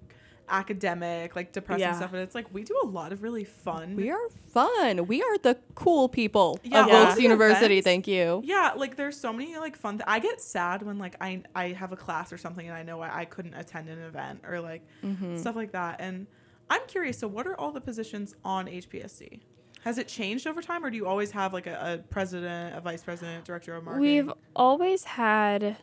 academic, 0.49 1.35
like 1.35 1.53
depressing 1.53 1.81
Yeah. 1.81 1.95
stuff. 1.97 2.13
And 2.13 2.21
it's 2.23 2.35
like 2.35 2.53
we 2.53 2.65
do 2.65 2.79
a 2.83 2.87
lot 2.87 3.13
of 3.13 3.23
really 3.23 3.45
fun. 3.45 3.97
We 3.97 4.11
are 4.11 4.29
fun. 4.53 5.07
We 5.07 5.23
are 5.23 5.39
the 5.39 5.57
cool 5.75 6.09
people 6.09 6.59
Yeah, 6.63 6.83
of 6.83 6.87
Wilkes 6.91 7.15
the 7.17 7.23
University. 7.23 7.79
events- 7.79 7.85
Thank 7.85 8.07
you. 8.09 8.43
Yeah, 8.45 8.73
like 8.77 8.97
there's 8.97 9.19
so 9.19 9.33
many 9.33 9.57
like 9.57 9.77
fun. 9.77 9.99
Th- 9.99 10.05
I 10.07 10.19
get 10.19 10.41
sad 10.41 10.83
when 10.83 10.99
like 10.99 11.17
I 11.21 11.43
I 11.55 11.69
have 11.69 11.93
a 11.93 11.97
class 11.97 12.33
or 12.33 12.37
something 12.39 12.67
and 12.67 12.77
I 12.77 12.83
know 12.83 13.01
I, 13.01 13.21
I 13.21 13.25
couldn't 13.25 13.55
attend 13.55 13.89
an 13.89 13.99
event 14.01 14.43
or 14.47 14.61
like 14.61 14.83
Mm-hmm. 15.03 15.39
stuff 15.39 15.57
like 15.57 15.73
that. 15.73 15.97
And 16.01 16.27
I'm 16.69 16.83
curious. 16.89 17.19
So, 17.19 17.29
what 17.29 17.47
are 17.47 17.59
all 17.59 17.73
the 17.73 17.81
positions 17.81 18.35
on 18.45 18.67
HPSC? 18.67 19.41
Has 19.85 19.99
it 19.99 20.09
changed 20.09 20.47
over 20.47 20.63
time, 20.63 20.83
or 20.83 20.89
do 20.89 20.97
you 20.97 21.07
always 21.07 21.31
have 21.33 21.53
like 21.53 21.67
a, 21.67 22.01
a 22.01 22.09
president, 22.11 22.75
a 22.75 22.81
vice 22.81 23.03
president, 23.03 23.45
director 23.45 23.75
of 23.75 23.85
marketing? 23.85 24.27
We've 24.27 24.33
always 24.57 25.05
had 25.05 25.77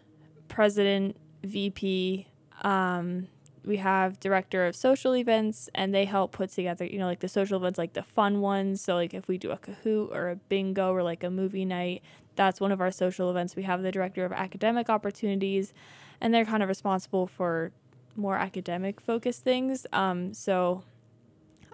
president, 0.48 1.18
VP. 1.44 2.28
Um, 2.64 3.28
we 3.64 3.78
have 3.78 4.20
director 4.20 4.66
of 4.66 4.76
social 4.76 5.16
events, 5.16 5.70
and 5.76 5.94
they 5.94 6.06
help 6.06 6.32
put 6.32 6.50
together, 6.50 6.84
you 6.84 6.98
know, 6.98 7.06
like 7.06 7.20
the 7.20 7.30
social 7.30 7.58
events, 7.60 7.78
like 7.78 7.94
the 7.94 8.02
fun 8.02 8.42
ones. 8.42 8.82
So, 8.82 8.96
like 8.96 9.14
if 9.14 9.28
we 9.28 9.38
do 9.38 9.52
a 9.52 9.58
Kahoot 9.58 10.12
or 10.12 10.32
a 10.32 10.36
bingo 10.36 10.92
or 10.92 11.04
like 11.04 11.24
a 11.24 11.30
movie 11.30 11.64
night, 11.64 12.02
that's 12.36 12.60
one 12.60 12.72
of 12.72 12.82
our 12.82 12.90
social 12.90 13.30
events. 13.30 13.56
We 13.56 13.64
have 13.64 13.84
the 13.84 13.92
director 13.92 14.26
of 14.26 14.32
academic 14.32 14.90
opportunities, 14.90 15.76
and 16.20 16.34
they're 16.34 16.46
kind 16.46 16.64
of 16.64 16.70
responsible 16.70 17.28
for 17.28 17.72
more 18.16 18.36
academic 18.36 19.00
focused 19.00 19.44
things. 19.44 19.86
Um, 19.94 20.34
so, 20.34 20.82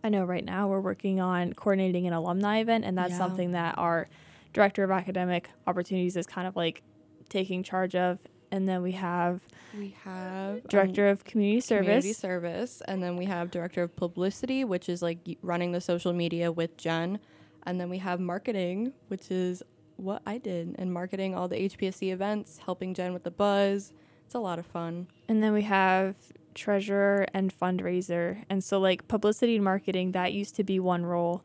I 0.03 0.09
know 0.09 0.23
right 0.25 0.43
now 0.45 0.67
we're 0.67 0.79
working 0.81 1.19
on 1.19 1.53
coordinating 1.53 2.07
an 2.07 2.13
alumni 2.13 2.59
event, 2.59 2.85
and 2.85 2.97
that's 2.97 3.11
Yeah. 3.11 3.17
something 3.17 3.51
that 3.51 3.77
our 3.77 4.07
director 4.53 4.83
of 4.83 4.91
academic 4.91 5.49
opportunities 5.65 6.15
is 6.15 6.25
kind 6.27 6.47
of 6.47 6.55
like 6.55 6.81
taking 7.29 7.63
charge 7.63 7.95
of. 7.95 8.19
And 8.51 8.67
then 8.67 8.81
we 8.81 8.93
have 8.93 9.41
We 9.77 9.95
have 10.05 10.55
um, 10.55 10.61
director 10.69 11.07
of 11.09 11.25
community 11.25 11.59
service. 11.59 11.85
community 11.85 12.13
service, 12.13 12.81
and 12.87 13.03
then 13.03 13.17
we 13.17 13.25
have 13.25 13.51
director 13.51 13.83
of 13.83 13.95
publicity, 13.95 14.63
which 14.63 14.87
is 14.87 15.01
like 15.01 15.19
running 15.41 15.73
the 15.73 15.81
social 15.81 16.13
media 16.13 16.51
with 16.51 16.77
Jen, 16.77 17.19
and 17.63 17.79
then 17.81 17.89
we 17.89 17.97
have 17.97 18.19
marketing, 18.21 18.93
which 19.09 19.29
is 19.31 19.61
what 19.97 20.21
I 20.25 20.37
did, 20.37 20.75
and 20.79 20.93
marketing 20.93 21.35
all 21.35 21.47
the 21.49 21.57
HPSC 21.57 22.11
events, 22.13 22.59
helping 22.59 22.93
Jen 22.93 23.11
with 23.13 23.23
the 23.23 23.31
buzz. 23.31 23.91
It's 24.25 24.35
a 24.35 24.39
lot 24.39 24.59
of 24.59 24.65
fun. 24.65 25.07
And 25.27 25.43
then 25.43 25.51
we 25.53 25.63
have 25.63 26.15
treasurer 26.57 27.25
and 27.33 27.57
fundraiser. 27.57 28.43
And 28.49 28.63
so 28.63 28.79
like 28.79 29.07
publicity 29.07 29.55
and 29.55 29.63
marketing, 29.63 30.11
that 30.11 30.33
used 30.33 30.55
to 30.55 30.63
be 30.63 30.79
one 30.79 31.05
role. 31.05 31.43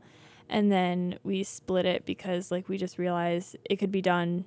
And 0.48 0.72
then 0.72 1.18
we 1.22 1.44
split 1.44 1.86
it 1.86 2.04
because 2.04 2.50
like 2.50 2.68
we 2.68 2.76
just 2.78 2.98
realized 2.98 3.56
it 3.70 3.76
could 3.76 3.92
be 3.92 4.02
done 4.02 4.44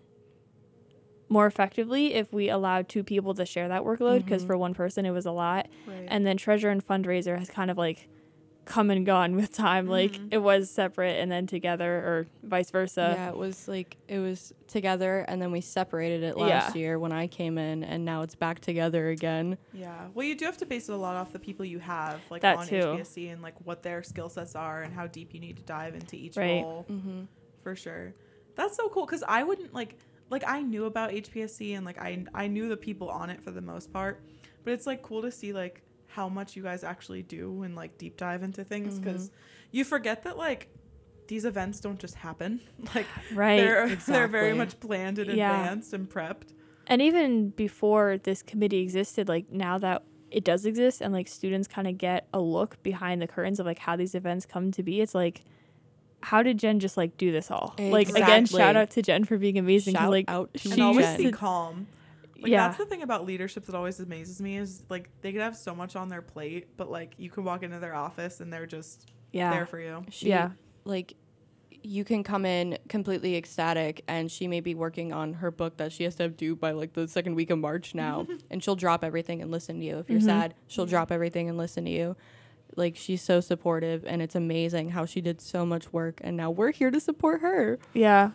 more 1.29 1.47
effectively 1.47 2.13
if 2.13 2.31
we 2.31 2.49
allowed 2.49 2.87
two 2.87 3.03
people 3.03 3.33
to 3.33 3.45
share 3.45 3.67
that 3.67 3.81
workload 3.83 4.23
because 4.25 4.43
Mhm. 4.43 4.47
for 4.47 4.57
one 4.57 4.73
person 4.75 5.05
it 5.05 5.11
was 5.11 5.25
a 5.25 5.31
lot. 5.31 5.67
right. 5.87 6.05
And 6.07 6.25
then 6.25 6.37
treasurer 6.37 6.69
and 6.71 6.85
fundraiser 6.85 7.39
has 7.39 7.49
kind 7.49 7.71
of 7.71 7.77
like 7.77 8.07
come 8.65 8.89
and 8.89 9.05
gone 9.05 9.35
with 9.35 9.53
time. 9.53 9.87
Like 9.87 10.13
Mhm. 10.13 10.29
it 10.31 10.37
was 10.39 10.69
separate 10.69 11.19
and 11.19 11.31
then 11.31 11.45
together 11.47 11.95
or 11.97 12.27
vice 12.43 12.71
versa. 12.71 13.13
yeah, 13.15 13.29
it 13.29 13.37
was 13.37 13.67
like 13.67 13.97
it 14.07 14.19
was 14.19 14.53
together, 14.67 15.19
and 15.27 15.41
then 15.41 15.51
we 15.51 15.61
separated 15.61 16.23
it 16.23 16.35
last 16.37 16.75
Yeah. 16.75 16.79
year 16.81 16.99
when 16.99 17.11
I 17.11 17.27
came 17.27 17.57
in, 17.57 17.83
and 17.83 18.03
now 18.03 18.23
it's 18.23 18.35
back 18.35 18.59
together 18.59 19.09
again. 19.09 19.57
yeah, 19.73 20.07
well, 20.13 20.25
you 20.25 20.35
do 20.35 20.45
have 20.45 20.57
to 20.57 20.65
base 20.65 20.89
it 20.89 20.93
a 20.93 20.97
lot 20.97 21.15
off 21.15 21.31
the 21.31 21.39
people 21.39 21.63
you 21.65 21.79
have, 21.79 22.19
like 22.31 22.41
That 22.41 22.57
on 22.57 22.67
too. 22.67 22.75
HPSC, 22.77 23.29
and 23.29 23.41
like 23.41 23.53
what 23.65 23.83
their 23.83 24.01
skill 24.03 24.29
sets 24.29 24.55
are 24.55 24.81
and 24.81 24.93
how 24.93 25.07
deep 25.07 25.33
you 25.33 25.39
need 25.39 25.57
to 25.57 25.63
dive 25.63 25.93
into 25.95 26.15
each 26.15 26.35
Right. 26.35 26.63
role. 26.63 26.85
Mm-hmm. 26.89 27.21
for 27.63 27.75
sure. 27.75 28.13
That's 28.55 28.75
so 28.75 28.89
cool 28.89 29.05
because 29.05 29.23
I 29.27 29.43
wouldn't 29.43 29.73
like 29.73 29.95
like 30.29 30.43
I 30.47 30.61
knew 30.63 30.85
about 30.85 31.11
HPSC 31.11 31.75
and 31.75 31.85
like 31.85 31.99
I 31.99 32.25
I 32.33 32.47
knew 32.47 32.67
the 32.69 32.77
people 32.77 33.09
on 33.09 33.29
it 33.29 33.41
for 33.41 33.51
the 33.51 33.61
most 33.61 33.91
part, 33.93 34.21
but 34.63 34.73
it's 34.73 34.85
like 34.87 35.01
cool 35.03 35.21
to 35.23 35.31
see 35.31 35.51
like 35.53 35.81
how 36.15 36.29
much 36.29 36.55
you 36.55 36.63
guys 36.63 36.83
actually 36.83 37.21
do 37.23 37.63
and 37.63 37.75
like 37.75 37.97
deep 37.97 38.15
dive 38.17 38.41
into 38.43 38.63
things 38.63 38.93
Mm-hmm. 38.95 39.03
because 39.03 39.31
you 39.71 39.83
forget 39.83 40.23
that 40.23 40.37
like 40.37 40.69
these 41.27 41.43
events 41.45 41.79
don't 41.79 41.99
just 41.99 42.15
happen. 42.15 42.59
Like 42.95 43.07
Right. 43.33 43.57
they're 43.57 43.95
they're 44.07 44.27
very 44.27 44.53
much 44.53 44.79
planned 44.79 45.19
in 45.19 45.29
Yeah. 45.37 45.59
advance 45.61 45.91
and 45.93 46.09
prepped. 46.09 46.49
And 46.87 47.01
even 47.01 47.49
before 47.49 48.17
this 48.23 48.41
committee 48.43 48.79
existed, 48.81 49.27
like 49.27 49.51
now 49.51 49.77
that 49.79 50.03
it 50.31 50.43
does 50.43 50.65
exist 50.65 51.01
and 51.01 51.11
like 51.13 51.27
students 51.27 51.67
kind 51.67 51.87
of 51.87 51.97
get 51.97 52.27
a 52.33 52.39
look 52.39 52.81
behind 52.83 53.21
the 53.21 53.27
curtains 53.27 53.59
of 53.59 53.65
like 53.65 53.79
how 53.79 53.95
these 53.95 54.13
events 54.15 54.45
come 54.45 54.71
to 54.71 54.83
be, 54.83 55.01
it's 55.01 55.15
like, 55.15 55.41
how 56.21 56.41
did 56.43 56.57
Jen 56.59 56.79
just 56.79 56.95
like 56.97 57.17
do 57.17 57.31
this 57.31 57.49
all? 57.51 57.73
Like 57.79 58.09
again, 58.09 58.45
shout 58.45 58.75
out 58.75 58.89
to 58.91 59.01
Jen 59.01 59.23
for 59.25 59.37
being 59.37 59.57
amazing. 59.57 59.95
Shout 59.95 60.09
like 60.11 60.25
out 60.29 60.53
to 60.53 60.67
and 60.69 60.75
she 60.75 60.81
always 60.81 61.17
be 61.17 61.31
calm. 61.31 61.87
Like 62.41 62.51
Yeah. 62.51 62.67
that's 62.67 62.77
the 62.77 62.85
thing 62.85 63.01
about 63.01 63.25
leadership 63.25 63.65
that 63.65 63.75
always 63.75 63.99
amazes 63.99 64.41
me 64.41 64.57
is 64.57 64.83
like 64.89 65.09
they 65.21 65.31
could 65.31 65.41
have 65.41 65.55
so 65.55 65.73
much 65.75 65.95
on 65.95 66.09
their 66.09 66.21
plate, 66.21 66.75
but 66.77 66.89
like 66.91 67.13
you 67.17 67.29
can 67.29 67.43
walk 67.43 67.63
into 67.63 67.79
their 67.79 67.95
office 67.95 68.39
and 68.41 68.51
they're 68.51 68.65
just 68.65 69.09
yeah, 69.31 69.51
there 69.51 69.65
for 69.65 69.79
you. 69.79 70.03
She, 70.09 70.29
Yeah. 70.29 70.51
Like, 70.83 71.15
you 71.87 72.03
can 72.03 72.23
come 72.23 72.45
in 72.45 72.79
completely 72.89 73.35
ecstatic, 73.35 74.03
and 74.07 74.31
she 74.31 74.47
may 74.47 74.59
be 74.59 74.73
working 74.73 75.13
on 75.13 75.33
her 75.33 75.51
book 75.51 75.77
that 75.77 75.91
she 75.91 76.03
has 76.03 76.15
to 76.15 76.23
have 76.23 76.35
due 76.35 76.55
by 76.55 76.71
like 76.71 76.93
the 76.93 77.07
second 77.07 77.35
week 77.35 77.51
of 77.51 77.59
March 77.59 77.93
now, 77.93 78.25
and 78.49 78.63
she'll 78.63 78.75
drop 78.75 79.03
everything 79.03 79.39
and 79.41 79.51
listen 79.51 79.79
to 79.79 79.85
you. 79.85 79.99
If 79.99 80.09
you're 80.09 80.19
Mhm. 80.19 80.23
sad, 80.25 80.53
she'll 80.67 80.87
drop 80.87 81.11
everything 81.11 81.47
and 81.47 81.57
listen 81.59 81.85
to 81.85 81.91
you. 81.91 82.15
Like 82.75 82.95
she's 82.95 83.21
so 83.21 83.39
supportive, 83.39 84.03
and 84.07 84.21
it's 84.21 84.33
amazing 84.35 84.89
how 84.89 85.05
she 85.05 85.21
did 85.21 85.39
so 85.41 85.63
much 85.65 85.93
work, 85.93 86.19
and 86.23 86.35
now 86.35 86.49
we're 86.49 86.71
here 86.71 86.89
to 86.89 86.99
support 86.99 87.41
her. 87.41 87.77
yeah, 87.93 88.31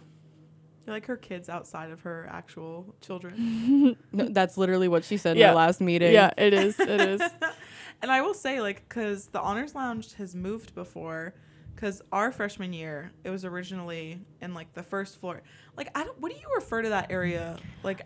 You're 0.91 0.97
like 0.97 1.07
her 1.07 1.17
kids 1.17 1.49
outside 1.49 1.91
of 1.93 2.01
her 2.01 2.29
actual 2.31 2.95
children. 3.01 3.97
No, 4.13 4.27
that's 4.29 4.59
literally 4.59 4.89
what 4.89 5.05
she 5.05 5.17
said 5.17 5.37
in 5.37 5.39
Yeah. 5.41 5.51
our 5.51 5.55
last 5.55 5.81
meeting. 5.81 6.13
yeah. 6.13 6.31
It 6.37 6.53
is. 6.53 6.79
It 6.81 7.01
is. 7.01 7.21
and 8.03 8.11
I 8.11 8.23
will 8.23 8.35
say, 8.35 8.61
like, 8.61 8.89
because 8.89 9.27
the 9.27 9.41
Honors 9.41 9.75
Lounge 9.75 10.15
has 10.15 10.35
moved 10.35 10.75
before, 10.75 11.33
because 11.77 12.03
our 12.11 12.33
freshman 12.33 12.73
year, 12.73 13.13
it 13.23 13.31
was 13.31 13.45
originally 13.45 14.21
in 14.41 14.53
like 14.53 14.73
the 14.75 14.83
first 14.83 15.19
floor. 15.21 15.43
Like, 15.77 15.91
I 15.95 16.03
don't. 16.05 16.19
What 16.21 16.33
do 16.33 16.39
you 16.39 16.49
refer 16.57 16.83
to 16.83 16.89
that 16.89 17.11
area? 17.13 17.57
Like, 17.85 18.03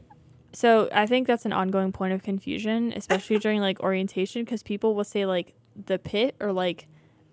So 0.52 0.88
I 0.92 1.06
think 1.06 1.26
that's 1.26 1.46
an 1.46 1.52
ongoing 1.54 1.90
point 1.92 2.12
of 2.12 2.22
confusion, 2.22 2.92
especially 2.94 3.38
during 3.38 3.60
like 3.62 3.80
orientation, 3.80 4.44
because 4.44 4.62
people 4.62 4.94
will 4.94 5.04
say 5.04 5.24
like 5.24 5.54
the 5.86 5.98
pit 5.98 6.36
or 6.38 6.52
like 6.52 6.86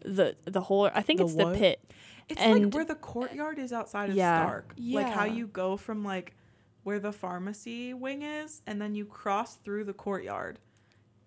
the 0.06 0.36
the 0.46 0.62
whole. 0.62 0.86
I 0.94 1.02
think 1.02 1.18
The 1.20 1.26
it's 1.26 1.34
what? 1.34 1.54
the 1.54 1.60
pit. 1.60 1.92
It's 2.30 2.40
like 2.42 2.74
where 2.74 2.86
the 2.86 2.96
courtyard 2.96 3.60
is 3.60 3.72
outside 3.74 4.10
of 4.10 4.16
Yeah. 4.16 4.46
Stark. 4.46 4.74
Like 4.78 5.10
how 5.10 5.26
you 5.26 5.48
go 5.48 5.78
from 5.78 6.04
like 6.04 6.36
where 6.84 7.00
the 7.00 7.12
pharmacy 7.12 7.94
wing 7.94 8.22
is, 8.24 8.62
and 8.66 8.82
then 8.82 8.96
you 8.96 9.06
cross 9.06 9.56
through 9.58 9.84
the 9.86 9.94
courtyard 9.94 10.60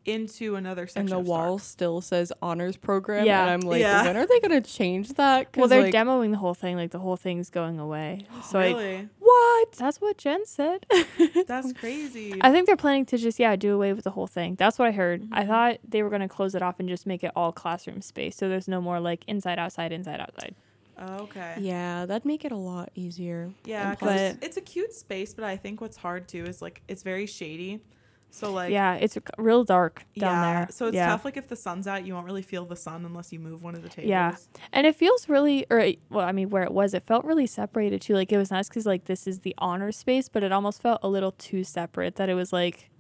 into 0.06 0.54
another 0.56 0.86
section. 0.86 1.00
And 1.00 1.08
the 1.08 1.18
of 1.20 1.26
Stark. 1.26 1.38
wall 1.46 1.58
still 1.58 2.00
says 2.02 2.30
honors 2.42 2.76
program. 2.76 3.24
Yeah. 3.24 3.40
And 3.42 3.50
I'm 3.50 3.60
like, 3.60 3.80
Yeah. 3.80 4.04
when 4.04 4.16
are 4.18 4.26
they 4.26 4.38
gonna 4.40 4.60
change 4.60 5.14
that? 5.14 5.48
Well, 5.56 5.66
they're 5.66 5.84
like, 5.84 5.94
demoing 5.94 6.30
the 6.30 6.36
whole 6.36 6.52
thing. 6.52 6.76
Like 6.76 6.90
the 6.90 6.98
whole 6.98 7.16
thing's 7.16 7.48
going 7.48 7.78
away. 7.78 8.26
So 8.44 8.58
I, 8.58 9.08
what? 9.18 9.72
that's 9.72 10.00
what 10.02 10.18
Jen 10.18 10.44
said. 10.44 10.84
that's 11.46 11.72
crazy. 11.72 12.36
I 12.42 12.50
think 12.52 12.66
they're 12.66 12.76
planning 12.76 13.06
to 13.06 13.16
just 13.16 13.38
yeah 13.38 13.56
do 13.56 13.74
away 13.74 13.94
with 13.94 14.04
the 14.04 14.10
whole 14.10 14.26
thing. 14.26 14.56
That's 14.56 14.78
what 14.78 14.88
I 14.88 14.92
heard. 14.92 15.26
I 15.32 15.44
Mhm. 15.44 15.46
thought 15.48 15.78
they 15.88 16.02
were 16.02 16.10
gonna 16.10 16.28
close 16.28 16.54
it 16.54 16.60
off 16.60 16.78
and 16.80 16.88
just 16.88 17.06
make 17.06 17.24
it 17.24 17.30
all 17.34 17.50
classroom 17.52 18.02
space, 18.02 18.36
so 18.36 18.48
there's 18.48 18.68
no 18.68 18.82
more 18.82 19.00
like 19.00 19.24
inside 19.26 19.58
outside 19.58 19.90
inside 19.92 20.20
outside. 20.20 20.54
Oh, 20.98 21.22
okay. 21.24 21.56
Yeah, 21.60 22.06
that'd 22.06 22.24
make 22.24 22.44
it 22.44 22.52
a 22.52 22.56
lot 22.56 22.90
easier. 22.94 23.50
Yeah, 23.64 23.90
And 23.90 23.98
'cause 23.98 24.08
plus- 24.08 24.36
it's, 24.42 24.56
a 24.56 24.60
cute 24.60 24.92
space, 24.92 25.34
but 25.34 25.44
I 25.44 25.56
think 25.56 25.80
what's 25.80 25.96
hard 25.96 26.28
too 26.28 26.44
is 26.44 26.62
like 26.62 26.82
it's 26.88 27.02
very 27.02 27.26
shady. 27.26 27.80
So 28.30 28.52
like 28.52 28.72
yeah, 28.72 28.94
it's 28.94 29.16
real 29.38 29.62
dark 29.62 30.04
down 30.18 30.42
yeah, 30.42 30.54
there. 30.64 30.68
So 30.70 30.86
it's 30.88 30.96
yeah. 30.96 31.06
tough. 31.06 31.24
Like 31.24 31.36
if 31.36 31.46
the 31.48 31.54
sun's 31.56 31.86
out, 31.86 32.04
you 32.04 32.14
won't 32.14 32.26
really 32.26 32.42
feel 32.42 32.64
the 32.64 32.74
sun 32.76 33.04
unless 33.04 33.32
you 33.32 33.38
move 33.38 33.62
one 33.62 33.76
of 33.76 33.82
the 33.82 33.88
tables. 33.88 34.08
Yeah. 34.10 34.34
And 34.72 34.86
it 34.88 34.96
feels 34.96 35.28
really, 35.28 35.66
or 35.70 35.78
it- 35.78 36.00
well, 36.10 36.26
I 36.26 36.32
mean, 36.32 36.50
where 36.50 36.64
it 36.64 36.72
was, 36.72 36.94
it 36.94 37.04
felt 37.04 37.24
really 37.24 37.46
separated 37.46 38.00
too. 38.00 38.14
Like 38.14 38.32
it 38.32 38.38
was 38.38 38.50
nice 38.50 38.68
because 38.68 38.86
like 38.86 39.04
this 39.04 39.26
is 39.28 39.40
the 39.40 39.54
honor 39.58 39.92
space, 39.92 40.28
but 40.28 40.42
it 40.42 40.50
almost 40.50 40.82
felt 40.82 40.98
a 41.04 41.08
little 41.08 41.30
too 41.32 41.62
separate. 41.64 42.16
That 42.16 42.28
it 42.28 42.34
was 42.34 42.52
like, 42.52 42.90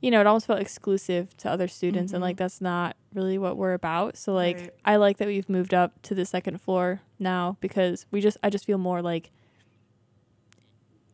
you 0.00 0.10
know, 0.10 0.20
it 0.20 0.26
almost 0.26 0.46
felt 0.46 0.60
exclusive 0.60 1.36
to 1.38 1.50
other 1.50 1.68
students, 1.68 2.12
and 2.12 2.20
Mhm. 2.20 2.26
like 2.26 2.36
that's 2.36 2.60
not 2.60 2.96
really 3.14 3.38
what 3.38 3.56
we're 3.56 3.74
about. 3.74 4.16
So 4.16 4.32
like, 4.34 4.56
Right. 4.58 4.70
I 4.84 4.96
like 4.96 5.18
that 5.18 5.28
we've 5.28 5.48
moved 5.48 5.72
up 5.74 6.02
to 6.02 6.14
the 6.16 6.24
second 6.24 6.60
floor 6.60 7.00
now 7.18 7.56
because 7.60 8.06
we 8.10 8.20
just, 8.20 8.36
I 8.42 8.50
just 8.50 8.64
feel 8.64 8.78
more 8.78 9.02
like 9.02 9.30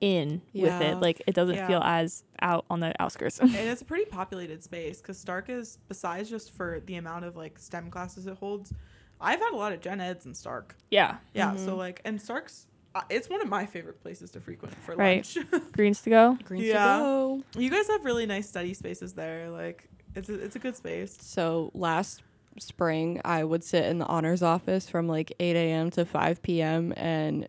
in 0.00 0.42
with 0.52 0.80
it. 0.80 1.00
Like 1.00 1.22
it 1.26 1.34
doesn't 1.34 1.54
Yeah. 1.56 1.66
feel 1.66 1.80
as 1.82 2.24
out 2.42 2.66
on 2.68 2.80
the 2.80 2.92
outskirts. 3.00 3.40
and 3.40 3.54
it's 3.54 3.80
a 3.82 3.84
pretty 3.84 4.04
populated 4.04 4.62
space 4.62 5.00
because 5.00 5.18
Stark 5.18 5.48
is 5.48 5.78
besides 5.88 6.28
just 6.28 6.52
for 6.52 6.80
the 6.86 6.96
amount 6.96 7.24
of 7.24 7.36
like 7.36 7.58
STEM 7.58 7.90
classes 7.90 8.26
it 8.26 8.36
holds. 8.36 8.72
I've 9.20 9.38
had 9.38 9.52
a 9.52 9.56
lot 9.56 9.72
of 9.72 9.80
gen 9.80 10.00
eds 10.00 10.26
in 10.26 10.34
Stark. 10.34 10.76
yeah, 10.90 11.16
Yeah. 11.32 11.54
So 11.56 11.74
Mhm. 11.74 11.78
like, 11.78 12.00
and 12.04 12.20
Stark's 12.20 12.66
uh, 12.96 13.00
it's 13.10 13.28
one 13.28 13.40
of 13.40 13.48
my 13.48 13.66
favorite 13.66 14.00
places 14.00 14.30
to 14.32 14.40
frequent 14.40 14.72
for 14.84 14.94
Right. 14.94 15.26
lunch. 15.36 15.48
greens 15.72 16.00
to 16.02 16.10
go. 16.10 16.38
Greens 16.44 16.64
Yeah. 16.66 16.82
to 16.98 17.00
go. 17.00 17.42
you 17.56 17.68
guys 17.70 17.88
have 17.88 18.04
really 18.04 18.26
nice 18.26 18.48
study 18.48 18.72
spaces 18.74 19.14
there. 19.14 19.50
Like 19.50 19.88
it's 20.14 20.28
a, 20.28 20.34
it's 20.34 20.54
a 20.56 20.60
good 20.60 20.76
space. 20.76 21.16
So 21.20 21.70
last 21.74 22.22
spring, 22.58 23.20
I 23.24 23.44
would 23.44 23.64
sit 23.64 23.84
in 23.86 23.98
the 23.98 24.06
honors 24.06 24.42
office 24.42 24.88
from 24.88 25.08
like 25.08 25.32
8 25.40 25.56
a.m. 25.56 25.90
to 25.92 26.04
5 26.04 26.42
p.m. 26.42 26.92
and 26.96 27.48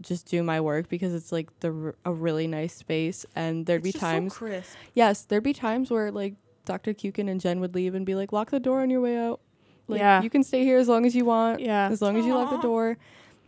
just 0.00 0.26
do 0.26 0.42
my 0.42 0.60
work 0.60 0.88
because 0.88 1.12
it's 1.14 1.30
like 1.30 1.48
the 1.60 1.72
r- 1.72 1.94
a 2.04 2.12
really 2.12 2.46
nice 2.46 2.74
space. 2.74 3.26
And 3.36 3.66
there'd 3.66 3.80
It's 3.80 3.88
be 3.88 3.92
just 3.92 4.00
so 4.02 4.06
times, 4.10 4.32
crisp. 4.34 4.76
yes, 4.94 5.22
there'd 5.22 5.42
be 5.42 5.52
times 5.52 5.90
where 5.90 6.10
like 6.10 6.34
Dr. 6.64 6.94
Kuiken 6.94 7.28
and 7.30 7.40
Jen 7.40 7.60
would 7.60 7.74
leave 7.74 7.94
and 7.94 8.06
be 8.06 8.14
like, 8.14 8.32
lock 8.32 8.50
the 8.50 8.60
door 8.60 8.80
on 8.80 8.90
your 8.90 9.00
way 9.00 9.16
out. 9.18 9.40
Like, 9.88 10.00
Yeah. 10.00 10.22
you 10.22 10.30
can 10.30 10.42
stay 10.42 10.62
here 10.64 10.78
as 10.78 10.88
long 10.88 11.04
as 11.04 11.14
you 11.16 11.24
want, 11.24 11.60
Yeah. 11.60 11.88
as 11.90 12.00
long 12.00 12.16
as 12.16 12.24
you 12.24 12.34
lock 12.34 12.50
the 12.50 12.58
door. 12.58 12.96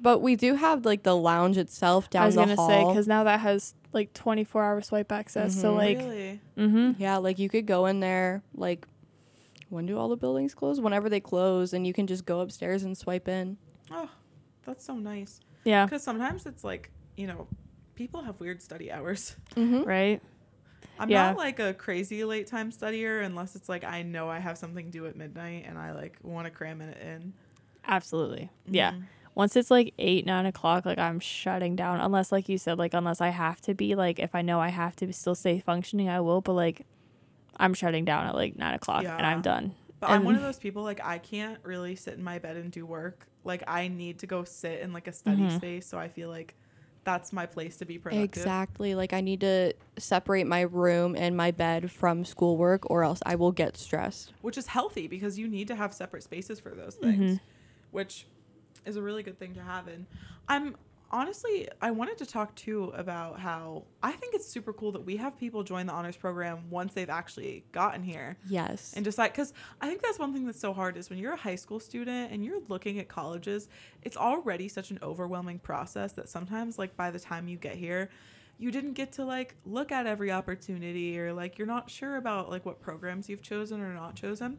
But 0.01 0.19
we 0.21 0.35
do 0.35 0.55
have 0.57 0.85
like 0.85 1.05
the 1.05 1.17
lounge 1.17 1.57
itself 1.57 2.11
down 2.11 2.25
I 2.25 2.27
was 2.27 2.35
gonna 2.35 2.57
hall. 2.57 2.69
say 2.69 2.85
because 2.85 3.07
now 3.07 3.23
that 3.25 3.41
has 3.41 3.75
like 3.93 4.13
24 4.13 4.65
hour 4.65 4.81
swipe 4.83 5.13
access. 5.13 5.55
So 5.59 5.73
Mhm. 5.73 5.77
like, 5.77 5.99
really. 5.99 6.41
mm-hmm. 6.59 6.91
Yeah, 7.01 7.19
like 7.19 7.39
you 7.39 7.49
could 7.49 7.67
go 7.67 7.87
in 7.87 8.01
there 8.01 8.43
like 8.55 8.87
when 9.73 9.87
do 9.87 9.99
all 9.99 10.09
the 10.09 10.17
buildings 10.17 10.55
close? 10.55 10.81
Whenever 10.81 11.09
they 11.09 11.21
close 11.21 11.73
and 11.73 11.87
you 11.87 11.93
can 11.93 12.07
just 12.07 12.25
go 12.27 12.41
upstairs 12.41 12.83
and 12.85 12.97
swipe 12.97 13.27
in. 13.29 13.57
Oh, 13.91 14.09
that's 14.65 14.85
so 14.85 14.95
nice. 14.95 15.41
yeah, 15.65 15.85
Because 15.87 16.03
sometimes 16.03 16.47
it's 16.47 16.63
like 16.65 16.91
you 17.17 17.27
know, 17.27 17.47
people 17.95 18.23
have 18.23 18.39
weird 18.41 18.63
study 18.63 18.91
hours. 18.93 19.37
Mm-hmm. 19.57 19.83
right. 19.83 20.23
I'm 20.99 21.11
Yeah. 21.11 21.29
not 21.29 21.37
like 21.37 21.59
a 21.59 21.75
crazy 21.75 22.25
late 22.25 22.47
time 22.47 22.71
studier 22.71 23.25
unless 23.25 23.57
it's 23.57 23.69
like 23.69 23.83
I 23.85 24.03
know 24.03 24.29
I 24.29 24.39
have 24.39 24.57
something 24.59 24.91
due 24.91 25.07
at 25.07 25.17
midnight 25.17 25.65
and 25.67 25.79
I 25.79 25.93
like 25.93 26.17
want 26.23 26.47
to 26.47 26.51
cram 26.51 26.81
it 26.81 26.97
in. 27.01 27.33
Absolutely. 27.87 28.51
Yeah. 28.67 28.93
Mhm. 28.93 29.05
Once 29.35 29.57
it's 29.57 29.71
like 29.71 29.95
eight, 29.99 30.27
nine 30.27 30.45
o'clock, 30.47 30.85
like 30.85 30.99
I'm 30.99 31.19
shutting 31.19 31.75
down. 31.75 32.01
Unless, 32.01 32.31
like 32.33 32.49
you 32.51 32.59
said, 32.59 32.79
like 32.79 32.93
unless 32.93 33.21
I 33.23 33.29
have 33.31 33.63
to 33.63 33.75
be, 33.75 33.95
like 33.95 34.19
if 34.19 34.35
I 34.35 34.43
know 34.43 34.61
I 34.61 34.69
have 34.69 34.95
to 34.97 35.11
still 35.15 35.35
stay 35.35 35.59
functioning, 35.59 36.09
I 36.11 36.21
will. 36.21 36.43
But 36.43 36.53
like, 36.53 36.85
I'm 37.57 37.75
shutting 37.75 38.05
down 38.05 38.27
at 38.27 38.35
like 38.35 38.57
nine 38.57 38.75
o'clock 38.75 39.05
and 39.05 39.27
I'm 39.27 39.43
done. 39.43 39.75
But 40.01 40.11
I'm 40.11 40.25
one 40.25 40.35
of 40.35 40.43
those 40.43 40.59
people 40.59 40.83
like 40.83 41.01
I 41.05 41.19
can't 41.19 41.59
really 41.63 41.95
sit 41.97 42.15
in 42.15 42.25
my 42.25 42.39
bed 42.39 42.57
and 42.57 42.73
do 42.73 42.85
work. 42.85 43.27
Like 43.45 43.63
I 43.69 43.89
need 43.89 44.19
to 44.21 44.27
go 44.27 44.45
sit 44.45 44.81
in 44.81 44.93
like 44.93 45.07
a 45.07 45.13
study 45.13 45.43
Mhm. 45.43 45.57
space 45.57 45.87
so 45.87 45.99
I 45.99 46.09
feel 46.09 46.29
like 46.29 46.55
that's 47.05 47.33
my 47.33 47.47
place 47.47 47.77
to 47.79 47.85
be 47.85 47.99
productive. 47.99 48.29
Exactly. 48.29 48.95
Like 48.95 49.13
I 49.13 49.21
need 49.21 49.41
to 49.41 49.75
separate 49.99 50.47
my 50.47 50.61
room 50.63 51.17
and 51.17 51.37
my 51.37 51.51
bed 51.51 51.91
from 51.91 52.25
schoolwork 52.25 52.89
or 52.91 53.03
else 53.05 53.21
I 53.27 53.35
will 53.35 53.53
get 53.53 53.77
stressed. 53.77 54.33
Which 54.41 54.57
is 54.57 54.69
healthy 54.69 55.09
because 55.09 55.39
you 55.39 55.49
need 55.49 55.69
to 55.69 55.75
have 55.77 55.93
separate 55.93 56.23
spaces 56.23 56.59
for 56.61 56.71
those 56.71 56.97
Mm-hmm. 56.97 57.19
things. 57.19 57.41
Which 57.91 58.27
is 58.87 58.97
a 58.97 59.03
really 59.03 59.23
good 59.23 59.39
thing 59.39 59.55
to 59.55 59.63
have 59.63 59.87
and 59.89 60.07
I'm 60.49 60.77
honestly 61.13 61.69
I 61.81 61.91
wanted 61.91 62.19
to 62.19 62.27
talk 62.27 62.55
too 62.55 62.93
about 62.97 63.39
how 63.39 63.85
I 64.03 64.13
think 64.13 64.35
it's 64.35 64.47
super 64.47 64.73
cool 64.73 64.93
that 64.93 65.05
we 65.05 65.17
have 65.17 65.39
people 65.39 65.63
join 65.63 65.87
the 65.87 65.93
honors 65.93 66.17
program 66.17 66.71
once 66.71 66.95
they've 66.95 67.11
actually 67.11 67.65
gotten 67.73 68.03
here. 68.03 68.37
Yes. 68.49 68.93
and 68.95 69.05
decide 69.05 69.33
because 69.33 69.53
i 69.81 69.89
think 69.89 70.03
that's 70.03 70.19
one 70.19 70.33
thing 70.33 70.45
that's 70.47 70.61
so 70.61 70.73
hard 70.73 70.97
is 70.97 71.11
when 71.11 71.19
you're 71.19 71.33
a 71.33 71.37
high 71.37 71.55
school 71.55 71.81
student 71.81 72.33
and 72.33 72.45
you're 72.45 72.61
looking 72.69 72.99
at 72.99 73.09
colleges 73.09 73.69
it's 74.03 74.17
already 74.17 74.69
such 74.69 74.91
an 74.91 74.99
overwhelming 75.03 75.59
process 75.59 76.13
that 76.13 76.29
sometimes 76.29 76.79
like 76.79 76.97
by 76.97 77.11
the 77.11 77.19
time 77.19 77.49
you 77.49 77.57
get 77.57 77.77
here 77.77 78.09
you 78.59 78.71
didn't 78.71 78.93
get 78.93 79.13
to 79.13 79.25
like 79.25 79.55
look 79.65 79.91
at 79.91 80.07
every 80.07 80.31
opportunity 80.31 81.19
or 81.19 81.33
like 81.33 81.59
you're 81.59 81.67
not 81.67 81.91
sure 81.91 82.17
about 82.17 82.51
like 82.51 82.65
what 82.65 82.81
programs 82.81 83.29
you've 83.29 83.43
chosen 83.43 83.81
or 83.81 83.93
not 83.95 84.15
chosen 84.15 84.59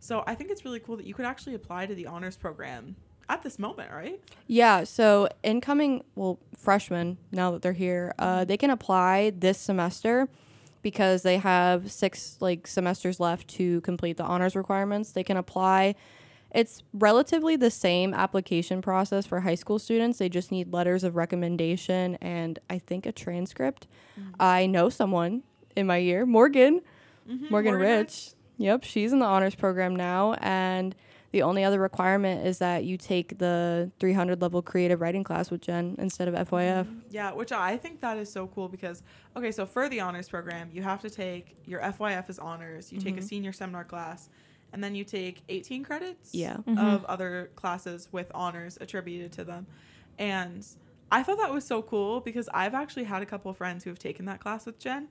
so 0.00 0.24
i 0.26 0.34
think 0.34 0.50
it's 0.50 0.64
really 0.64 0.80
cool 0.80 0.96
that 0.96 1.06
you 1.06 1.14
could 1.14 1.26
actually 1.26 1.54
apply 1.54 1.86
to 1.86 1.94
the 1.94 2.06
honors 2.06 2.36
program 2.36 2.96
at 3.28 3.42
this 3.42 3.58
moment 3.58 3.90
right 3.92 4.20
yeah, 4.46 4.84
so 4.84 5.28
incoming 5.42 6.04
well 6.14 6.38
freshmen 6.56 7.16
now 7.32 7.50
that 7.52 7.62
they're 7.62 7.72
here, 7.72 8.14
uh, 8.18 8.44
they 8.44 8.56
can 8.56 8.70
apply 8.70 9.30
this 9.30 9.58
semester 9.58 10.28
because 10.82 11.22
they 11.22 11.38
have 11.38 11.90
six 11.90 12.36
like 12.40 12.66
semesters 12.66 13.18
left 13.20 13.48
to 13.48 13.80
complete 13.82 14.16
the 14.18 14.22
honors 14.24 14.54
requirements. 14.54 15.12
They 15.12 15.24
can 15.24 15.36
apply 15.38 15.94
It's 16.54 16.82
relatively 16.92 17.56
the 17.56 17.70
same 17.70 18.14
application 18.14 18.80
process 18.82 19.26
for 19.26 19.40
high 19.40 19.56
school 19.56 19.78
students. 19.78 20.18
They 20.18 20.28
just 20.28 20.52
need 20.52 20.72
letters 20.72 21.02
of 21.02 21.16
recommendation 21.16 22.16
and 22.20 22.58
I 22.70 22.78
think 22.78 23.06
a 23.06 23.12
transcript. 23.12 23.86
I 24.38 24.66
know 24.66 24.88
someone 24.90 25.42
in 25.74 25.86
my 25.86 25.96
year, 25.96 26.24
Morgan, 26.26 26.80
Mhm, 27.28 27.50
Morgan 27.50 27.74
Rich. 27.74 28.34
Yep, 28.58 28.84
she's 28.84 29.12
in 29.12 29.18
the 29.18 29.26
honors 29.26 29.54
program 29.56 29.96
now, 29.96 30.34
and 30.34 30.94
the 31.34 31.42
only 31.42 31.64
other 31.64 31.80
requirement 31.80 32.46
is 32.46 32.58
that 32.58 32.84
you 32.84 32.96
take 32.96 33.38
the 33.38 33.90
300 33.98 34.40
level 34.40 34.62
creative 34.62 35.00
writing 35.00 35.24
class 35.24 35.50
with 35.50 35.60
Jen 35.62 35.96
instead 35.98 36.28
of 36.28 36.34
FYF. 36.48 36.86
Yeah, 37.10 37.32
which 37.32 37.50
I 37.50 37.76
think 37.76 38.00
that 38.02 38.16
is 38.18 38.30
so 38.30 38.46
cool 38.46 38.68
because 38.68 39.02
okay, 39.36 39.50
so 39.50 39.66
for 39.66 39.88
the 39.88 39.98
honors 39.98 40.28
program, 40.28 40.70
you 40.72 40.80
have 40.82 41.00
to 41.02 41.10
take 41.10 41.56
your 41.64 41.80
FYF 41.80 42.28
as 42.28 42.38
honors, 42.38 42.92
you 42.92 43.00
take 43.00 43.16
a 43.16 43.20
Mhm. 43.20 43.24
senior 43.24 43.52
seminar 43.52 43.82
class, 43.82 44.28
and 44.72 44.82
then 44.82 44.94
you 44.94 45.02
take 45.02 45.42
18 45.48 45.82
credits 45.82 46.32
Yeah. 46.32 46.58
Mhm. 46.68 46.78
of 46.78 47.04
other 47.06 47.50
classes 47.56 48.08
with 48.12 48.30
honors 48.32 48.78
attributed 48.80 49.32
to 49.32 49.42
them. 49.42 49.66
And 50.20 50.64
I 51.10 51.24
thought 51.24 51.38
that 51.38 51.52
was 51.52 51.64
so 51.64 51.82
cool 51.82 52.20
because 52.20 52.48
I've 52.54 52.74
actually 52.74 53.04
had 53.04 53.22
a 53.22 53.26
couple 53.26 53.50
of 53.50 53.56
friends 53.56 53.82
who 53.82 53.90
have 53.90 53.98
taken 53.98 54.24
that 54.26 54.38
class 54.38 54.66
with 54.66 54.78
Jen, 54.78 55.08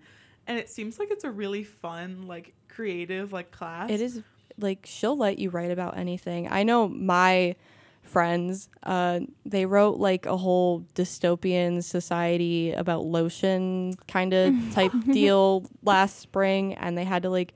and 0.47 0.57
it 0.57 0.69
seems 0.69 0.99
like 0.99 1.11
it's 1.11 1.25
a 1.25 1.31
really 1.31 1.65
fun, 1.65 2.27
like 2.27 2.53
creative, 2.69 3.33
like 3.33 3.51
class. 3.51 3.89
It 3.89 3.99
is 3.99 4.23
like 4.59 4.85
she'll 4.85 5.17
let 5.17 5.39
you 5.39 5.49
write 5.49 5.71
about 5.71 5.97
anything. 5.97 6.47
I 6.51 6.63
know 6.63 6.87
my 6.87 7.55
friends, 8.01 8.69
uh, 8.83 9.21
they 9.45 9.65
wrote 9.65 9.97
like 9.97 10.25
a 10.25 10.35
whole 10.37 10.81
dystopian 10.93 11.83
society 11.83 12.71
about 12.73 13.05
lotion 13.05 13.93
kind 14.07 14.33
of 14.33 14.53
type 14.73 14.91
deal 15.11 15.65
last 15.83 16.19
spring, 16.19 16.73
and 16.75 16.97
they 16.97 17.05
had 17.05 17.23
to 17.23 17.29
like 17.29 17.53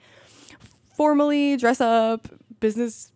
formally 0.95 1.57
dress 1.57 1.81
up, 1.81 2.27
business, 2.60 3.12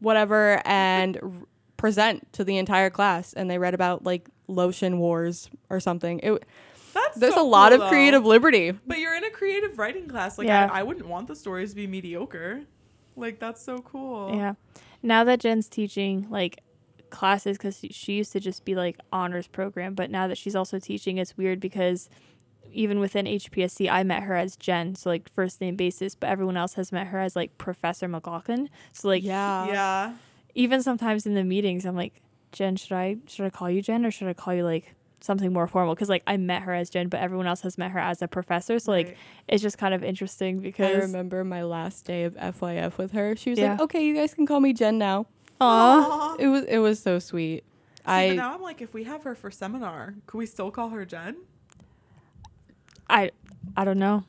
whatever, 0.00 0.60
and 0.64 1.18
r- 1.22 1.30
present 1.76 2.30
to 2.34 2.44
the 2.44 2.58
entire 2.58 2.90
class. 2.90 3.32
And 3.32 3.50
they 3.50 3.58
read 3.58 3.74
about 3.74 4.04
like 4.04 4.28
lotion 4.48 4.98
wars 4.98 5.48
or 5.70 5.80
something. 5.80 6.20
It, 6.22 6.44
That's 6.94 7.16
there's 7.18 7.34
so 7.34 7.42
a 7.42 7.48
lot 7.48 7.72
cool, 7.72 7.82
of 7.82 7.88
creative 7.88 8.22
though. 8.22 8.28
liberty. 8.28 8.72
But 8.72 8.98
you're 8.98 9.14
in 9.16 9.24
a 9.24 9.30
creative 9.30 9.78
writing 9.78 10.08
class. 10.08 10.36
Like 10.38 10.48
Yeah. 10.48 10.68
I, 10.70 10.80
I 10.80 10.82
wouldn't 10.82 11.06
want 11.08 11.28
the 11.28 11.36
stories 11.36 11.70
to 11.70 11.76
be 11.76 11.86
mediocre. 11.86 12.62
Like 13.16 13.38
that's 13.38 13.62
so 13.62 13.78
cool. 13.78 14.34
Yeah. 14.36 14.54
Now 15.02 15.24
that 15.24 15.40
Jen's 15.40 15.68
teaching 15.68 16.26
like 16.30 16.60
classes 17.10 17.56
because 17.56 17.84
she 17.90 18.14
used 18.14 18.32
to 18.32 18.40
just 18.40 18.64
be 18.64 18.74
like 18.74 18.98
honors 19.12 19.46
program, 19.46 19.94
but 19.94 20.10
now 20.10 20.26
that 20.28 20.38
she's 20.38 20.56
also 20.56 20.78
teaching, 20.78 21.18
it's 21.18 21.36
weird 21.36 21.60
because 21.60 22.08
even 22.72 22.98
within 23.00 23.26
HPSC, 23.26 23.90
I 23.90 24.02
met 24.02 24.24
her 24.24 24.34
as 24.34 24.56
Jen, 24.56 24.94
so 24.94 25.08
like 25.08 25.32
first 25.32 25.60
name 25.60 25.76
basis, 25.76 26.14
but 26.14 26.28
everyone 26.28 26.56
else 26.56 26.74
has 26.74 26.92
met 26.92 27.06
her 27.08 27.18
as 27.18 27.34
like 27.34 27.56
Professor 27.58 28.06
McLaughlin. 28.08 28.68
So 28.92 29.08
like 29.08 29.22
yeah. 29.22 29.66
Yeah. 29.66 30.12
even 30.54 30.82
sometimes 30.82 31.26
in 31.26 31.34
the 31.34 31.44
meetings, 31.44 31.86
I'm 31.86 31.96
like, 31.96 32.20
Jen, 32.52 32.76
should 32.76 32.92
I 32.92 33.16
should 33.26 33.46
I 33.46 33.50
call 33.50 33.70
you 33.70 33.82
Jen 33.82 34.04
or 34.04 34.10
should 34.10 34.28
I 34.28 34.34
call 34.34 34.54
you 34.54 34.64
like 34.64 34.94
something 35.20 35.52
more 35.52 35.66
formal? 35.66 35.94
Because 35.94 36.08
like 36.08 36.22
I 36.26 36.36
met 36.36 36.62
her 36.62 36.72
as 36.74 36.90
Jen, 36.90 37.08
but 37.08 37.20
everyone 37.20 37.46
else 37.46 37.60
has 37.62 37.76
met 37.78 37.90
her 37.92 37.98
as 37.98 38.22
a 38.22 38.28
professor. 38.28 38.78
So 38.78 38.92
like 38.92 39.06
Right. 39.08 39.16
it's 39.48 39.62
just 39.62 39.78
kind 39.78 39.94
of 39.94 40.02
interesting 40.04 40.60
because 40.60 40.94
I 40.94 40.98
remember 41.00 41.42
my 41.44 41.62
last 41.62 42.04
day 42.04 42.24
of 42.24 42.34
FYF 42.36 42.98
with 42.98 43.12
her. 43.12 43.34
She 43.36 43.50
was 43.50 43.58
Yeah. 43.58 43.72
like, 43.72 43.80
"Okay, 43.82 44.04
you 44.06 44.14
guys 44.14 44.34
can 44.34 44.46
call 44.46 44.60
me 44.60 44.72
Jen 44.72 44.98
now." 44.98 45.26
Aw. 45.60 45.64
Aw. 45.64 46.36
It 46.38 46.48
was 46.48 46.64
it 46.64 46.78
was 46.78 47.00
so 47.00 47.18
sweet. 47.18 47.64
See, 47.64 48.02
but 48.04 48.12
I 48.12 48.34
now 48.34 48.54
I'm 48.54 48.62
like, 48.62 48.80
if 48.82 48.94
we 48.94 49.04
have 49.04 49.24
her 49.24 49.34
for 49.34 49.50
seminar, 49.50 50.14
could 50.26 50.38
we 50.38 50.46
still 50.46 50.70
call 50.70 50.90
her 50.90 51.04
Jen? 51.04 51.36
I 53.08 53.30
I 53.76 53.84
don't 53.84 53.98
know. 53.98 54.24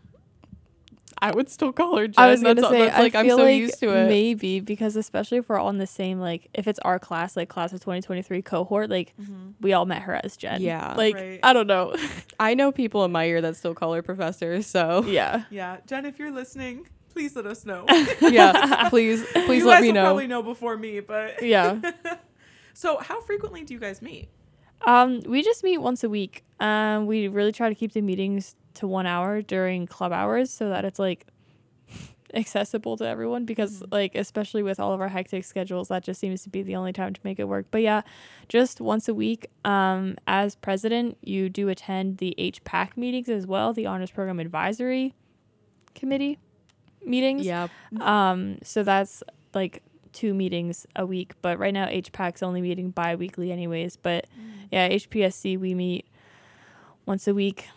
I 1.22 1.32
would 1.32 1.50
still 1.50 1.72
call 1.72 1.98
her 1.98 2.08
Jen. 2.08 2.24
I 2.24 2.30
was 2.32 2.42
gonna 2.42 2.56
that's, 2.62 2.70
say, 2.70 2.80
that's, 2.86 3.00
like 3.00 3.16
I 3.16 3.20
I'm 3.20 3.26
feel 3.26 3.38
so 3.38 3.44
like 3.44 3.58
used 3.58 3.80
to 3.80 3.90
it. 3.96 4.08
maybe 4.08 4.60
because 4.60 4.96
especially 4.96 5.40
if 5.40 5.50
we're 5.50 5.58
all 5.60 5.70
in 5.70 5.78
the 5.78 5.88
same 5.88 6.20
like 6.20 6.48
if 6.54 6.68
it's 6.68 6.80
our 6.80 7.00
class 7.00 7.36
like 7.36 7.50
class 7.50 7.74
of 7.74 7.80
2023 7.80 8.42
cohort 8.42 8.90
like 8.90 9.14
we 9.62 9.74
all 9.74 9.86
met 9.86 10.04
her 10.04 10.20
as 10.24 10.38
Jen. 10.38 10.62
Yeah. 10.62 10.94
like 10.96 11.16
Right. 11.16 11.40
I 11.44 11.54
don't 11.54 11.68
know. 11.68 11.96
I 12.40 12.54
know 12.54 12.72
people 12.72 13.04
in 13.06 13.12
my 13.12 13.24
year 13.26 13.42
that 13.42 13.56
still 13.56 13.74
call 13.74 13.94
her 13.94 14.02
professor. 14.02 14.62
So 14.62 15.04
yeah, 15.06 15.44
Yeah, 15.50 15.78
Jen, 15.88 16.06
if 16.06 16.20
you're 16.20 16.32
listening, 16.32 16.88
please 17.10 17.36
let 17.36 17.46
us 17.48 17.66
know. 17.66 17.86
yeah, 18.22 18.90
please 18.90 19.26
please 19.34 19.62
you 19.64 19.68
let 19.68 19.76
guys 19.76 19.82
me 19.82 19.88
will 19.88 19.94
know. 19.96 20.04
probably 20.04 20.28
know 20.28 20.44
before 20.44 20.78
me, 20.78 21.00
but 21.00 21.42
yeah. 21.42 21.80
so 22.74 22.98
how 23.00 23.22
frequently 23.22 23.64
do 23.64 23.74
you 23.74 23.80
guys 23.80 24.02
meet? 24.02 24.30
Um, 24.86 25.22
we 25.22 25.42
just 25.42 25.64
meet 25.64 25.80
once 25.80 26.04
a 26.04 26.10
week. 26.10 26.44
Um, 26.60 27.08
we 27.08 27.28
really 27.28 27.52
try 27.52 27.70
to 27.70 27.76
keep 27.76 27.94
the 27.94 28.02
meetings 28.02 28.56
to 28.78 28.88
one 28.88 29.06
hour 29.06 29.42
during 29.42 29.86
club 29.86 30.12
hours 30.12 30.52
so 30.52 30.70
that 30.70 30.86
it's 30.86 31.00
like 31.00 31.28
accessible 32.34 32.98
to 32.98 33.08
everyone 33.08 33.46
because 33.46 33.84
like 33.92 34.16
especially 34.16 34.64
with 34.64 34.80
all 34.80 34.92
of 34.94 35.02
our 35.02 35.08
hectic 35.08 35.46
schedules 35.46 35.88
that 35.88 36.04
just 36.04 36.20
seems 36.20 36.44
to 36.44 36.50
be 36.50 36.62
the 36.62 36.76
only 36.76 36.92
time 36.94 37.14
to 37.14 37.22
make 37.24 37.40
it 37.40 37.48
work. 37.48 37.68
But 37.72 37.82
yeah 37.82 38.02
just 38.50 38.82
once 38.82 39.08
a 39.08 39.14
week 39.14 39.48
um 39.66 40.16
as 40.28 40.56
president 40.56 41.18
you 41.22 41.50
do 41.50 41.70
attend 41.70 42.18
the 42.18 42.34
hpac 42.38 42.96
meetings 42.96 43.30
as 43.30 43.46
well 43.48 43.74
the 43.74 43.86
honors 43.86 44.12
program 44.12 44.40
advisory 44.40 45.14
committee 45.96 46.40
meetings. 47.08 47.46
Yeah, 47.46 47.68
um, 48.00 48.60
so 48.64 48.84
that's 48.84 49.24
like 49.54 49.82
two 50.14 50.34
meetings 50.34 50.86
a 50.96 51.06
week, 51.06 51.34
but 51.42 51.60
right 51.60 51.74
now 51.74 51.86
HPAC's 51.88 52.44
only 52.44 52.62
meeting 52.62 52.92
bi-weekly 52.92 53.52
anyways. 53.52 53.98
But 53.98 54.28
yeah, 54.72 54.90
HPSC 54.90 55.60
we 55.60 55.74
meet 55.74 56.08
once 57.06 57.28
a 57.28 57.34
week. 57.34 57.68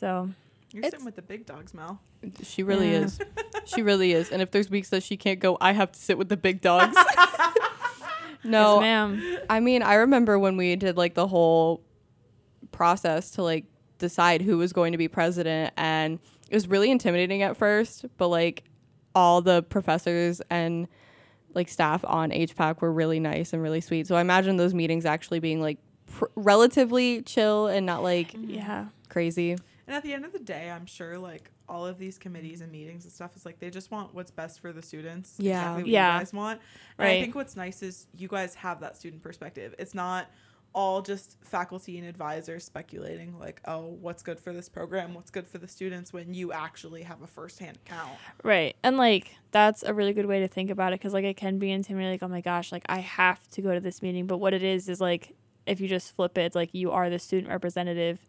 So 0.00 0.30
You're 0.72 0.80
It's- 0.80 0.92
sitting 0.92 1.04
with 1.04 1.16
the 1.16 1.22
big 1.22 1.44
dogs, 1.46 1.74
Mel. 1.74 2.00
she 2.44 2.62
really 2.62 2.92
Yeah. 2.92 3.00
is. 3.00 3.18
She 3.66 3.82
really 3.82 4.12
is. 4.12 4.30
And 4.30 4.40
if 4.40 4.50
there's 4.52 4.70
weeks 4.70 4.88
that 4.90 5.02
she 5.02 5.16
can't 5.16 5.40
go, 5.40 5.58
I 5.60 5.72
have 5.72 5.90
to 5.92 5.98
sit 5.98 6.16
with 6.16 6.28
the 6.28 6.36
big 6.36 6.60
dogs. 6.60 6.94
no, 8.44 8.74
yes, 8.76 8.80
ma'am. 8.80 9.38
I 9.50 9.60
mean, 9.60 9.82
I 9.82 9.94
remember 9.94 10.38
when 10.38 10.56
we 10.56 10.74
did 10.76 10.96
like 10.96 11.14
the 11.14 11.26
whole 11.26 11.82
process 12.72 13.32
to 13.32 13.42
like 13.42 13.64
decide 13.98 14.42
who 14.42 14.56
was 14.58 14.72
going 14.72 14.92
to 14.92 14.98
be 14.98 15.08
president, 15.08 15.74
and 15.76 16.18
it 16.48 16.54
was 16.54 16.68
really 16.68 16.90
intimidating 16.90 17.42
at 17.42 17.56
first, 17.56 18.06
but 18.16 18.28
like 18.28 18.62
all 19.14 19.42
the 19.42 19.62
professors 19.64 20.40
and 20.50 20.86
like 21.52 21.68
staff 21.68 22.04
on 22.06 22.30
HPAC 22.30 22.80
were 22.80 22.92
really 22.92 23.18
nice 23.20 23.52
and 23.52 23.60
really 23.60 23.80
sweet. 23.80 24.06
So 24.06 24.14
I 24.14 24.20
imagine 24.20 24.56
those 24.56 24.72
meetings 24.72 25.04
actually 25.04 25.40
being 25.40 25.60
like 25.60 25.78
pr- 26.06 26.26
relatively 26.36 27.22
chill 27.22 27.66
and 27.66 27.84
not 27.84 28.02
like 28.04 28.34
Yeah. 28.38 28.86
crazy. 29.08 29.56
And 29.90 29.96
at 29.96 30.04
the 30.04 30.14
end 30.14 30.24
of 30.24 30.32
the 30.32 30.38
day, 30.38 30.70
I'm 30.70 30.86
sure 30.86 31.18
like 31.18 31.50
all 31.68 31.84
of 31.84 31.98
these 31.98 32.16
committees 32.16 32.60
and 32.60 32.70
meetings 32.70 33.02
and 33.02 33.12
stuff 33.12 33.34
is 33.34 33.44
like 33.44 33.58
they 33.58 33.70
just 33.70 33.90
want 33.90 34.14
what's 34.14 34.30
best 34.30 34.60
for 34.60 34.72
the 34.72 34.82
students. 34.82 35.34
Yeah. 35.36 35.58
Exactly 35.58 35.82
what 35.82 35.90
Yeah. 35.90 36.14
you 36.14 36.20
guys 36.20 36.32
want. 36.32 36.60
And 36.96 37.08
I 37.08 37.20
think 37.20 37.34
what's 37.34 37.56
nice 37.56 37.82
is 37.82 38.06
you 38.16 38.28
guys 38.28 38.54
have 38.54 38.78
that 38.82 38.96
student 38.96 39.20
perspective. 39.20 39.74
It's 39.80 39.92
not 39.92 40.30
all 40.72 41.02
just 41.02 41.38
faculty 41.42 41.98
and 41.98 42.06
advisors 42.06 42.62
speculating 42.62 43.36
like, 43.40 43.60
oh, 43.64 43.86
what's 44.00 44.22
good 44.22 44.38
for 44.38 44.52
this 44.52 44.68
program, 44.68 45.12
what's 45.12 45.32
good 45.32 45.44
for 45.48 45.58
the 45.58 45.66
students 45.66 46.12
when 46.12 46.34
you 46.34 46.52
actually 46.52 47.02
have 47.02 47.20
a 47.22 47.26
firsthand 47.26 47.76
account. 47.84 48.12
Right. 48.44 48.76
And 48.84 48.96
like 48.96 49.34
that's 49.50 49.82
a 49.82 49.92
really 49.92 50.12
good 50.12 50.26
way 50.26 50.38
to 50.38 50.46
think 50.46 50.70
about 50.70 50.92
it 50.92 51.00
because 51.00 51.14
like 51.14 51.24
it 51.24 51.36
can 51.36 51.58
be 51.58 51.72
intimidating 51.72 52.12
like 52.12 52.22
oh 52.22 52.32
my 52.32 52.42
gosh 52.42 52.70
like 52.70 52.84
I 52.88 53.00
have 53.00 53.44
to 53.48 53.60
go 53.60 53.74
to 53.74 53.80
this 53.80 54.02
meeting 54.02 54.28
but 54.28 54.38
what 54.38 54.54
it 54.54 54.62
is 54.62 54.88
is 54.88 55.00
like 55.00 55.34
if 55.66 55.80
you 55.80 55.88
just 55.88 56.14
flip 56.14 56.38
it 56.38 56.42
it's 56.42 56.54
like 56.54 56.74
you 56.74 56.92
are 56.92 57.10
the 57.10 57.18
student 57.18 57.48
representative 57.50 58.20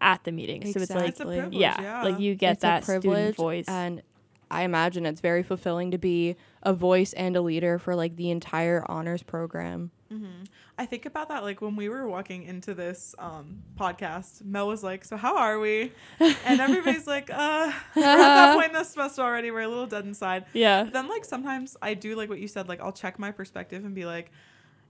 at 0.00 0.24
the 0.24 0.32
meeting 0.32 0.62
so 0.72 0.80
it's 0.80 0.90
like 0.90 1.08
It's 1.10 1.20
a 1.20 1.48
yeah, 1.52 1.80
Yeah. 1.80 2.02
like 2.02 2.18
you 2.20 2.34
get 2.34 2.52
It's 2.54 2.62
that 2.62 2.84
student 2.84 3.02
privilege, 3.02 3.36
voice 3.36 3.64
and 3.68 4.02
I 4.50 4.62
imagine 4.62 5.06
it's 5.06 5.20
very 5.20 5.42
fulfilling 5.42 5.90
to 5.90 5.98
be 5.98 6.36
a 6.62 6.72
voice 6.72 7.12
and 7.14 7.34
a 7.36 7.40
leader 7.40 7.78
for 7.80 7.96
like 7.96 8.14
the 8.16 8.30
entire 8.30 8.84
honors 8.88 9.22
program. 9.22 9.90
hmm 10.08 10.44
I 10.78 10.84
think 10.84 11.06
about 11.06 11.30
that 11.30 11.42
like 11.42 11.62
when 11.62 11.74
we 11.74 11.88
were 11.88 12.06
walking 12.06 12.42
into 12.42 12.74
this 12.74 13.14
um, 13.18 13.62
podcast, 13.80 14.44
Mel 14.44 14.68
was 14.68 14.84
like, 14.84 15.06
"So 15.06 15.16
how 15.16 15.36
are 15.38 15.58
we?" 15.58 15.90
And 16.44 16.60
everybody's 16.60 17.06
like, 17.06 17.30
"Uh, 17.32 17.72
we're 17.96 18.02
at 18.02 18.16
that 18.34 18.54
point 18.56 18.68
in 18.68 18.72
the 18.74 18.84
semester 18.84 19.22
already. 19.22 19.50
We're 19.50 19.62
a 19.62 19.68
little 19.68 19.86
dead 19.86 20.04
inside." 20.04 20.44
yeah 20.52 20.84
But 20.84 20.92
then 20.92 21.08
like 21.08 21.24
sometimes 21.24 21.78
I 21.80 21.94
do 21.94 22.14
like 22.14 22.28
what 22.28 22.40
you 22.40 22.46
said. 22.46 22.68
Like 22.68 22.80
I'll 22.82 22.92
check 22.92 23.18
my 23.18 23.30
perspective 23.32 23.86
and 23.86 23.94
be 23.94 24.04
like, 24.04 24.30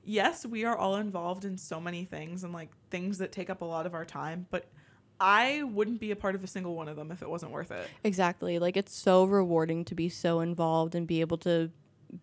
"Yes, 0.04 0.44
we 0.44 0.64
are 0.64 0.76
all 0.76 0.96
involved 0.96 1.44
in 1.44 1.56
so 1.56 1.80
many 1.80 2.04
things 2.04 2.42
and 2.44 2.52
like 2.52 2.70
things 2.90 3.18
that 3.18 3.30
take 3.30 3.48
up 3.48 3.60
a 3.62 3.64
lot 3.64 3.86
of 3.86 3.94
our 3.94 4.04
time, 4.04 4.46
but." 4.50 4.66
I 5.20 5.62
wouldn't 5.62 6.00
be 6.00 6.10
a 6.10 6.16
part 6.16 6.34
of 6.34 6.44
a 6.44 6.46
single 6.46 6.74
one 6.74 6.88
of 6.88 6.96
them 6.96 7.10
if 7.10 7.22
it 7.22 7.28
wasn't 7.30 7.52
worth 7.52 7.70
it. 7.70 7.88
Exactly. 8.04 8.58
Like 8.58 8.76
it's 8.76 8.94
so 8.94 9.24
rewarding 9.24 9.84
to 9.86 9.94
be 9.94 10.08
so 10.08 10.40
involved 10.40 10.94
and 10.94 11.06
be 11.06 11.20
able 11.20 11.38
to 11.38 11.70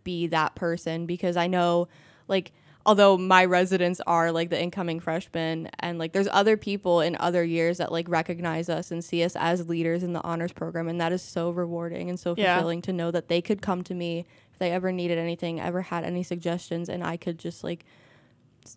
be 0.03 0.27
that 0.27 0.55
person 0.55 1.05
because 1.05 1.35
I 1.35 1.47
know 1.47 1.87
like 2.27 2.51
although 2.85 3.17
my 3.17 3.45
residents 3.45 4.01
are 4.07 4.31
like 4.31 4.49
the 4.49 4.61
incoming 4.61 4.99
freshmen 4.99 5.69
and 5.79 5.97
like 5.97 6.11
there's 6.13 6.27
other 6.31 6.57
people 6.57 6.99
in 7.01 7.15
other 7.19 7.43
years 7.43 7.77
that 7.77 7.91
like 7.91 8.07
recognize 8.09 8.69
us 8.69 8.91
and 8.91 9.03
see 9.03 9.23
us 9.23 9.35
as 9.37 9.67
leaders 9.69 10.03
in 10.03 10.13
the 10.13 10.21
honors 10.23 10.51
program 10.51 10.87
and 10.87 10.99
that 11.01 11.11
is 11.11 11.21
so 11.21 11.49
rewarding 11.49 12.09
and 12.09 12.19
so 12.19 12.33
Yeah. 12.37 12.55
fulfilling 12.55 12.81
to 12.83 12.93
know 12.93 13.09
that 13.11 13.27
they 13.27 13.41
could 13.41 13.61
come 13.61 13.83
to 13.83 13.93
me 13.93 14.25
if 14.51 14.59
they 14.59 14.71
ever 14.71 14.91
needed 14.91 15.17
anything, 15.17 15.59
ever 15.59 15.81
had 15.83 16.03
any 16.03 16.23
suggestions 16.23 16.89
and 16.89 17.03
I 17.03 17.17
could 17.17 17.39
just 17.39 17.63
like 17.63 17.85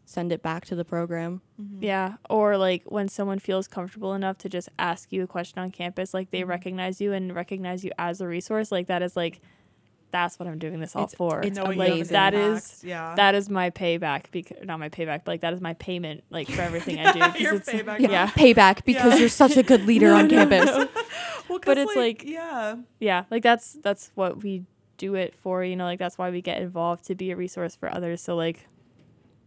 send 0.04 0.32
it 0.32 0.42
back 0.42 0.64
to 0.66 0.74
the 0.74 0.84
program. 0.84 1.40
Mm-hmm. 1.60 1.82
Yeah, 1.84 2.14
or 2.30 2.56
like 2.56 2.82
when 2.86 3.08
someone 3.08 3.38
feels 3.38 3.68
comfortable 3.68 4.14
enough 4.14 4.38
to 4.38 4.48
just 4.48 4.68
ask 4.78 5.12
you 5.12 5.22
a 5.22 5.26
question 5.26 5.58
on 5.60 5.70
campus, 5.70 6.12
like 6.14 6.30
they 6.30 6.40
mm-hmm. 6.40 6.50
recognize 6.50 7.00
you 7.00 7.12
and 7.12 7.34
recognize 7.34 7.84
you 7.84 7.90
as 7.98 8.20
a 8.20 8.26
resource, 8.28 8.70
like 8.72 8.86
that 8.88 9.02
is 9.02 9.16
like 9.16 9.40
that's 10.12 10.38
what 10.38 10.48
I'm 10.48 10.58
doing 10.58 10.78
this 10.80 10.94
all 10.94 11.02
It's- 11.04 11.14
for. 11.16 11.42
it's 11.42 11.56
Knowing 11.56 11.78
like 11.78 11.88
you 11.92 11.98
have 11.98 12.06
an 12.08 12.12
that 12.12 12.34
impact, 12.34 12.64
is 12.64 12.84
yeah. 12.84 13.14
that 13.16 13.34
is 13.34 13.50
my 13.50 13.70
payback 13.70 14.30
because 14.30 14.56
not 14.64 14.78
my 14.78 14.88
payback, 14.88 15.22
but 15.24 15.28
like 15.32 15.40
that 15.40 15.52
is 15.52 15.60
my 15.60 15.74
payment 15.74 16.22
like 16.30 16.48
for 16.48 16.62
everything 16.62 16.98
I 17.00 17.12
do. 17.12 17.18
'cause 17.20 17.40
Your 17.40 17.54
it's- 17.56 17.68
payback. 17.82 17.98
Yeah. 18.00 18.28
Payback 18.28 18.84
because 18.84 19.14
Yeah. 19.14 19.18
you're 19.20 19.28
such 19.28 19.56
a 19.56 19.62
good 19.62 19.84
leader 19.86 20.12
on 20.12 20.28
campus. 20.30 20.66
well, 20.70 20.86
'cause, 21.48 21.60
But 21.66 21.76
it's 21.78 21.96
like- 21.96 22.22
yeah, 22.24 22.76
yeah 23.00 23.24
like 23.30 23.42
that's 23.42 23.74
that's 23.82 24.12
what 24.14 24.42
we 24.42 24.64
do 24.96 25.14
it 25.16 25.34
for 25.34 25.62
you 25.62 25.76
know 25.76 25.84
like 25.84 25.98
that's 25.98 26.16
why 26.16 26.30
we 26.30 26.40
get 26.40 26.62
involved 26.62 27.04
to 27.04 27.14
be 27.14 27.30
a 27.30 27.36
resource 27.36 27.76
for 27.76 27.92
others 27.92 28.22
so 28.22 28.34
like 28.34 28.66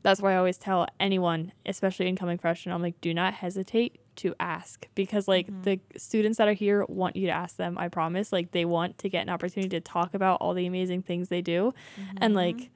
that's 0.03 0.21
why 0.21 0.33
i 0.33 0.37
always 0.37 0.57
tell 0.57 0.87
anyone 0.99 1.51
especially 1.65 2.07
incoming 2.07 2.37
freshmen 2.37 2.73
i'm 2.73 2.81
like 2.81 2.99
do 3.01 3.13
not 3.13 3.33
hesitate 3.33 3.99
to 4.15 4.35
ask 4.39 4.87
because 4.95 5.27
like 5.27 5.47
Mhm. 5.47 5.63
the 5.63 5.79
students 5.97 6.37
that 6.39 6.47
are 6.47 6.53
here 6.53 6.85
want 6.89 7.15
you 7.15 7.25
to 7.27 7.31
ask 7.33 7.55
them 7.57 7.77
i 7.77 7.87
promise 7.87 8.31
like 8.33 8.51
they 8.51 8.65
want 8.65 8.97
to 8.99 9.09
get 9.09 9.21
an 9.21 9.29
opportunity 9.29 9.69
to 9.69 9.81
talk 9.81 10.13
about 10.13 10.41
all 10.41 10.53
the 10.53 10.65
amazing 10.65 11.01
things 11.03 11.29
they 11.29 11.41
do 11.41 11.73
and 12.21 12.33
Mhm. 12.33 12.35
like 12.35 12.69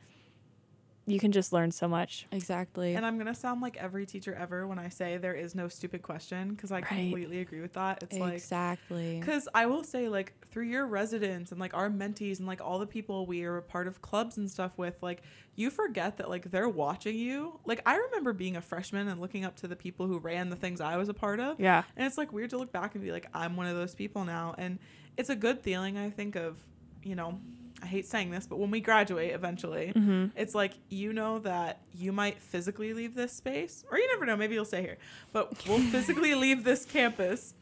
you 1.05 1.19
can 1.19 1.31
just 1.33 1.51
learn 1.51 1.69
so 1.71 1.87
much 1.87 2.25
Exactly. 2.31 2.95
And 2.95 3.05
I'm 3.05 3.17
gonna 3.17 3.35
sound 3.35 3.61
like 3.61 3.75
every 3.77 4.05
teacher 4.05 4.33
ever 4.33 4.65
when 4.67 4.79
I 4.79 4.89
say 4.89 5.17
there 5.17 5.33
is 5.33 5.53
no 5.55 5.67
stupid 5.67 6.01
question 6.01 6.49
because 6.53 6.71
I 6.71 6.75
Right. 6.79 6.87
completely 6.87 7.39
agree 7.39 7.61
with 7.61 7.73
that. 7.73 8.03
It's 8.03 8.17
like 8.17 8.35
exactly. 8.35 9.19
Because 9.19 9.47
I 9.53 9.65
will 9.65 9.83
say, 9.83 10.07
like, 10.09 10.33
through 10.49 10.65
your 10.65 10.85
residents 10.85 11.51
and 11.51 11.59
like 11.59 11.73
our 11.73 11.89
mentees 11.89 12.39
and 12.39 12.47
like 12.47 12.61
all 12.61 12.79
the 12.79 12.85
people 12.87 13.25
we 13.25 13.43
are 13.43 13.57
a 13.57 13.61
part 13.61 13.87
of 13.87 14.01
clubs 14.01 14.37
and 14.37 14.49
stuff 14.49 14.71
with, 14.77 15.01
like, 15.01 15.23
you 15.55 15.69
forget 15.69 16.17
that 16.17 16.29
like 16.29 16.51
they're 16.51 16.69
watching 16.69 17.17
you. 17.17 17.59
Like, 17.65 17.81
I 17.85 17.95
remember 17.97 18.31
being 18.33 18.55
a 18.55 18.61
freshman 18.61 19.07
and 19.07 19.19
looking 19.19 19.43
up 19.45 19.55
to 19.57 19.67
the 19.67 19.75
people 19.75 20.07
who 20.07 20.19
ran 20.19 20.49
the 20.49 20.55
things 20.55 20.79
I 20.79 20.95
was 20.97 21.09
a 21.09 21.13
part 21.13 21.39
of. 21.39 21.59
yeah 21.59 21.83
And 21.97 22.05
it's 22.07 22.17
like 22.17 22.31
weird 22.31 22.49
to 22.51 22.57
look 22.57 22.71
back 22.71 22.95
and 22.95 23.03
be 23.03 23.11
like, 23.11 23.27
I'm 23.33 23.55
one 23.57 23.67
of 23.67 23.75
those 23.75 23.93
people 23.95 24.23
now. 24.25 24.55
And 24.57 24.79
it's 25.17 25.29
a 25.29 25.35
good 25.35 25.59
feeling, 25.59 25.97
I 25.97 26.09
think, 26.09 26.35
of, 26.35 26.57
you 27.03 27.15
know, 27.15 27.39
I 27.83 27.85
hate 27.85 28.05
saying 28.07 28.31
this, 28.31 28.47
but 28.47 28.57
when 28.59 28.71
we 28.71 28.79
graduate 28.79 29.33
eventually, 29.33 29.91
hmm 29.91 30.27
it's 30.35 30.55
like 30.55 30.71
you 30.89 31.11
know 31.13 31.39
that 31.39 31.81
you 31.93 32.11
might 32.13 32.41
physically 32.41 32.93
leave 32.93 33.13
this 33.13 33.33
space, 33.33 33.83
or 33.91 33.97
you 33.99 34.07
never 34.13 34.25
know, 34.25 34.37
maybe 34.37 34.55
you'll 34.55 34.63
stay 34.65 34.81
here, 34.81 34.97
but 35.33 35.67
we'll 35.67 35.79
physically 35.91 36.33
leave 36.33 36.63
this 36.63 36.85
campus, 36.85 37.53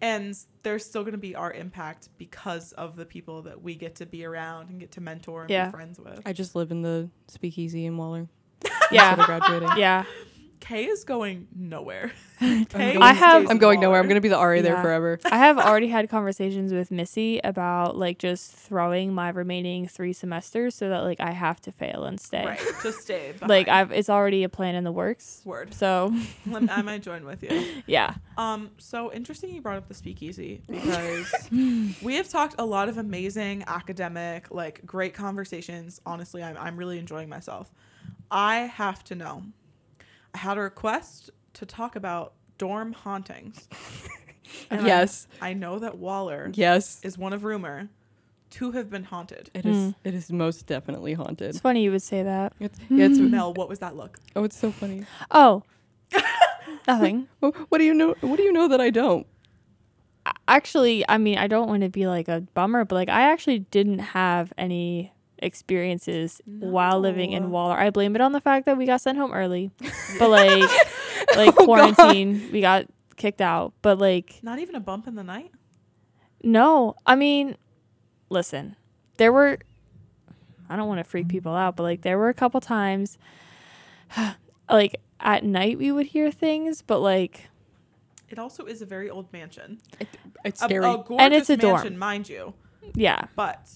and 0.00 0.34
there's 0.62 0.84
still 0.84 1.02
going 1.02 1.12
to 1.12 1.18
be 1.18 1.34
our 1.36 1.52
impact 1.52 2.08
because 2.16 2.72
of 2.72 2.96
the 2.96 3.04
people 3.04 3.42
that 3.42 3.62
we 3.62 3.74
get 3.74 3.96
to 3.96 4.06
be 4.06 4.24
around 4.24 4.70
and 4.70 4.80
get 4.80 4.92
to 4.92 5.00
mentor 5.02 5.42
and 5.42 5.50
Yeah. 5.50 5.66
be 5.66 5.70
friends 5.72 6.00
with. 6.00 6.20
I 6.24 6.32
just 6.32 6.54
live 6.54 6.70
in 6.70 6.80
the 6.82 7.10
speakeasy 7.28 7.84
in 7.84 7.96
Waller. 7.98 8.28
yeah 8.90 9.10
Instead 9.10 9.18
of 9.20 9.26
graduating. 9.26 9.68
yeah 9.76 10.04
Kay 10.60 10.84
is 10.84 11.04
going 11.04 11.48
nowhere. 11.56 12.12
Kay 12.40 12.96
I 12.96 13.12
have. 13.12 13.50
I'm 13.50 13.58
going 13.58 13.80
nowhere. 13.80 13.98
I'm 13.98 14.06
going 14.06 14.16
to 14.16 14.20
be 14.20 14.28
the 14.28 14.36
RA 14.36 14.60
there 14.60 14.80
forever. 14.82 15.18
I 15.24 15.38
have 15.38 15.58
already 15.58 15.88
had 15.88 16.08
conversations 16.10 16.72
with 16.72 16.90
Missy 16.90 17.40
about 17.42 17.96
like 17.96 18.18
just 18.18 18.52
throwing 18.52 19.12
my 19.14 19.30
remaining 19.30 19.86
three 19.88 20.12
semesters 20.12 20.74
so 20.74 20.88
that 20.90 21.00
like 21.00 21.20
I 21.20 21.30
have 21.32 21.60
to 21.62 21.72
fail 21.72 22.04
and 22.04 22.20
stay. 22.20 22.44
right. 22.44 22.60
Just 22.82 23.00
stay. 23.02 23.32
Like. 23.40 23.68
I've 23.68 23.90
it's 23.92 24.10
already 24.10 24.44
a 24.44 24.48
plan 24.48 24.74
in 24.74 24.84
the 24.84 24.92
works. 24.92 25.40
word. 25.44 25.72
So 25.74 26.14
Lem- 26.46 26.68
I 26.70 26.82
might 26.90 27.02
join 27.02 27.24
with 27.24 27.42
you. 27.42 27.82
yeah. 27.86 28.14
Um, 28.36 28.70
so 28.78 29.12
interesting 29.12 29.54
you 29.54 29.60
brought 29.62 29.76
up 29.78 29.88
the 29.88 29.94
speakeasy 29.94 30.62
because 30.68 31.32
we 31.50 32.14
have 32.16 32.28
talked 32.28 32.54
a 32.58 32.64
lot 32.64 32.88
of 32.88 32.98
amazing 32.98 33.64
academic, 33.66 34.50
like 34.50 34.84
great 34.84 35.14
conversations. 35.14 36.00
Honestly, 36.04 36.42
I'm 36.42 36.56
I'm 36.56 36.76
really 36.76 36.98
enjoying 36.98 37.28
myself. 37.28 37.72
I 38.30 38.58
have 38.60 39.02
to 39.04 39.14
know. 39.14 39.42
I 40.34 40.38
had 40.38 40.58
a 40.58 40.60
request 40.62 41.30
to 41.54 41.66
talk 41.66 41.96
about 41.96 42.34
dorm 42.58 42.92
hauntings. 42.92 43.68
And 44.70 44.86
yes. 44.86 45.26
I, 45.40 45.52
know 45.52 45.78
that 45.78 45.98
Waller 45.98 46.50
Yes. 46.54 47.00
is 47.02 47.16
one 47.16 47.32
of 47.32 47.44
rumor 47.44 47.88
to 48.50 48.72
have 48.72 48.90
been 48.90 49.04
haunted. 49.04 49.50
It 49.54 49.64
is. 49.64 49.76
Mm. 49.76 49.94
It 50.04 50.14
is 50.14 50.32
most 50.32 50.66
definitely 50.66 51.14
haunted. 51.14 51.50
It's 51.50 51.60
funny 51.60 51.84
you 51.84 51.92
would 51.92 52.02
say 52.02 52.22
that. 52.22 52.52
It's, 52.58 52.78
yeah, 52.88 53.06
it's, 53.06 53.18
Mel, 53.18 53.54
what 53.54 53.68
was 53.68 53.78
that 53.78 53.96
look? 53.96 54.18
oh, 54.34 54.44
it's 54.44 54.58
so 54.58 54.72
funny. 54.72 55.04
Oh. 55.30 55.62
Nothing. 56.88 57.28
What 57.38 57.78
do 57.78 57.84
you 57.84 57.94
know? 57.94 58.14
What 58.20 58.36
do 58.36 58.42
you 58.42 58.52
know 58.52 58.66
that 58.68 58.80
I 58.80 58.90
don't? 58.90 59.26
Actually, 60.48 61.04
I 61.08 61.18
mean, 61.18 61.38
I 61.38 61.46
don't 61.46 61.68
want 61.68 61.82
to 61.82 61.88
be 61.88 62.06
like 62.08 62.26
a 62.28 62.40
bummer, 62.54 62.84
but 62.84 62.94
like 62.96 63.08
I 63.08 63.30
actually 63.30 63.60
didn't 63.60 64.00
have 64.00 64.52
any 64.58 65.12
experiences 65.40 66.40
while 66.46 67.00
living 67.00 67.32
in 67.32 67.50
Waller. 67.50 67.76
I 67.76 67.90
blame 67.90 68.14
it 68.14 68.20
on 68.20 68.32
the 68.32 68.40
fact 68.40 68.66
that 68.66 68.76
we 68.76 68.86
got 68.86 69.00
sent 69.00 69.18
home 69.18 69.32
early. 69.32 69.70
But 70.18 70.30
like 70.30 70.60
like 71.36 71.54
Oh, 71.58 71.66
God. 71.66 71.92
quarantine, 71.94 72.48
we 72.52 72.60
got 72.60 72.86
kicked 73.16 73.40
out. 73.40 73.72
But 73.82 73.98
like 73.98 74.38
Not 74.42 74.58
even 74.58 74.74
a 74.74 74.80
bump 74.80 75.06
in 75.06 75.14
the 75.14 75.24
night? 75.24 75.50
No, 76.42 76.94
I 77.06 77.16
mean, 77.16 77.56
listen, 78.30 78.76
there 79.18 79.32
were. 79.32 79.58
I 80.68 80.76
don't 80.76 80.86
want 80.88 80.98
to 80.98 81.04
freak 81.04 81.28
people 81.28 81.54
out, 81.54 81.74
but 81.76 81.82
like 81.82 82.02
there 82.02 82.16
were 82.16 82.28
a 82.28 82.34
couple 82.34 82.60
times, 82.60 83.18
like 84.70 85.00
at 85.18 85.44
night 85.44 85.78
we 85.78 85.90
would 85.92 86.06
hear 86.06 86.30
things, 86.30 86.80
but 86.82 87.00
like 87.00 87.48
It 88.28 88.38
also 88.38 88.64
is 88.66 88.80
a 88.80 88.86
very 88.86 89.10
old 89.10 89.32
mansion. 89.32 89.80
It's 90.44 90.62
A, 90.62 90.64
scary. 90.66 90.84
a 90.84 90.96
gorgeous 90.98 91.16
And 91.18 91.34
it's 91.34 91.50
a 91.50 91.56
dorm. 91.56 91.98
mind 91.98 92.28
you. 92.28 92.54
yeah. 92.94 93.24
But 93.36 93.68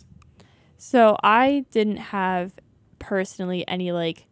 So 0.87 1.17
I 1.23 1.65
didn't 1.71 1.97
have 1.97 2.53
personally 2.99 3.67
any 3.67 3.91
like 3.91 4.27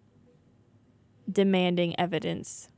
demanding 1.28 1.98
evidence, 1.98 2.68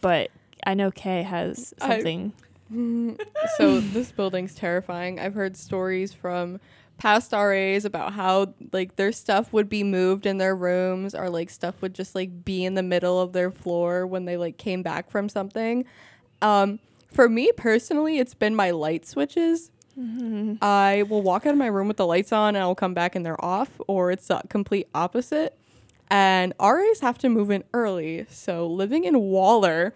but 0.00 0.32
I 0.66 0.74
know 0.74 0.90
Kay 0.90 1.22
has 1.22 1.72
something. 1.78 2.32
Mm, 2.74 3.20
so 3.56 3.78
this 3.78 4.10
building's 4.10 4.56
terrifying. 4.56 5.20
I've 5.20 5.34
heard 5.34 5.56
stories 5.56 6.12
from 6.12 6.58
past 6.98 7.32
RAs 7.32 7.84
about 7.84 8.14
how 8.14 8.52
like 8.72 8.96
their 8.96 9.12
stuff 9.12 9.52
would 9.52 9.68
be 9.68 9.84
moved 9.84 10.26
in 10.26 10.38
their 10.38 10.56
rooms 10.56 11.14
or 11.14 11.30
like 11.30 11.50
stuff 11.50 11.82
would 11.82 11.94
just 11.94 12.16
like 12.16 12.44
be 12.44 12.64
in 12.64 12.74
the 12.74 12.82
middle 12.82 13.20
of 13.20 13.32
their 13.32 13.52
floor 13.52 14.08
when 14.08 14.24
they 14.24 14.36
like 14.36 14.56
came 14.56 14.82
back 14.82 15.08
from 15.08 15.28
something. 15.28 15.84
Um 16.42 16.80
for 17.12 17.28
me 17.28 17.52
personally, 17.56 18.18
it's 18.18 18.34
been 18.34 18.56
my 18.56 18.72
light 18.72 19.06
switches. 19.06 19.70
I 20.62 21.04
will 21.08 21.22
walk 21.22 21.46
out 21.46 21.52
of 21.52 21.58
my 21.58 21.66
room 21.66 21.88
with 21.88 21.96
the 21.96 22.06
lights 22.06 22.32
on 22.32 22.54
and 22.56 22.62
I'll 22.62 22.74
come 22.74 22.94
back 22.94 23.14
and 23.14 23.24
they're 23.24 23.42
off, 23.44 23.68
or 23.86 24.10
it's 24.10 24.28
the 24.28 24.40
complete 24.48 24.88
opposite. 24.94 25.56
And 26.10 26.52
RAs 26.60 27.00
have 27.00 27.18
to 27.18 27.28
move 27.28 27.50
in 27.50 27.64
early. 27.72 28.26
So 28.28 28.66
living 28.66 29.04
in 29.04 29.18
Waller 29.18 29.94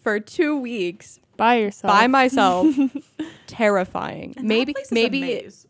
for 0.00 0.18
two 0.20 0.56
weeks 0.56 1.20
By 1.36 1.56
yourself. 1.56 1.92
by 1.92 2.06
myself 2.06 2.66
terrifying 3.46 4.34
and 4.36 4.44
that 4.46 4.54
maybe 4.54 4.72
place 4.72 4.86
is 4.86 4.92
a 4.92 4.94
maybe 4.94 5.20
maze. 5.20 5.66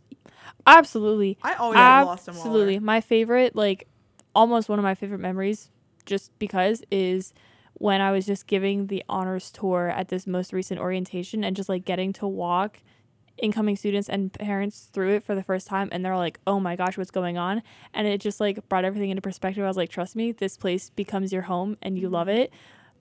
Absolutely. 0.67 1.37
I 1.43 1.55
always 1.55 1.77
get 1.77 2.03
lost 2.03 2.29
in 2.29 2.35
Waller. 2.35 2.47
Absolutely. 2.49 2.79
My 2.79 3.01
favorite, 3.01 3.55
like 3.55 3.87
almost 4.35 4.69
one 4.69 4.79
of 4.79 4.83
my 4.83 4.95
favorite 4.95 5.21
memories, 5.21 5.71
just 6.07 6.37
because, 6.39 6.83
is 6.91 7.33
when 7.75 8.01
I 8.01 8.13
was 8.13 8.25
just 8.25 8.47
giving 8.47 8.87
the 8.87 9.03
honors 9.09 9.51
tour 9.51 9.89
at 9.91 10.09
this 10.09 10.27
most 10.27 10.53
recent 10.53 10.81
orientation 10.81 11.45
and 11.45 11.55
just 11.57 11.69
like 11.69 11.85
getting 11.85 12.13
to 12.15 12.27
walk 12.27 12.81
incoming 13.39 13.77
students 13.77 14.09
and 14.09 14.33
parents 14.33 14.89
through 14.93 15.17
it 15.17 15.23
for 15.25 15.35
the 15.35 15.43
first 15.43 15.67
time 15.67 15.89
and 15.93 16.05
they're 16.05 16.17
like, 16.17 16.39
oh 16.47 16.61
my 16.61 16.77
gosh, 16.77 16.97
what's 16.97 17.11
going 17.11 17.37
on? 17.37 17.63
And 17.93 18.07
it 18.07 18.21
just 18.21 18.41
like 18.41 18.69
brought 18.69 18.85
everything 18.85 19.11
into 19.11 19.23
perspective. 19.23 19.65
I 19.65 19.67
was 19.69 19.77
like, 19.77 19.91
trust 19.91 20.15
me, 20.17 20.33
this 20.33 20.57
place 20.57 20.91
becomes 20.91 21.33
your 21.33 21.43
home 21.43 21.77
and 21.83 21.99
you 21.99 22.09
love 22.09 22.29
it. 22.29 22.53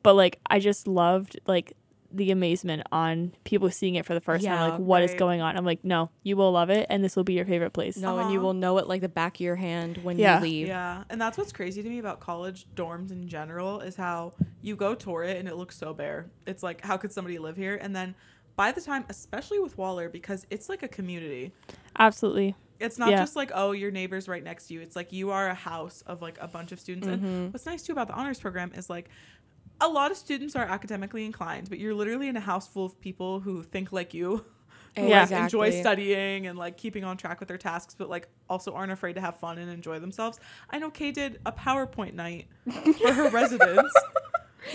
But 0.01 0.15
like, 0.15 0.39
I 0.49 0.59
just 0.59 0.87
loved 0.87 1.39
like 1.45 1.73
the 2.11 2.29
amazement 2.29 2.83
on 2.91 3.33
people 3.43 3.71
seeing 3.71 3.95
it 3.95 4.05
for 4.05 4.13
the 4.13 4.21
first 4.21 4.45
time. 4.45 4.71
Like, 4.71 4.79
what 4.79 5.01
is 5.01 5.11
right. 5.11 5.17
going 5.17 5.41
on? 5.41 5.57
I'm 5.57 5.65
like, 5.65 5.83
no, 5.83 6.11
you 6.23 6.35
will 6.37 6.51
love 6.51 6.69
it 6.69 6.85
and 6.89 7.03
this 7.03 7.15
will 7.15 7.23
be 7.23 7.33
your 7.33 7.45
favorite 7.45 7.71
place. 7.73 7.97
no 7.97 8.17
and 8.19 8.29
you 8.31 8.37
Uh-huh. 8.39 8.47
will 8.47 8.53
know 8.53 8.77
it 8.79 8.87
like 8.87 9.01
the 9.01 9.09
back 9.09 9.35
of 9.37 9.41
your 9.41 9.55
hand 9.55 9.97
when 10.03 10.17
Yeah. 10.19 10.35
you 10.37 10.41
leave 10.41 10.67
Yeah, 10.67 11.03
and 11.09 11.19
that's 11.21 11.37
what's 11.37 11.51
crazy 11.51 11.81
to 11.81 11.89
me 11.89 11.99
about 11.99 12.19
college 12.19 12.67
dorms 12.75 13.11
in 13.11 13.27
general 13.27 13.79
is 13.81 13.95
how 13.95 14.33
you 14.61 14.75
go 14.75 14.93
tour 14.93 15.23
it 15.23 15.37
and 15.37 15.47
it 15.47 15.55
looks 15.55 15.75
so 15.77 15.93
bare. 15.93 16.27
It's 16.45 16.61
like 16.63 16.81
how 16.81 16.97
could 16.97 17.11
somebody 17.11 17.37
live 17.39 17.55
here? 17.55 17.77
And 17.81 17.95
then 17.95 18.13
by 18.55 18.71
the 18.71 18.81
time, 18.81 19.05
especially 19.09 19.59
with 19.59 19.77
Waller, 19.77 20.09
because 20.09 20.45
it's 20.49 20.69
like 20.69 20.83
a 20.83 20.87
community. 20.87 21.51
Absolutely. 21.97 22.55
It's 22.79 22.97
not 22.97 23.11
Yeah. 23.11 23.17
just 23.17 23.35
like 23.35 23.51
oh 23.53 23.71
your 23.71 23.91
neighbor's 23.91 24.27
right 24.27 24.43
next 24.43 24.67
to 24.67 24.73
you. 24.73 24.81
It's 24.81 24.95
like 24.95 25.11
you 25.11 25.31
are 25.31 25.47
a 25.47 25.53
house 25.53 26.03
of 26.05 26.21
like 26.21 26.37
a 26.41 26.47
bunch 26.47 26.71
of 26.71 26.79
students. 26.79 27.07
And 27.07 27.21
mm-hmm. 27.21 27.45
what's 27.51 27.65
nice 27.65 27.83
too 27.83 27.93
about 27.93 28.07
the 28.07 28.13
honors 28.13 28.39
program 28.39 28.71
is 28.75 28.89
like 28.89 29.09
a 29.81 29.87
lot 29.87 30.11
of 30.11 30.17
students 30.17 30.55
are 30.55 30.65
academically 30.65 31.25
inclined, 31.25 31.69
but 31.69 31.79
you're 31.79 31.95
literally 31.95 32.27
in 32.27 32.37
a 32.37 32.41
house 32.41 32.67
full 32.67 32.85
of 32.85 32.99
people 32.99 33.39
who 33.39 33.63
think 33.63 33.91
like 33.91 34.13
you. 34.13 34.45
Who 34.95 35.07
Yeah. 35.07 35.21
like, 35.23 35.31
enjoy 35.31 35.71
studying 35.71 36.45
and 36.45 36.55
like 36.55 36.77
keeping 36.77 37.03
on 37.03 37.17
track 37.17 37.39
with 37.39 37.47
their 37.49 37.57
tasks, 37.57 37.95
but 37.97 38.11
like 38.11 38.27
also 38.47 38.73
aren't 38.75 38.91
afraid 38.91 39.13
to 39.13 39.21
have 39.21 39.37
fun 39.39 39.57
and 39.57 39.71
enjoy 39.71 39.97
themselves. 39.97 40.39
I 40.69 40.77
know 40.77 40.91
Kay 40.91 41.11
did 41.11 41.39
a 41.47 41.51
PowerPoint 41.51 42.13
night 42.13 42.45
for 43.01 43.11
her 43.11 43.29
residents. 43.31 43.91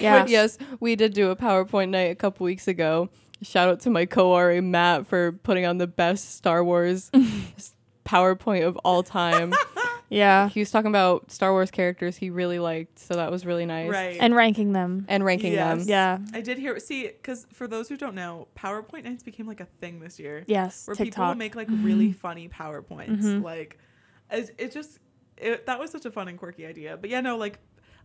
Yeah. 0.01 0.27
Yes 0.27 0.59
we 0.81 0.97
did 0.97 1.15
do 1.15 1.31
a 1.31 1.37
powerpoint 1.37 1.91
night 1.91 2.11
a 2.11 2.15
couple 2.15 2.45
weeks 2.45 2.69
ago 2.69 3.09
shout 3.43 3.69
out 3.69 3.81
to 3.81 3.91
my 3.91 4.05
co-ra 4.07 4.61
matt 4.61 5.07
for 5.07 5.33
putting 5.33 5.65
on 5.67 5.79
the 5.79 5.87
best 5.87 6.37
star 6.37 6.63
wars 6.65 7.11
powerpoint 8.05 8.67
of 8.67 8.77
all 8.79 9.03
time 9.03 9.53
Yeah. 10.11 10.49
He 10.49 10.61
was 10.61 10.71
talking 10.71 10.89
about 10.89 11.31
Star 11.31 11.53
Wars 11.53 11.71
characters 11.71 12.17
he 12.17 12.31
really 12.31 12.59
liked, 12.59 12.99
so 12.99 13.13
that 13.17 13.31
was 13.31 13.45
really 13.45 13.67
nice. 13.67 13.91
Right. 13.91 14.17
And 14.19 14.35
ranking 14.35 14.73
them. 14.73 15.05
And 15.07 15.23
ranking 15.23 15.53
Yes. 15.53 15.81
them. 15.81 15.87
Yeah. 15.87 16.19
I 16.33 16.41
did 16.41 16.57
hear 16.57 16.79
see 16.79 17.09
because 17.09 17.47
for 17.53 17.69
those 17.69 17.91
who 17.91 17.99
don't 17.99 18.15
know, 18.15 18.49
PowerPoint 18.57 19.05
nights 19.05 19.23
became 19.23 19.47
like 19.47 19.61
a 19.61 19.67
thing 19.83 20.01
this 20.01 20.19
year. 20.19 20.45
Yes. 20.47 20.87
where 20.87 20.95
people 20.95 21.05
TikTok. 21.09 21.29
will 21.29 21.35
make 21.35 21.55
like 21.55 21.69
really 21.71 22.13
funny 22.13 22.49
PowerPoints. 22.49 23.21
Mhm. 23.21 23.43
Like, 23.45 23.77
it, 24.31 24.55
it 24.57 24.73
just 24.73 24.99
it, 25.37 25.67
that 25.67 25.79
was 25.79 25.91
such 25.91 26.07
a 26.07 26.11
fun 26.11 26.27
and 26.29 26.39
quirky 26.39 26.65
idea. 26.65 26.97
But 26.97 27.11
yeah, 27.11 27.21
no, 27.21 27.37
like 27.37 27.59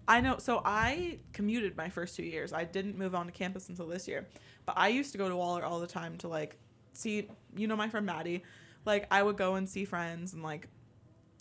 I 0.08 0.20
know. 0.22 0.38
So 0.38 0.62
I 0.66 1.20
commuted 1.32 1.78
my 1.78 1.90
first 1.90 2.16
two 2.16 2.24
years. 2.24 2.52
I 2.54 2.64
didn't 2.66 2.98
move 2.98 3.16
on 3.16 3.26
to 3.28 3.32
campus 3.32 3.70
until 3.70 3.88
this 3.88 4.08
year. 4.08 4.28
But 4.66 4.78
I 4.78 4.90
used 4.90 5.12
to 5.14 5.18
go 5.18 5.30
to 5.30 5.36
Waller 5.36 5.64
all 5.64 5.80
the 5.80 5.88
time 5.88 6.18
to 6.20 6.28
like 6.28 6.58
see, 6.94 7.28
you 7.56 7.68
know, 7.68 7.76
my 7.76 7.90
friend 7.90 8.06
Maddie. 8.06 8.44
Like 8.86 9.08
I 9.12 9.24
would 9.24 9.38
go 9.38 9.56
and 9.56 9.68
see 9.68 9.86
friends 9.86 10.34
and 10.34 10.44
like 10.44 10.68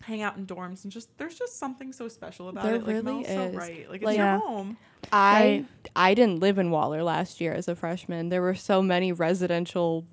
hang 0.03 0.23
out 0.23 0.37
in 0.37 0.47
dorms 0.47 0.83
and 0.83 0.93
just 0.93 1.17
there's 1.19 1.37
just 1.39 1.59
something 1.59 1.93
so 1.93 2.09
special 2.09 2.49
about 2.49 2.65
There 2.65 2.75
it. 2.77 2.79
Like 2.87 2.87
really 2.89 3.03
Mel's 3.03 3.27
so 3.29 3.43
is. 3.45 3.55
right. 3.57 3.89
Like 3.89 3.97
it's 4.03 4.05
Like- 4.07 4.17
your 4.17 4.27
Yeah. 4.27 4.39
home. 4.41 4.77
I 5.13 5.65
I 5.97 6.15
didn't 6.15 6.39
live 6.41 6.59
in 6.59 6.71
Waller 6.71 7.03
last 7.03 7.41
year 7.41 7.53
as 7.53 7.67
a 7.69 7.75
freshman. 7.75 8.29
There 8.29 8.43
were 8.43 8.55
so 8.55 8.81
many 8.83 9.13
residential 9.13 10.07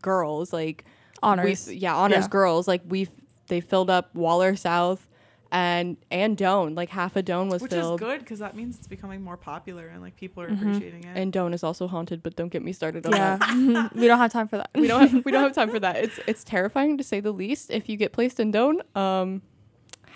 girls, 0.00 0.52
like 0.52 0.84
honors. 1.22 1.68
we- 1.68 1.74
yeah, 1.76 1.94
honors 1.96 2.24
Yeah. 2.24 2.28
girls. 2.28 2.66
Like 2.68 2.82
we, 2.86 3.08
they 3.48 3.60
filled 3.60 3.90
up 3.90 4.14
Waller 4.14 4.56
South, 4.56 5.08
and 5.52 5.96
and 6.10 6.36
Doan. 6.36 6.74
Like 6.74 6.88
half 6.88 7.14
a 7.14 7.22
Doan 7.22 7.48
was 7.48 7.62
Which 7.62 7.70
filled. 7.70 8.00
is 8.00 8.04
good 8.04 8.18
because 8.20 8.40
that 8.40 8.56
means 8.56 8.78
it's 8.78 8.88
becoming 8.88 9.22
more 9.22 9.36
popular 9.36 9.86
and 9.86 10.00
like 10.02 10.16
people 10.16 10.42
are 10.42 10.48
Mhm. 10.48 10.58
appreciating 10.60 11.04
it. 11.04 11.16
And 11.16 11.32
Doan 11.32 11.52
is 11.54 11.62
also 11.62 11.86
haunted, 11.86 12.22
but 12.22 12.34
don't 12.34 12.48
get 12.48 12.62
me 12.64 12.72
started 12.72 13.04
on 13.06 13.12
that. 13.12 13.92
We 13.94 14.06
don't 14.08 14.18
have 14.18 14.32
time 14.32 14.48
for 14.48 14.56
that. 14.56 14.70
we 14.74 14.88
don't 14.88 15.08
have, 15.08 15.24
we 15.24 15.30
don't 15.30 15.42
have 15.42 15.54
time 15.54 15.70
for 15.70 15.78
that. 15.86 15.96
It's 15.96 16.18
it's 16.26 16.42
terrifying 16.42 16.98
to 16.98 17.04
say 17.04 17.20
the 17.20 17.32
least. 17.32 17.70
If 17.70 17.88
you 17.88 17.96
get 17.96 18.12
placed 18.12 18.40
in 18.40 18.50
Doan, 18.50 18.80
um, 18.96 19.42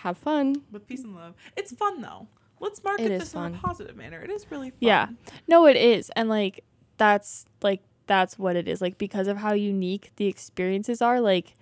have 0.03 0.17
fun. 0.19 0.63
with 0.73 0.87
peace 0.89 1.05
and 1.05 1.15
love. 1.15 1.35
It's 1.57 1.73
fun 1.73 2.01
though. 2.01 2.27
Let's 2.59 2.83
market 2.83 3.05
It 3.05 3.11
is 3.13 3.21
this 3.21 3.35
in 3.35 3.55
a 3.55 3.59
positive 3.59 3.97
manner. 3.97 4.21
It 4.23 4.31
is 4.31 4.51
really 4.51 4.71
fun. 4.71 4.79
Yeah. 4.81 5.09
No, 5.47 5.67
it 5.67 5.77
is. 5.77 6.11
And 6.17 6.29
like 6.31 6.65
that's 6.97 7.45
like 7.63 7.83
that's 8.07 8.39
what 8.39 8.57
it 8.57 8.67
is. 8.67 8.81
Like 8.81 8.97
because 8.97 9.27
of 9.29 9.37
how 9.37 9.53
unique 9.53 10.13
the 10.17 10.27
experiences 10.27 11.03
are, 11.03 11.21
like 11.21 11.53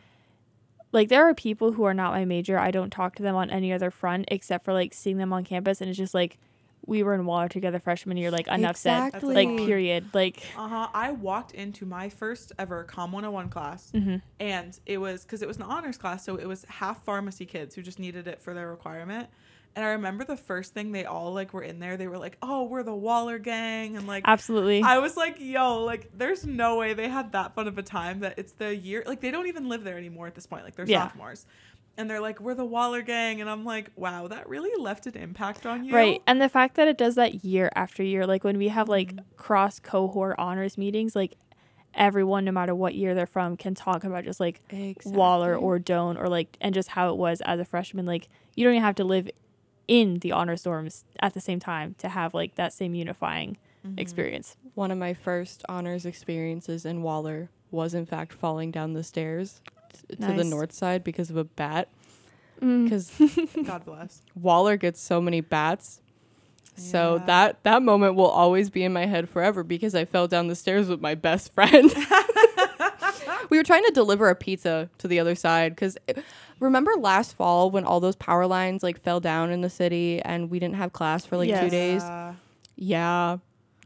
like 0.94 1.08
there 1.08 1.28
are 1.28 1.34
people 1.34 1.72
who 1.72 1.84
are 1.84 1.94
not 1.94 2.12
my 2.12 2.24
major. 2.24 2.58
I 2.58 2.70
don't 2.70 2.90
talk 2.90 3.16
to 3.16 3.22
them 3.22 3.34
on 3.36 3.50
any 3.50 3.72
other 3.72 3.90
front 3.90 4.26
except 4.28 4.64
for 4.64 4.72
like 4.72 4.94
seeing 4.94 5.18
them 5.18 5.32
on 5.32 5.44
campus 5.44 5.80
and 5.80 5.90
it's 5.90 5.98
just 5.98 6.14
like 6.14 6.38
we 6.86 7.02
were 7.02 7.14
in 7.14 7.24
Waller 7.24 7.48
together 7.48 7.78
freshman 7.78 8.16
year, 8.16 8.30
like 8.30 8.46
enough 8.46 8.76
said. 8.76 9.06
Exactly. 9.06 9.34
Like 9.34 9.66
period. 9.66 10.10
Like 10.12 10.42
Uh 10.56 10.68
huh. 10.68 10.88
I 10.92 11.12
walked 11.12 11.52
into 11.52 11.86
my 11.86 12.08
first 12.08 12.52
ever 12.58 12.84
Comm 12.84 13.12
101 13.12 13.48
class, 13.48 13.90
mhm. 13.94 14.22
and 14.40 14.78
it 14.86 14.98
was 14.98 15.24
because 15.24 15.42
it 15.42 15.48
was 15.48 15.56
an 15.56 15.62
honors 15.62 15.96
class, 15.96 16.24
so 16.24 16.36
it 16.36 16.46
was 16.46 16.64
half 16.68 17.04
pharmacy 17.04 17.46
kids 17.46 17.74
who 17.74 17.82
just 17.82 17.98
needed 17.98 18.28
it 18.28 18.40
for 18.40 18.54
their 18.54 18.70
requirement. 18.70 19.28
And 19.76 19.84
I 19.84 19.88
remember 19.90 20.24
the 20.24 20.36
first 20.36 20.72
thing 20.72 20.92
they 20.92 21.04
all 21.04 21.32
like 21.32 21.52
were 21.52 21.62
in 21.62 21.80
there. 21.80 21.96
They 21.96 22.06
were 22.06 22.18
like, 22.18 22.36
"Oh, 22.42 22.62
we're 22.64 22.84
the 22.84 22.94
Waller 22.94 23.38
gang," 23.38 23.96
and 23.96 24.06
like 24.06 24.22
absolutely. 24.26 24.82
I 24.82 24.98
was 24.98 25.16
like, 25.16 25.36
"Yo, 25.40 25.82
like, 25.84 26.10
there's 26.16 26.46
no 26.46 26.76
way 26.76 26.94
they 26.94 27.08
had 27.08 27.32
that 27.32 27.54
fun 27.56 27.66
of 27.66 27.76
a 27.76 27.82
time 27.82 28.20
that 28.20 28.38
it's 28.38 28.52
the 28.52 28.74
year 28.74 29.02
like 29.06 29.20
they 29.20 29.30
don't 29.32 29.48
even 29.48 29.68
live 29.68 29.82
there 29.82 29.98
anymore 29.98 30.26
at 30.28 30.34
this 30.36 30.46
point. 30.46 30.64
Like 30.64 30.76
they're 30.76 30.86
Yeah. 30.86 31.04
sophomores." 31.08 31.46
And 31.96 32.10
they're 32.10 32.20
like, 32.20 32.40
we're 32.40 32.56
the 32.56 32.64
Waller 32.64 33.02
gang. 33.02 33.40
And 33.40 33.48
I'm 33.48 33.64
like, 33.64 33.92
wow, 33.94 34.26
that 34.26 34.48
really 34.48 34.70
left 34.82 35.06
an 35.06 35.16
impact 35.16 35.64
on 35.64 35.84
you. 35.84 35.94
Right. 35.94 36.20
And 36.26 36.42
the 36.42 36.48
fact 36.48 36.74
that 36.74 36.88
it 36.88 36.98
does 36.98 37.14
that 37.14 37.44
year 37.44 37.70
after 37.76 38.02
year, 38.02 38.26
like 38.26 38.42
when 38.42 38.58
we 38.58 38.66
have 38.66 38.88
like 38.88 39.14
Mhm. 39.14 39.20
cross 39.36 39.78
cohort 39.78 40.34
honors 40.36 40.76
meetings, 40.76 41.14
like 41.14 41.36
everyone, 41.94 42.44
no 42.44 42.50
matter 42.50 42.74
what 42.74 42.96
year 42.96 43.14
they're 43.14 43.26
from, 43.28 43.56
can 43.56 43.76
talk 43.76 44.02
about 44.02 44.24
just 44.24 44.40
like 44.40 44.60
Waller 45.04 45.54
or 45.56 45.78
Doan 45.78 46.16
or 46.16 46.28
like, 46.28 46.56
and 46.60 46.74
just 46.74 46.88
how 46.88 47.10
it 47.10 47.16
was 47.16 47.40
as 47.42 47.60
a 47.60 47.64
freshman. 47.64 48.06
Like, 48.06 48.28
you 48.56 48.64
don't 48.64 48.74
even 48.74 48.82
have 48.82 48.96
to 48.96 49.04
live 49.04 49.30
in 49.88 50.18
the 50.20 50.32
honors 50.32 50.64
dorms 50.64 51.04
at 51.20 51.34
the 51.34 51.40
same 51.40 51.60
time 51.60 51.94
to 51.98 52.08
have 52.08 52.34
like 52.34 52.54
that 52.56 52.72
same 52.72 52.94
unifying 52.94 53.56
Mhm. 53.86 54.00
experience. 54.00 54.56
One 54.74 54.90
of 54.90 54.96
my 54.98 55.12
first 55.14 55.62
honors 55.68 56.06
experiences 56.06 56.86
in 56.86 57.02
Waller 57.02 57.50
was, 57.70 57.92
in 57.94 58.06
fact, 58.06 58.32
falling 58.32 58.70
down 58.70 58.94
the 58.94 59.02
stairs 59.02 59.60
t- 60.08 60.16
to 60.16 60.32
the 60.32 60.44
north 60.44 60.72
side 60.72 61.04
because 61.04 61.28
of 61.28 61.36
a 61.36 61.44
bat. 61.44 61.88
Mm. 62.62 62.84
Because 62.84 63.12
God 63.66 63.84
bless. 63.84 64.22
Waller 64.34 64.76
gets 64.78 65.00
so 65.00 65.20
many 65.20 65.40
bats. 65.42 66.00
So 66.76 67.22
that 67.26 67.62
that 67.64 67.82
moment 67.82 68.14
will 68.16 68.26
always 68.30 68.68
be 68.70 68.82
in 68.82 68.92
my 68.92 69.06
head 69.06 69.28
forever 69.28 69.62
because 69.62 69.94
I 69.94 70.04
fell 70.06 70.26
down 70.26 70.48
the 70.48 70.56
stairs 70.56 70.88
with 70.88 71.00
my 71.00 71.14
best 71.14 71.52
friend. 71.52 71.92
we 73.50 73.56
were 73.56 73.62
trying 73.64 73.84
to 73.84 73.92
deliver 73.92 74.28
a 74.28 74.34
pizza 74.34 74.88
to 74.98 75.08
the 75.08 75.20
other 75.20 75.34
side 75.34 75.72
because 75.74 75.96
eh, 76.08 76.14
remember 76.60 76.92
last 76.98 77.34
fall 77.36 77.70
when 77.70 77.84
all 77.84 78.00
those 78.00 78.16
power 78.16 78.46
lines 78.46 78.82
like 78.82 79.00
fell 79.02 79.20
down 79.20 79.50
in 79.50 79.60
the 79.60 79.70
city 79.70 80.20
and 80.22 80.50
we 80.50 80.58
didn't 80.58 80.76
have 80.76 80.92
class 80.92 81.24
for 81.24 81.36
like 81.36 81.48
two 81.48 81.70
days. 81.70 82.02
Yeah. 82.02 82.34
Yeah. 82.76 83.36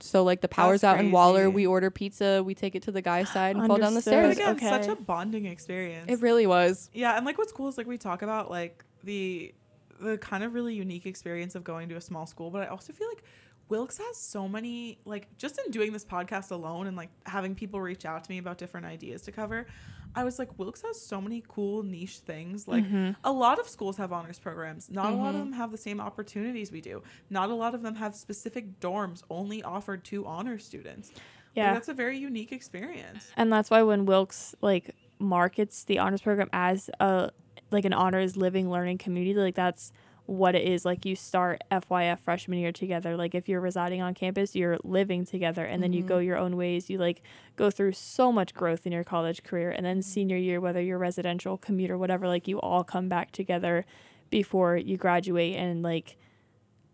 So 0.00 0.22
like 0.22 0.40
the 0.40 0.48
power's 0.48 0.82
That's 0.82 0.98
out 0.98 1.04
in 1.04 1.10
Waller, 1.10 1.50
we 1.50 1.66
order 1.66 1.90
pizza, 1.90 2.42
we 2.44 2.54
take 2.54 2.74
it 2.74 2.82
to 2.84 2.92
the 2.92 3.02
guy's 3.02 3.28
side 3.30 3.56
and 3.56 3.66
fall 3.66 3.78
down 3.78 3.94
the 3.94 4.02
stairs. 4.02 4.36
again, 4.36 4.56
Okay. 4.56 4.68
such 4.68 4.86
a 4.86 4.94
bonding 4.94 5.46
experience. 5.46 6.06
It 6.08 6.20
really 6.20 6.46
was. 6.46 6.88
yeah, 6.92 7.16
and 7.16 7.26
like 7.26 7.36
what's 7.36 7.52
cool 7.52 7.68
is 7.68 7.76
like 7.76 7.86
we 7.86 7.98
talk 7.98 8.22
about 8.22 8.50
like 8.50 8.84
the 9.02 9.52
the 10.00 10.16
kind 10.18 10.44
of 10.44 10.54
really 10.54 10.74
unique 10.74 11.06
experience 11.06 11.56
of 11.56 11.64
going 11.64 11.88
to 11.88 11.96
a 11.96 12.00
small 12.00 12.26
school, 12.26 12.50
but 12.50 12.62
I 12.62 12.66
also 12.66 12.92
feel 12.92 13.08
like 13.08 13.24
Wilkes 13.68 13.98
has 13.98 14.16
so 14.16 14.48
many 14.48 14.98
like 15.04 15.28
just 15.36 15.58
in 15.64 15.70
doing 15.70 15.92
this 15.92 16.04
podcast 16.04 16.50
alone 16.50 16.86
and 16.86 16.96
like 16.96 17.10
having 17.26 17.54
people 17.54 17.80
reach 17.80 18.04
out 18.04 18.24
to 18.24 18.30
me 18.30 18.38
about 18.38 18.58
different 18.58 18.86
ideas 18.86 19.22
to 19.22 19.32
cover. 19.32 19.66
I 20.14 20.24
was 20.24 20.38
like 20.38 20.58
Wilkes 20.58 20.82
has 20.82 21.00
so 21.00 21.20
many 21.20 21.44
cool 21.48 21.82
niche 21.82 22.18
things. 22.20 22.66
Like 22.66 22.84
Mhm. 22.84 23.16
a 23.24 23.32
lot 23.32 23.58
of 23.58 23.68
schools 23.68 23.96
have 23.98 24.12
honors 24.12 24.38
programs. 24.38 24.90
Not 24.90 25.12
a 25.12 25.16
lot 25.16 25.34
of 25.34 25.40
Mhm. 25.42 25.44
them 25.44 25.52
have 25.52 25.70
the 25.70 25.76
same 25.78 26.00
opportunities 26.00 26.72
we 26.72 26.80
do. 26.80 27.02
Not 27.28 27.50
a 27.50 27.54
lot 27.54 27.74
of 27.74 27.82
them 27.82 27.96
have 27.96 28.14
specific 28.14 28.80
dorms 28.80 29.22
only 29.28 29.62
offered 29.62 30.02
to 30.06 30.24
honor 30.26 30.58
students. 30.58 31.10
Like, 31.12 31.22
Yeah. 31.54 31.74
that's 31.74 31.88
a 31.88 31.94
very 31.94 32.16
unique 32.18 32.52
experience. 32.52 33.30
and 33.36 33.52
that's 33.52 33.70
why 33.70 33.82
when 33.82 34.06
Wilkes 34.06 34.54
like 34.62 34.94
markets 35.18 35.84
the 35.84 35.98
honors 35.98 36.22
program 36.22 36.48
as 36.52 36.88
a 37.00 37.30
like 37.70 37.84
an 37.84 37.92
honors 37.92 38.34
living 38.36 38.70
learning 38.70 38.96
community, 38.96 39.34
like 39.38 39.54
that's 39.54 39.92
what 40.28 40.54
it 40.54 40.68
is. 40.68 40.84
Like 40.84 41.06
you 41.06 41.16
start 41.16 41.64
FYF 41.72 42.20
freshman 42.20 42.58
year 42.58 42.70
together. 42.70 43.16
Like 43.16 43.34
if 43.34 43.48
you're 43.48 43.62
residing 43.62 44.02
on 44.02 44.12
campus, 44.12 44.54
you're 44.54 44.76
living 44.84 45.24
together, 45.24 45.64
and 45.64 45.82
then 45.82 45.94
you 45.94 46.02
go 46.02 46.16
mm-hmm. 46.16 46.26
your 46.26 46.36
own 46.36 46.56
ways. 46.56 46.90
You 46.90 46.98
like 46.98 47.22
go 47.56 47.70
through 47.70 47.92
so 47.92 48.30
much 48.30 48.52
growth 48.52 48.86
in 48.86 48.92
your 48.92 49.04
college 49.04 49.42
career, 49.42 49.70
and 49.70 49.86
then 49.86 50.00
mm-hmm. 50.00 50.10
senior 50.10 50.36
year, 50.36 50.60
whether 50.60 50.82
you're 50.82 50.98
residential, 50.98 51.56
commute, 51.56 51.90
or 51.90 51.96
whatever, 51.96 52.28
like 52.28 52.46
you 52.46 52.60
all 52.60 52.84
come 52.84 53.08
back 53.08 53.32
together 53.32 53.86
before 54.28 54.76
you 54.76 54.98
graduate, 54.98 55.56
and 55.56 55.82
like 55.82 56.18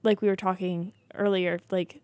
like 0.04 0.22
we 0.22 0.28
were 0.28 0.36
talking 0.36 0.92
earlier, 1.16 1.58
like 1.72 2.02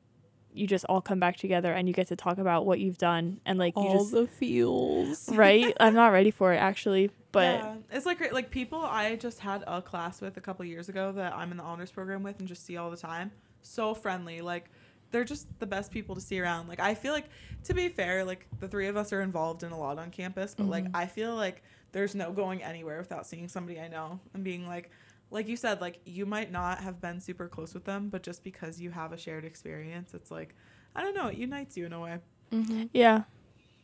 you 0.53 0.67
just 0.67 0.85
all 0.87 1.01
come 1.01 1.21
back 1.21 1.37
together 1.37 1.73
and 1.73 1.87
you 1.89 1.95
get 1.95 2.09
to 2.09 2.17
talk 2.17 2.39
about 2.39 2.67
what 2.67 2.81
you've 2.81 2.99
done 2.99 3.41
and 3.47 3.59
like 3.59 3.75
you 3.77 3.83
All 3.83 3.99
just 3.99 4.13
the 4.13 4.27
feels. 4.27 5.29
right 5.33 5.75
i'm 5.81 5.95
not 5.95 6.09
ready 6.09 6.31
for 6.31 6.53
it 6.53 6.59
actually 6.59 7.11
but 7.33 7.43
yeah, 7.61 7.77
it's 7.93 8.07
like 8.07 8.33
like 8.33 8.51
people 8.51 8.81
I 8.81 9.15
just 9.15 9.39
had 9.39 9.63
a 9.69 9.81
class 9.81 10.21
with 10.21 10.37
a 10.37 10.41
couple 10.41 10.65
years 10.65 10.89
ago 10.89 11.13
that 11.13 11.33
I'm 11.33 11.53
in 11.53 11.59
the 11.59 11.63
honors 11.63 11.93
program 11.93 12.25
with 12.25 12.41
and 12.41 12.49
just 12.49 12.67
see 12.67 12.77
all 12.77 12.91
the 12.91 12.97
time. 12.97 13.31
So 13.63 13.95
friendly, 13.95 14.41
like 14.41 14.69
they're 15.13 15.23
just 15.23 15.47
the 15.61 15.67
best 15.67 15.93
people 15.93 16.17
to 16.17 16.21
see 16.21 16.41
around. 16.41 16.67
Like 16.67 16.81
I 16.81 16.93
feel 16.95 17.13
like 17.13 17.27
to 17.65 17.73
be 17.73 17.89
fair, 17.89 18.25
like 18.25 18.49
the 18.59 18.67
three 18.67 18.89
of 18.89 18.97
us 18.97 19.13
are 19.13 19.21
involved 19.23 19.63
in 19.63 19.71
a 19.71 19.79
lot 19.79 19.97
on 19.97 20.11
campus, 20.11 20.57
but 20.57 20.67
like 20.67 20.87
Mhm. 20.87 20.91
I 20.95 21.07
feel 21.07 21.37
like 21.37 21.63
there's 21.93 22.17
no 22.17 22.33
going 22.33 22.65
anywhere 22.65 22.99
without 22.99 23.29
seeing 23.29 23.47
somebody 23.47 23.79
I 23.79 23.87
know 23.87 24.19
and 24.35 24.43
being 24.43 24.67
like 24.67 24.91
like 25.31 25.49
you 25.49 25.57
said, 25.57 25.81
like 25.81 26.01
you 26.05 26.27
might 26.27 26.51
not 26.51 26.81
have 26.81 27.01
been 27.01 27.21
super 27.21 27.49
close 27.49 27.75
with 27.75 27.85
them, 27.85 28.09
but 28.09 28.23
just 28.23 28.43
because 28.43 28.81
you 28.81 28.91
have 28.91 29.13
a 29.13 29.17
shared 29.17 29.45
experience, 29.45 30.15
it's 30.15 30.31
like 30.31 30.55
I 30.95 31.03
don't 31.03 31.15
know, 31.15 31.29
it 31.29 31.37
unites 31.39 31.77
you 31.77 31.87
in 31.87 31.93
a 31.93 32.01
way. 32.01 32.19
hmm 32.51 32.85
yeah 32.93 33.23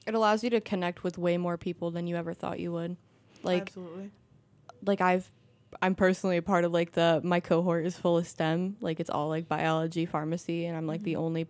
It 0.06 0.14
allows 0.14 0.42
you 0.42 0.50
to 0.50 0.60
connect 0.60 1.04
with 1.04 1.18
way 1.18 1.36
more 1.36 1.56
people 1.56 1.90
than 1.90 2.06
you 2.06 2.16
ever 2.16 2.34
thought 2.34 2.58
you 2.60 2.72
would. 2.72 2.96
Like 3.42 3.62
Absolutely. 3.62 4.10
like 4.84 5.00
I've 5.00 5.28
I'm 5.82 5.94
personally 5.94 6.36
a 6.36 6.42
part 6.42 6.64
of 6.64 6.72
like 6.72 6.92
the 6.92 7.20
my 7.24 7.40
cohort 7.40 7.86
is 7.86 7.96
full 7.96 8.16
of 8.18 8.26
STEM. 8.26 8.76
Like 8.80 9.00
it's 9.00 9.10
all 9.10 9.28
like 9.28 9.48
biology, 9.48 10.06
pharmacy, 10.06 10.66
and 10.66 10.76
I'm 10.76 10.86
like 10.86 11.02
the 11.02 11.14
Mhm. 11.14 11.18
only 11.18 11.46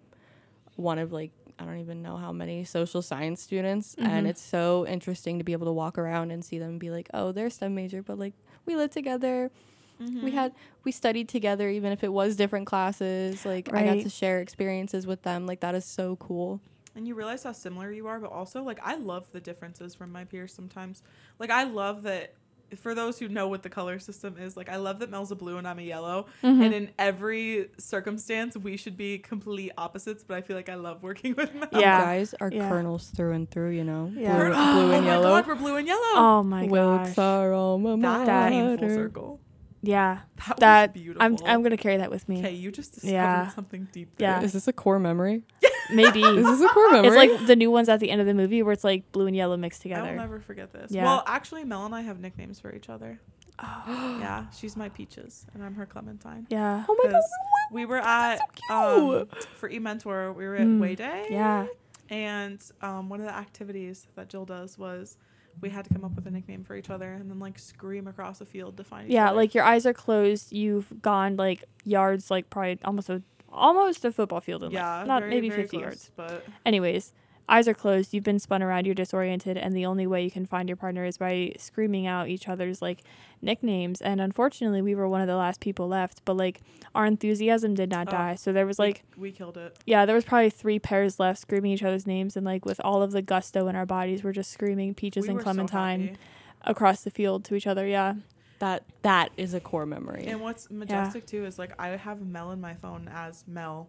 one 0.77 0.99
of 0.99 1.13
like 1.13 1.33
I 1.59 1.65
don't 1.65 1.79
even 1.81 2.03
know 2.03 2.17
how 2.19 2.33
many 2.33 2.65
social 2.65 3.01
science 3.03 3.41
students. 3.43 3.95
And 3.95 4.27
Mhm. 4.27 4.31
it's 4.31 4.43
so 4.43 4.87
interesting 4.87 5.39
to 5.39 5.45
be 5.45 5.53
able 5.53 5.67
to 5.67 5.73
walk 5.73 5.97
around 5.97 6.31
and 6.33 6.45
see 6.45 6.59
them 6.59 6.71
and 6.71 6.81
be 6.81 6.91
like, 6.91 7.09
oh, 7.15 7.33
they're 7.33 7.49
STEM 7.51 7.75
major, 7.75 8.03
but 8.03 8.19
like 8.19 8.35
we 8.67 8.77
live 8.77 8.91
together. 8.91 9.51
We 9.99 10.07
Mhm. 10.07 10.33
had 10.33 10.53
we 10.85 10.93
studied 10.93 11.29
together 11.29 11.69
even 11.69 11.91
if 11.93 12.05
it 12.05 12.13
was 12.13 12.37
different 12.37 12.67
classes. 12.67 13.45
Like 13.47 13.73
I 13.73 13.85
got 13.85 14.03
to 14.03 14.11
share 14.11 14.41
experiences 14.41 15.07
with 15.07 15.23
them. 15.23 15.47
Like 15.47 15.61
that 15.61 15.75
is 15.75 15.85
so 15.85 16.17
cool. 16.17 16.61
and 16.95 17.07
you 17.07 17.15
realize 17.15 17.43
how 17.43 17.53
similar 17.53 17.93
you 17.93 18.07
are 18.07 18.19
but 18.19 18.33
also 18.33 18.63
like 18.63 18.79
i 18.83 18.95
love 18.95 19.31
the 19.33 19.39
differences 19.39 19.95
from 19.95 20.11
my 20.11 20.25
peers 20.25 20.51
sometimes 20.51 21.03
like 21.39 21.51
i 21.51 21.63
love 21.63 22.05
that 22.05 22.33
for 22.75 22.95
those 22.95 23.19
who 23.19 23.29
know 23.29 23.49
what 23.49 23.63
the 23.63 23.69
color 23.69 23.99
system 23.99 24.39
is 24.39 24.57
like 24.57 24.71
i 24.71 24.77
love 24.77 24.99
that 25.01 25.11
mel's 25.11 25.31
a 25.31 25.35
blue 25.37 25.59
and 25.59 25.69
i'm 25.69 25.79
a 25.79 25.83
yellow 25.83 26.25
Mhm. 26.43 26.65
and 26.65 26.73
in 26.73 26.91
every 26.99 27.69
circumstance 27.77 28.57
we 28.57 28.79
should 28.79 28.97
be 28.97 29.19
complete 29.19 29.73
opposites 29.77 30.25
but 30.27 30.39
i 30.39 30.41
feel 30.41 30.57
like 30.57 30.71
i 30.71 30.75
love 30.75 31.03
working 31.03 31.35
with 31.35 31.55
mel 31.55 31.69
You 31.71 31.81
Yeah. 31.81 32.01
guys 32.01 32.35
are 32.41 32.51
Yeah. 32.51 32.67
colonels 32.67 33.09
through 33.11 33.33
and 33.33 33.51
through, 33.51 33.73
you 33.73 33.85
know. 33.85 34.11
Yeah. 34.17 34.35
Blue, 34.35 34.53
oh 34.55 34.73
blue 34.87 34.93
and 34.93 35.05
my 35.05 35.11
yellow. 35.13 35.23
god 35.29 35.47
we're 35.47 35.55
blue 35.55 35.77
and 35.77 35.87
yellow 35.87 36.13
oh 36.17 36.43
my 36.43 36.65
Wilkes 36.65 37.11
gosh 37.15 37.19
our 37.19 37.53
alma 37.53 37.97
that 37.99 38.25
That- 38.25 38.53
came 38.53 38.79
full 38.79 38.89
circle 38.89 39.41
Yeah. 39.87 40.21
That, 40.49 40.57
That 40.59 40.89
was 40.95 41.03
beautiful. 41.03 41.23
I'm 41.23 41.37
I'm 41.47 41.63
gonna 41.63 41.77
carry 41.77 41.97
that 41.99 42.11
with 42.11 42.29
me. 42.29 42.39
Okay, 42.41 42.53
you 42.53 42.71
just 42.71 42.95
discovered 42.95 43.13
Yeah. 43.15 43.49
something 43.51 43.89
deep. 43.93 44.17
There. 44.17 44.29
Yeah. 44.29 44.43
Is 44.43 44.53
this 44.53 44.69
a 44.69 44.73
core 44.73 44.99
memory? 44.99 45.43
Maybe. 45.93 46.21
Is 46.23 46.45
this 46.45 46.61
a 46.61 46.69
core 46.73 46.91
memory? 46.93 47.09
it's 47.09 47.17
like 47.39 47.47
the 47.47 47.57
new 47.57 47.71
ones 47.71 47.89
at 47.89 48.01
the 48.01 48.11
end 48.11 48.21
of 48.21 48.27
the 48.27 48.35
movie 48.35 48.63
where 48.63 48.73
it's 48.73 48.85
like 48.85 49.11
blue 49.13 49.27
and 49.27 49.37
yellow 49.37 49.57
mixed 49.57 49.83
together. 49.83 50.09
I 50.09 50.11
will 50.13 50.17
never 50.19 50.41
forget 50.41 50.73
this. 50.73 50.91
Yeah. 50.91 51.05
Well, 51.05 51.23
actually, 51.27 51.65
Mel 51.65 51.87
and 51.87 51.95
I 51.95 52.01
have 52.03 52.19
nicknames 52.21 52.59
for 52.61 52.73
each 52.75 52.89
other. 52.89 53.21
Oh. 53.59 54.19
Yeah, 54.21 54.45
she's 54.51 54.77
my 54.77 54.91
peaches, 54.91 55.47
and 55.55 55.65
I'm 55.65 55.75
her 55.77 55.87
Clementine. 55.87 56.47
Yeah. 56.51 56.85
oh 56.89 56.95
my 57.03 57.11
god. 57.11 57.15
'Cause 57.15 57.31
we 57.73 57.87
were 57.87 57.99
at 57.99 58.39
so 58.69 59.21
um, 59.21 59.29
for 59.55 59.71
E 59.71 59.79
Mentor. 59.79 60.33
We 60.35 60.45
were 60.47 60.57
at 60.57 60.67
Mm, 60.67 60.79
Way 60.81 60.95
Day. 60.95 61.27
Yeah. 61.31 61.67
And 62.11 62.61
um, 62.83 63.09
one 63.09 63.21
of 63.21 63.27
the 63.27 63.35
activities 63.35 64.07
that 64.15 64.29
Jill 64.29 64.45
does 64.45 64.77
was 64.77 65.17
we 65.61 65.71
had 65.71 65.85
to 65.87 65.93
come 65.95 66.05
up 66.05 66.15
with 66.15 66.27
a 66.27 66.31
nickname 66.31 66.65
for 66.65 66.77
each 66.77 66.91
other 66.91 67.13
and 67.13 67.31
then 67.31 67.39
like 67.39 67.59
scream 67.59 68.07
across 68.07 68.41
a 68.41 68.45
field 68.47 68.77
to 68.77 68.85
find 68.85 69.09
each 69.09 69.15
Yeah, 69.15 69.29
other. 69.29 69.37
like 69.37 69.55
your 69.55 69.65
eyes 69.65 69.87
are 69.87 69.95
closed. 69.95 70.53
You've 70.53 71.01
gone 71.03 71.37
like 71.37 71.65
yards, 71.85 72.31
like 72.31 72.51
probably 72.51 72.79
almost 72.85 73.09
a 73.09 73.23
almost 73.51 74.05
a 74.05 74.13
football 74.13 74.41
field. 74.41 74.65
In 74.65 74.71
yeah, 74.73 74.99
like, 74.99 75.07
not 75.07 75.21
very, 75.23 75.31
maybe 75.31 75.49
very 75.49 75.63
50 75.63 75.77
close, 75.77 75.83
yards. 75.83 76.11
But 76.17 76.45
Anyways, 76.67 77.13
eyes 77.49 77.69
are 77.69 77.75
closed. 77.75 78.13
You've 78.13 78.25
been 78.25 78.39
spun 78.39 78.63
around. 78.63 78.87
You're 78.87 78.95
disoriented, 78.95 79.57
and 79.57 79.75
the 79.75 79.87
only 79.87 80.07
way 80.07 80.25
you 80.25 80.31
can 80.31 80.47
find 80.47 80.69
your 80.69 80.77
partner 80.77 81.05
is 81.05 81.19
by 81.19 81.53
screaming 81.59 82.07
out 82.07 82.29
each 82.29 82.49
other's 82.49 82.83
like 82.83 83.03
nicknames. 83.41 84.01
And 84.01 84.21
unfortunately, 84.21 84.83
we 84.83 84.95
were 84.95 85.09
one 85.09 85.21
of 85.21 85.27
the 85.29 85.37
last 85.37 85.61
people 85.61 85.87
left. 85.89 86.23
But 86.25 86.37
like 86.37 86.61
our 86.95 87.07
enthusiasm 87.07 87.75
did 87.75 87.91
not 87.91 88.09
Oh, 88.09 88.11
die. 88.13 88.35
So 88.35 88.53
there 88.53 88.67
was 88.67 88.79
like 88.79 89.05
we 89.17 89.31
killed 89.33 89.57
it. 89.57 89.77
yeah, 89.87 90.07
there 90.07 90.15
was 90.15 90.25
probably 90.25 90.51
three 90.51 90.79
pairs 90.79 91.21
left 91.21 91.41
screaming 91.41 91.73
each 91.73 91.83
other's 91.83 92.07
names, 92.07 92.37
and 92.37 92.45
like 92.45 92.65
with 92.65 92.81
all 92.85 93.03
of 93.03 93.13
the 93.13 93.23
gusto 93.23 93.69
in 93.69 93.77
our 93.77 93.87
bodies, 93.87 94.25
we're 94.25 94.33
just 94.33 94.51
screaming 94.51 94.95
peaches 94.95 95.23
we 95.23 95.29
and 95.29 95.37
were 95.37 95.43
so 95.43 95.45
Clementine 95.45 96.17
across 96.63 97.03
the 97.03 97.11
field 97.11 97.45
to 97.45 97.55
each 97.55 97.67
other. 97.67 97.87
Yeah. 97.87 98.15
that 98.59 98.83
that 99.03 99.31
is 99.37 99.53
a 99.55 99.61
core 99.61 99.87
memory. 99.87 100.25
And 100.27 100.41
what's 100.41 100.71
majestic 100.71 101.27
too 101.27 101.45
is 101.45 101.59
like 101.59 101.73
I 101.79 101.89
have 101.91 102.21
Mel 102.27 102.51
in 102.53 102.61
my 102.61 102.75
phone 102.75 103.09
as 103.13 103.45
Mel 103.47 103.89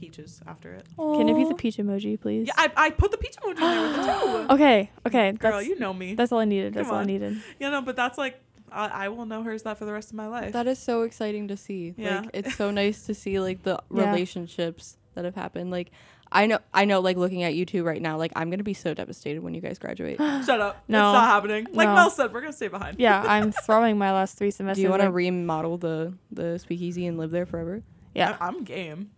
Peaches 0.00 0.40
after 0.46 0.72
it. 0.72 0.86
Can 0.96 1.28
it 1.28 1.34
be 1.34 1.44
the 1.44 1.54
peach 1.54 1.76
emoji, 1.76 2.18
please? 2.20 2.46
Yeah, 2.48 2.54
I, 2.56 2.70
I 2.76 2.90
put 2.90 3.10
the 3.10 3.18
peach 3.18 3.36
emoji 3.36 3.50
in 3.50 3.56
there 3.56 3.82
with 3.82 3.98
it 3.98 4.20
too. 4.20 4.46
Okay. 4.54 4.90
Okay. 5.06 5.32
Girl, 5.32 5.52
that's, 5.52 5.66
you 5.66 5.78
know 5.78 5.92
me. 5.92 6.14
that's 6.14 6.32
all 6.32 6.38
I 6.38 6.44
needed. 6.46 6.74
That's 6.74 6.88
all 6.88 6.94
I 6.96 7.00
on. 7.00 7.06
needed. 7.06 7.40
You 7.58 7.70
know, 7.70 7.82
but 7.82 7.96
that's 7.96 8.16
like 8.18 8.40
I, 8.72 8.86
I 9.04 9.08
will 9.08 9.26
know 9.26 9.42
hers 9.42 9.62
that 9.64 9.78
for 9.78 9.84
the 9.84 9.92
rest 9.92 10.10
of 10.10 10.16
my 10.16 10.26
life. 10.26 10.52
That 10.52 10.66
is 10.66 10.78
so 10.78 11.02
exciting 11.02 11.48
to 11.48 11.56
see. 11.56 11.94
Yeah. 11.96 12.20
Like 12.20 12.30
it's 12.34 12.54
so 12.56 12.70
nice 12.82 13.04
to 13.06 13.14
see 13.14 13.38
like 13.40 13.62
the 13.62 13.78
Yeah. 13.94 14.06
relationships 14.10 14.96
that 15.14 15.24
have 15.24 15.34
happened. 15.34 15.70
Like 15.70 15.90
I 16.32 16.46
know 16.46 16.60
I 16.72 16.84
know 16.84 17.00
like 17.00 17.16
looking 17.16 17.42
at 17.42 17.54
you 17.54 17.66
two 17.66 17.82
right 17.84 18.00
now, 18.00 18.16
like 18.16 18.32
I'm 18.36 18.48
gonna 18.50 18.62
be 18.62 18.72
so 18.74 18.94
devastated 18.94 19.42
when 19.42 19.52
you 19.52 19.60
guys 19.60 19.78
graduate. 19.78 20.18
Shut 20.46 20.60
up. 20.60 20.82
No. 20.88 21.10
It's 21.10 21.14
not 21.14 21.26
happening. 21.26 21.66
Like 21.72 21.88
No. 21.88 21.94
Mel 21.96 22.10
said, 22.10 22.32
we're 22.32 22.40
gonna 22.40 22.52
stay 22.52 22.68
behind. 22.68 22.98
Yeah, 23.00 23.20
I'm 23.26 23.52
throwing 23.52 23.98
my 23.98 24.12
last 24.12 24.38
three 24.38 24.50
semesters. 24.52 24.76
Do 24.78 24.82
you 24.82 24.88
want 24.90 25.02
to 25.02 25.08
like- 25.08 25.14
remodel 25.16 25.76
the 25.76 26.14
the 26.30 26.58
speakeasy 26.58 27.06
and 27.06 27.18
live 27.18 27.30
there 27.32 27.44
forever? 27.46 27.82
yeah. 28.14 28.36
I, 28.40 28.48
am 28.48 28.64
game. 28.64 29.10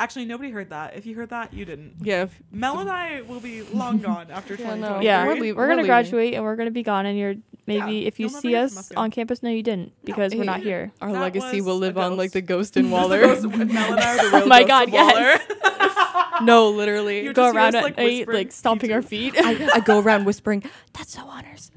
Actually, 0.00 0.24
nobody 0.24 0.50
heard 0.50 0.70
that. 0.70 0.96
If 0.96 1.04
you 1.04 1.14
heard 1.14 1.28
that, 1.28 1.52
you 1.52 1.66
didn't. 1.66 1.96
Yeah. 2.00 2.22
If, 2.22 2.42
Mel 2.50 2.78
and 2.80 2.88
I 2.88 3.20
will 3.20 3.38
be 3.38 3.60
long 3.62 3.98
gone 4.08 4.30
after 4.30 4.54
Yeah, 4.54 4.74
no. 4.74 5.00
Yeah, 5.00 5.26
We're 5.26 5.38
we're, 5.38 5.54
we're 5.54 5.66
gonna 5.66 5.76
leaving. 5.82 5.86
graduate 5.86 6.32
and 6.34 6.42
we're 6.42 6.56
gonna 6.56 6.70
be 6.70 6.82
gone. 6.82 7.04
And 7.04 7.18
you're 7.18 7.34
maybe 7.66 7.96
Yeah, 7.96 8.08
if 8.08 8.18
you 8.18 8.30
see 8.30 8.56
us 8.56 8.76
us 8.78 8.92
on 8.96 9.10
campus, 9.10 9.42
no, 9.42 9.50
you 9.50 9.62
didn't 9.62 9.92
because 10.04 10.34
we're 10.34 10.44
not 10.44 10.60
here. 10.60 10.90
our 11.02 11.12
That 11.12 11.20
legacy 11.20 11.60
will 11.60 11.76
live 11.76 11.98
on 11.98 12.16
like 12.16 12.32
the 12.32 12.40
ghost 12.40 12.78
in 12.78 12.90
Waller. 12.96 13.20
ghost- 13.20 13.44
Mel 13.46 13.60
and 13.60 13.70
I 14.00 14.16
are 14.16 14.16
the 14.30 14.36
real 14.36 14.42
Oh 14.44 14.46
my 14.46 14.62
ghosts 14.64 14.68
God, 14.68 14.88
of 14.88 14.92
Waller. 14.94 15.12
yes. 15.20 16.42
no, 16.44 16.70
literally. 16.70 17.22
You 17.24 17.34
Go 17.34 17.50
around 17.52 17.74
us, 17.74 17.80
at 17.80 17.82
like, 17.84 17.96
night, 17.98 18.26
like 18.28 18.52
stomping 18.52 18.92
our 18.92 19.02
feet. 19.02 19.34
I, 19.36 19.68
I 19.74 19.80
go 19.80 20.00
around 20.00 20.24
whispering, 20.24 20.62
"That's 20.94 21.12
so 21.12 21.26
honors." 21.26 21.70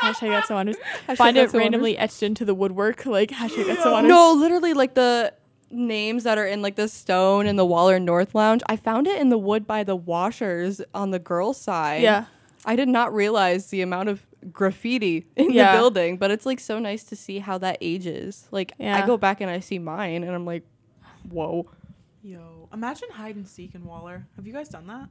hashtag 0.00 0.30
that's 0.30 0.48
so 0.48 0.56
honest. 0.56 0.78
Hashtag 1.08 1.16
Find 1.16 1.36
it 1.36 1.50
So 1.50 1.58
Honors. 1.58 1.64
randomly 1.64 1.98
etched 1.98 2.22
into 2.22 2.44
the 2.44 2.54
woodwork. 2.54 3.06
Like 3.06 3.30
hashtag 3.30 3.66
that's 3.66 3.82
so 3.82 3.90
Yeah. 3.90 3.96
honest. 3.98 4.08
No, 4.08 4.32
literally 4.34 4.72
like 4.74 4.94
the 4.94 5.32
names 5.72 6.24
that 6.24 6.38
are 6.38 6.46
in 6.46 6.62
like 6.62 6.76
the 6.76 6.86
stone 6.88 7.46
in 7.46 7.56
the 7.56 7.64
Waller 7.64 7.98
North 7.98 8.34
Lounge. 8.34 8.62
I 8.68 8.76
found 8.76 9.06
it 9.06 9.20
in 9.20 9.30
the 9.30 9.38
wood 9.38 9.66
by 9.66 9.82
the 9.84 9.96
washers 9.96 10.80
on 10.94 11.10
the 11.10 11.18
girls' 11.18 11.60
side. 11.60 12.02
Yeah. 12.02 12.26
I 12.64 12.76
did 12.76 12.88
not 12.88 13.12
realize 13.12 13.68
the 13.68 13.80
amount 13.82 14.08
of 14.08 14.24
graffiti 14.52 15.26
in 15.36 15.50
Yeah. 15.52 15.72
the 15.72 15.78
building, 15.78 16.16
but 16.16 16.30
it's 16.30 16.46
like 16.46 16.60
so 16.60 16.78
nice 16.78 17.02
to 17.04 17.16
see 17.16 17.38
how 17.40 17.58
that 17.58 17.78
ages. 17.80 18.46
Like 18.50 18.72
I 18.78 19.04
go 19.06 19.16
back 19.16 19.40
and 19.40 19.50
I 19.50 19.58
see 19.60 19.78
mine 19.78 20.22
and 20.22 20.32
I'm 20.34 20.44
like, 20.46 20.64
whoa. 21.28 21.68
Yo, 22.22 22.68
imagine 22.72 23.08
hide 23.10 23.34
and 23.34 23.48
seek 23.48 23.74
in 23.74 23.84
Waller. 23.84 24.26
Have 24.36 24.46
you 24.46 24.52
guys 24.52 24.68
done 24.68 24.86
that? 24.86 25.08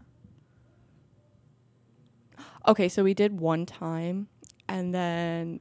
Okay, 2.68 2.88
so 2.89 3.03
we 3.03 3.14
did 3.14 3.39
one 3.39 3.66
time 3.66 4.28
and 4.70 4.93
then 4.93 5.59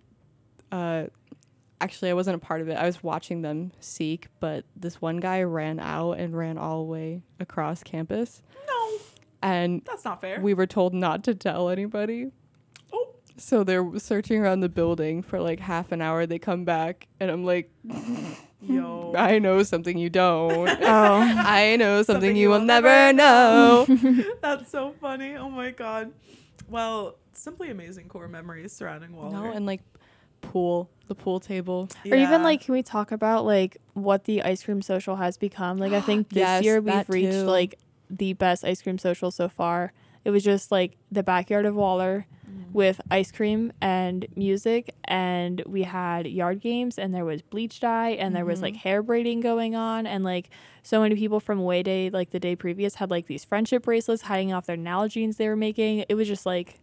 uh 0.70 1.06
actually 1.80 2.10
I 2.10 2.14
wasn't 2.14 2.36
a 2.36 2.38
part 2.38 2.60
of 2.60 2.68
it. 2.68 2.76
I 2.76 2.84
was 2.86 3.02
watching 3.02 3.42
them 3.42 3.72
seek, 3.80 4.28
but 4.40 4.64
this 4.76 5.00
one 5.00 5.18
guy 5.18 5.42
ran 5.42 5.78
out 5.80 6.12
and 6.12 6.36
ran 6.36 6.58
all 6.58 6.78
the 6.84 6.90
way 6.90 7.22
across 7.38 7.82
campus. 7.82 8.42
No, 8.68 8.98
And 9.42 9.82
that's 9.84 10.04
not 10.04 10.20
fair. 10.20 10.40
we 10.40 10.54
were 10.54 10.66
told 10.66 10.94
not 10.94 11.24
to 11.24 11.34
tell 11.34 11.68
anybody. 11.70 12.32
oh, 12.92 13.08
So 13.36 13.64
they're 13.64 13.98
searching 13.98 14.40
around 14.40 14.60
the 14.60 14.68
building 14.68 15.22
for 15.22 15.40
like 15.40 15.60
half 15.60 15.90
an 15.92 16.00
hour. 16.02 16.26
They 16.26 16.38
come 16.38 16.64
back, 16.64 17.06
and 17.18 17.30
I'm 17.30 17.44
like, 17.44 17.70
yo. 18.62 19.14
I 19.16 19.38
know 19.38 19.62
something 19.62 19.96
you 19.98 20.10
don't. 20.10 20.68
Oh. 20.82 21.20
I 21.22 21.76
know 21.76 22.02
something, 22.02 22.14
Something 22.14 22.36
you 22.36 22.42
you 22.42 22.48
will 22.50 22.58
will 22.60 22.66
never 22.66 22.88
never 22.88 23.12
know. 23.16 23.86
That's 24.42 24.70
so 24.70 24.92
funny. 25.00 25.34
Oh 25.36 25.48
my 25.50 25.70
god. 25.70 26.12
Well, 26.68 27.16
simply 27.32 27.70
amazing 27.70 28.08
core 28.08 28.28
memories 28.28 28.72
surrounding 28.72 29.16
Waller. 29.16 29.30
no, 29.32 29.44
and 29.52 29.66
like 29.66 29.80
pool, 30.40 30.90
the 31.08 31.14
pool 31.14 31.40
table. 31.40 31.88
Or 32.10 32.16
even 32.16 32.42
like, 32.42 32.62
can 32.62 32.72
we 32.72 32.82
talk 32.82 33.12
about 33.12 33.44
like 33.44 33.76
what 33.94 34.24
the 34.24 34.42
ice 34.42 34.62
cream 34.64 34.82
social 34.82 35.16
has 35.16 35.36
become? 35.36 35.78
Like, 35.78 35.92
I 35.92 36.00
think 36.00 36.28
this 36.30 36.36
Yes, 36.38 36.62
year 36.64 36.80
we've 36.80 37.08
reached 37.08 37.32
too. 37.32 37.44
like 37.46 37.78
the 38.08 38.32
best 38.34 38.64
ice 38.64 38.82
cream 38.82 38.98
social 38.98 39.30
so 39.30 39.48
far. 39.48 39.92
It 40.24 40.30
was 40.30 40.42
just 40.44 40.70
like 40.70 40.96
the 41.10 41.22
backyard 41.22 41.66
of 41.66 41.74
Waller 41.74 42.26
Mm-hmm. 42.50 42.72
with 42.72 43.00
ice 43.12 43.30
cream 43.30 43.72
and 43.80 44.26
music, 44.34 44.92
and 45.04 45.62
we 45.66 45.84
had 45.84 46.26
yard 46.26 46.60
games, 46.60 46.98
and 46.98 47.14
there 47.14 47.24
was 47.24 47.42
bleach 47.42 47.78
dye, 47.78 48.10
and 48.10 48.34
there 48.34 48.44
was 48.44 48.60
like 48.60 48.74
Mm-hmm. 48.74 48.88
hair 48.88 49.02
braiding 49.04 49.40
going 49.40 49.76
on, 49.76 50.04
and 50.04 50.24
like 50.24 50.50
so 50.82 51.00
many 51.00 51.14
people 51.14 51.38
from 51.38 51.62
Way 51.62 51.84
Day, 51.84 52.10
like 52.10 52.30
the 52.30 52.40
day 52.40 52.56
previous, 52.56 52.96
had 52.96 53.08
like 53.08 53.28
these 53.28 53.44
friendship 53.44 53.84
bracelets 53.84 54.22
hiding 54.22 54.52
off 54.52 54.66
their 54.66 54.76
Nalgene's 54.76 55.36
they 55.36 55.46
were 55.48 55.54
making. 55.54 56.04
It 56.08 56.14
was 56.16 56.26
just 56.26 56.44
like, 56.44 56.80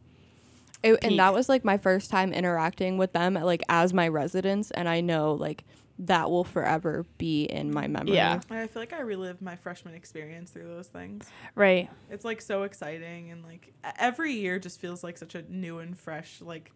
It, 0.83 0.99
and 1.01 1.19
that 1.19 1.33
was 1.33 1.49
like 1.49 1.65
my 1.65 1.77
first 1.77 2.11
time 2.11 2.33
interacting 2.33 2.97
with 2.97 3.13
them, 3.13 3.33
like 3.33 3.63
as 3.69 3.93
my 3.93 4.07
residents, 4.07 4.71
and 4.71 4.87
I 4.87 5.01
know 5.01 5.33
like 5.33 5.63
that 5.99 6.29
will 6.29 6.43
forever 6.43 7.05
be 7.17 7.45
in 7.45 7.73
my 7.73 7.87
memory. 7.87 8.15
Yeah. 8.15 8.39
I 8.49 8.67
feel 8.67 8.81
like 8.81 8.93
I 8.93 9.01
relived 9.01 9.41
my 9.41 9.55
freshman 9.55 9.95
experience 9.95 10.51
through 10.51 10.67
those 10.67 10.87
things. 10.87 11.27
right. 11.55 11.89
It's 12.09 12.23
like 12.23 12.41
so 12.41 12.63
exciting 12.63 13.31
and 13.31 13.43
like 13.43 13.73
every 13.97 14.33
year 14.33 14.59
just 14.59 14.79
feels 14.79 15.03
like 15.03 15.17
such 15.17 15.35
a 15.35 15.43
new 15.49 15.79
and 15.79 15.97
fresh 15.97 16.41
like 16.41 16.71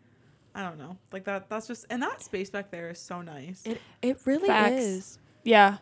I 0.54 0.64
don't 0.64 0.80
know. 0.80 0.98
Like 1.12 1.26
that 1.26 1.50
that's 1.50 1.68
just 1.68 1.86
and 1.90 2.02
that 2.02 2.22
space 2.22 2.50
back 2.50 2.72
there 2.72 2.90
is 2.90 3.00
so 3.00 3.22
nice. 3.22 3.62
It 3.66 3.80
it 4.02 4.18
really 4.26 4.48
Facts. 4.48 4.82
is. 4.82 5.20
Yeah. 5.44 5.78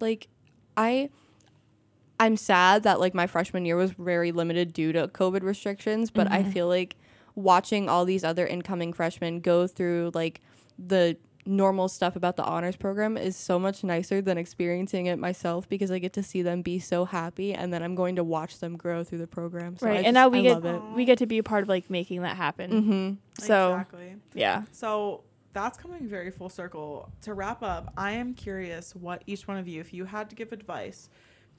like 0.00 0.28
I 0.76 1.10
I'm 2.18 2.36
sad 2.36 2.82
that 2.82 3.00
like 3.00 3.14
my 3.14 3.26
freshman 3.26 3.64
year 3.64 3.76
was 3.76 3.92
very 3.92 4.32
limited 4.32 4.72
due 4.72 4.92
to 4.92 5.08
COVID 5.08 5.42
restrictions, 5.42 6.10
but 6.10 6.30
I 6.30 6.42
mm-hmm. 6.42 6.50
feel 6.50 6.68
like 6.68 6.96
watching 7.34 7.88
all 7.88 8.04
these 8.04 8.24
other 8.24 8.46
incoming 8.46 8.92
freshmen 8.92 9.40
go 9.40 9.66
through 9.66 10.10
like 10.14 10.40
the 10.78 11.16
normal 11.44 11.88
stuff 11.88 12.14
about 12.14 12.36
the 12.36 12.44
honors 12.44 12.76
program 12.76 13.16
is 13.16 13.36
so 13.36 13.58
much 13.58 13.82
nicer 13.82 14.20
than 14.20 14.38
experiencing 14.38 15.06
it 15.06 15.18
myself 15.18 15.68
because 15.68 15.90
I 15.90 15.98
get 15.98 16.12
to 16.14 16.22
see 16.22 16.42
them 16.42 16.62
be 16.62 16.78
so 16.78 17.04
happy 17.04 17.52
and 17.52 17.72
then 17.72 17.82
I'm 17.82 17.94
going 17.94 18.16
to 18.16 18.24
watch 18.24 18.60
them 18.60 18.76
grow 18.76 19.02
through 19.02 19.18
the 19.18 19.26
program. 19.26 19.76
So 19.76 19.86
right. 19.86 19.94
I 19.94 19.96
and 19.98 20.04
just- 20.04 20.14
now 20.14 20.28
we 20.28 20.48
I 20.48 20.60
get 20.60 20.82
we 20.94 21.04
get 21.04 21.18
to 21.18 21.26
be 21.26 21.38
a 21.38 21.42
part 21.42 21.62
of 21.62 21.68
like 21.68 21.90
making 21.90 22.22
that 22.22 22.36
happen. 22.36 22.70
Mm-hmm. 22.70 23.44
So 23.44 23.72
exactly. 23.72 24.16
yeah. 24.34 24.62
So 24.70 25.24
that's 25.52 25.76
coming 25.76 26.08
very 26.08 26.30
full 26.30 26.48
circle. 26.48 27.10
To 27.22 27.34
wrap 27.34 27.62
up, 27.62 27.92
I 27.96 28.12
am 28.12 28.34
curious 28.34 28.94
what 28.94 29.22
each 29.26 29.46
one 29.48 29.58
of 29.58 29.68
you, 29.68 29.80
if 29.80 29.92
you 29.92 30.04
had 30.04 30.30
to 30.30 30.36
give 30.36 30.52
advice 30.52 31.10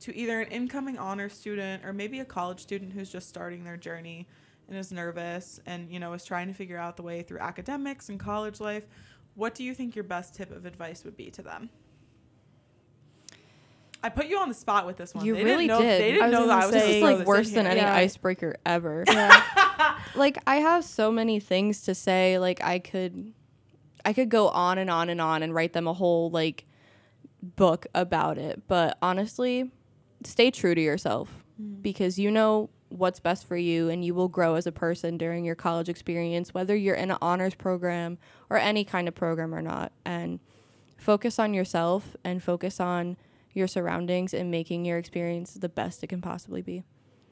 to 0.01 0.15
either 0.15 0.41
an 0.41 0.47
incoming 0.47 0.97
honor 0.97 1.29
student 1.29 1.85
or 1.85 1.93
maybe 1.93 2.19
a 2.19 2.25
college 2.25 2.59
student 2.59 2.93
who's 2.93 3.09
just 3.09 3.29
starting 3.29 3.63
their 3.63 3.77
journey 3.77 4.27
and 4.73 4.79
is 4.79 4.91
nervous 4.91 5.59
and 5.65 5.89
you 5.91 5.99
know 5.99 6.13
is 6.13 6.25
trying 6.25 6.47
to 6.47 6.53
figure 6.53 6.77
out 6.77 6.97
the 6.97 7.03
way 7.03 7.21
through 7.21 7.39
academics 7.39 8.09
and 8.09 8.19
college 8.19 8.59
life, 8.59 8.85
what 9.35 9.53
do 9.53 9.63
you 9.63 9.73
think 9.73 9.95
your 9.95 10.03
best 10.03 10.33
tip 10.33 10.51
of 10.51 10.65
advice 10.65 11.03
would 11.03 11.15
be 11.15 11.29
to 11.31 11.41
them? 11.41 11.69
I 14.05 14.09
put 14.09 14.25
you 14.25 14.37
on 14.39 14.49
the 14.49 14.55
spot 14.55 14.85
with 14.85 14.97
this 14.97 15.13
one. 15.13 15.23
You 15.23 15.35
they 15.35 15.45
really 15.45 15.67
didn't 15.67 15.79
know, 15.79 15.85
did. 15.85 16.01
They 16.01 16.11
didn't 16.11 16.31
was 16.31 16.31
know 16.33 16.47
that 16.47 16.63
I 16.63 16.65
was 16.65 16.73
This 16.73 16.95
is 16.95 17.03
like 17.03 17.25
worse 17.25 17.51
than 17.51 17.65
any 17.65 17.79
Yeah. 17.79 17.93
icebreaker 17.93 18.57
ever. 18.65 19.05
Yeah. 19.07 19.97
like 20.15 20.37
I 20.45 20.57
have 20.57 20.83
so 20.83 21.09
many 21.09 21.39
things 21.39 21.83
to 21.83 21.95
say. 21.95 22.37
Like 22.37 22.61
I 22.61 22.79
could, 22.79 23.31
I 24.03 24.11
could 24.11 24.27
go 24.27 24.49
on 24.49 24.77
and 24.77 24.89
on 24.89 25.07
and 25.07 25.21
on 25.21 25.41
and 25.41 25.53
write 25.53 25.71
them 25.71 25.87
a 25.87 25.93
whole 25.93 26.29
like 26.31 26.65
book 27.41 27.87
about 27.95 28.37
it. 28.37 28.63
But 28.67 28.97
honestly, 29.01 29.71
stay 30.25 30.51
true 30.51 30.75
to 30.75 30.81
yourself 30.81 31.45
mm. 31.61 31.81
because 31.81 32.19
you 32.19 32.29
know 32.29 32.69
what's 32.93 33.19
best 33.19 33.47
for 33.47 33.57
you 33.57 33.89
and 33.89 34.05
you 34.05 34.13
will 34.13 34.27
grow 34.27 34.55
as 34.55 34.67
a 34.67 34.71
person 34.71 35.17
during 35.17 35.43
your 35.43 35.55
college 35.55 35.89
experience, 35.89 36.53
whether 36.53 36.75
you're 36.75 36.95
in 36.95 37.11
an 37.11 37.17
honors 37.21 37.55
program 37.55 38.17
or 38.49 38.57
any 38.57 38.83
kind 38.83 39.07
of 39.07 39.15
program 39.15 39.53
or 39.53 39.61
not. 39.61 39.91
And 40.05 40.39
focus 40.97 41.39
on 41.39 41.53
yourself 41.53 42.15
and 42.23 42.41
focus 42.41 42.79
on 42.79 43.17
your 43.53 43.67
surroundings 43.67 44.33
and 44.33 44.49
making 44.51 44.85
your 44.85 44.97
experience 44.97 45.53
the 45.53 45.69
best 45.69 46.03
it 46.03 46.07
can 46.07 46.21
possibly 46.21 46.61
be. 46.61 46.83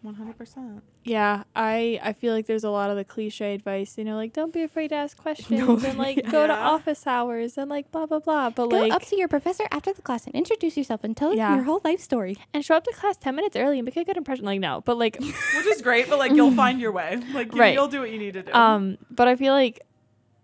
100%. 0.05 0.81
Yeah, 1.03 1.43
I 1.55 1.99
I 2.01 2.13
feel 2.13 2.33
like 2.33 2.47
there's 2.47 2.63
a 2.63 2.69
lot 2.69 2.89
of 2.89 2.97
the 2.97 3.03
cliche 3.03 3.53
advice, 3.53 3.97
you 3.97 4.03
know, 4.03 4.15
like 4.15 4.33
don't 4.33 4.51
be 4.51 4.63
afraid 4.63 4.89
to 4.89 4.95
ask 4.95 5.15
questions 5.25 5.59
No, 5.59 5.77
and 5.77 5.97
like 5.97 6.29
go 6.31 6.47
to 6.47 6.53
office 6.73 7.05
hours 7.05 7.57
and 7.57 7.69
like 7.69 7.91
blah 7.91 8.05
blah 8.07 8.19
blah. 8.19 8.49
But 8.49 8.69
Go 8.69 8.79
like 8.79 8.91
up 8.91 9.03
to 9.03 9.15
your 9.15 9.27
professor 9.27 9.63
after 9.71 9.93
the 9.93 10.01
class 10.01 10.25
and 10.25 10.33
introduce 10.35 10.75
yourself 10.77 11.03
and 11.03 11.15
tell 11.15 11.33
Yeah. 11.35 11.49
them 11.49 11.57
your 11.57 11.65
whole 11.65 11.81
life 11.83 11.99
story. 11.99 12.37
and 12.53 12.65
show 12.65 12.75
up 12.75 12.83
to 12.85 12.93
class 12.93 13.17
ten 13.17 13.35
minutes 13.35 13.55
early 13.55 13.77
and 13.79 13.85
make 13.85 13.95
a 13.97 14.03
good 14.03 14.17
impression. 14.17 14.45
Like 14.45 14.59
no, 14.59 14.81
but 14.81 14.97
like 14.97 15.17
Which 15.19 15.65
is 15.67 15.81
great, 15.81 16.09
but 16.09 16.17
like 16.19 16.31
you'll 16.31 16.51
find 16.55 16.79
your 16.81 16.91
way. 16.91 17.21
Like 17.33 17.53
you, 17.53 17.59
Right. 17.59 17.73
you'll 17.73 17.87
do 17.87 17.99
what 17.99 18.11
you 18.11 18.17
need 18.19 18.33
to 18.33 18.43
do. 18.43 18.53
um, 18.53 18.97
but 19.11 19.27
I 19.27 19.35
feel 19.35 19.53
like 19.53 19.81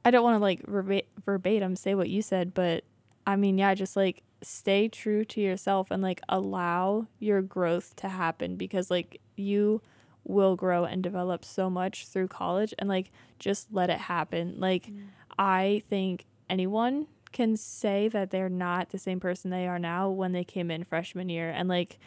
I 0.06 0.12
don't 0.12 0.24
want 0.24 0.36
to 0.36 0.42
like 0.42 0.66
verba- 0.68 1.04
verbatim 1.26 1.76
say 1.76 1.96
what 1.96 2.10
you 2.10 2.22
said, 2.22 2.54
but 2.54 2.84
I 3.26 3.36
mean, 3.36 3.58
yeah, 3.58 3.74
just 3.74 3.96
like 3.96 4.24
stay 4.44 4.88
true 4.88 5.26
to 5.26 5.42
yourself 5.42 5.90
and 5.92 6.02
like 6.04 6.22
allow 6.30 7.08
your 7.20 7.42
growth 7.42 7.96
to 7.98 8.08
happen 8.08 8.56
because 8.56 8.90
like 8.92 9.20
you 9.40 9.82
will 10.24 10.56
grow 10.56 10.84
and 10.84 11.02
develop 11.02 11.46
so 11.46 11.70
much 11.70 12.08
through 12.08 12.28
college 12.28 12.74
and 12.78 12.90
like 12.90 13.12
just 13.40 13.68
let 13.72 13.90
it 13.90 14.00
happen. 14.00 14.56
Like 14.58 14.88
mm. 14.88 15.06
I 15.40 15.84
think 15.90 16.26
anyone 16.50 17.08
can 17.32 17.56
say 17.58 18.08
that 18.10 18.32
they're 18.32 18.50
not 18.50 18.90
the 18.90 18.98
same 18.98 19.20
person 19.20 19.52
they 19.52 19.68
are 19.68 19.80
now 19.80 20.10
when 20.10 20.32
they 20.32 20.44
came 20.44 20.72
in 20.72 20.84
freshman 20.84 21.30
year 21.30 21.50
and 21.50 21.70
like 21.70 21.98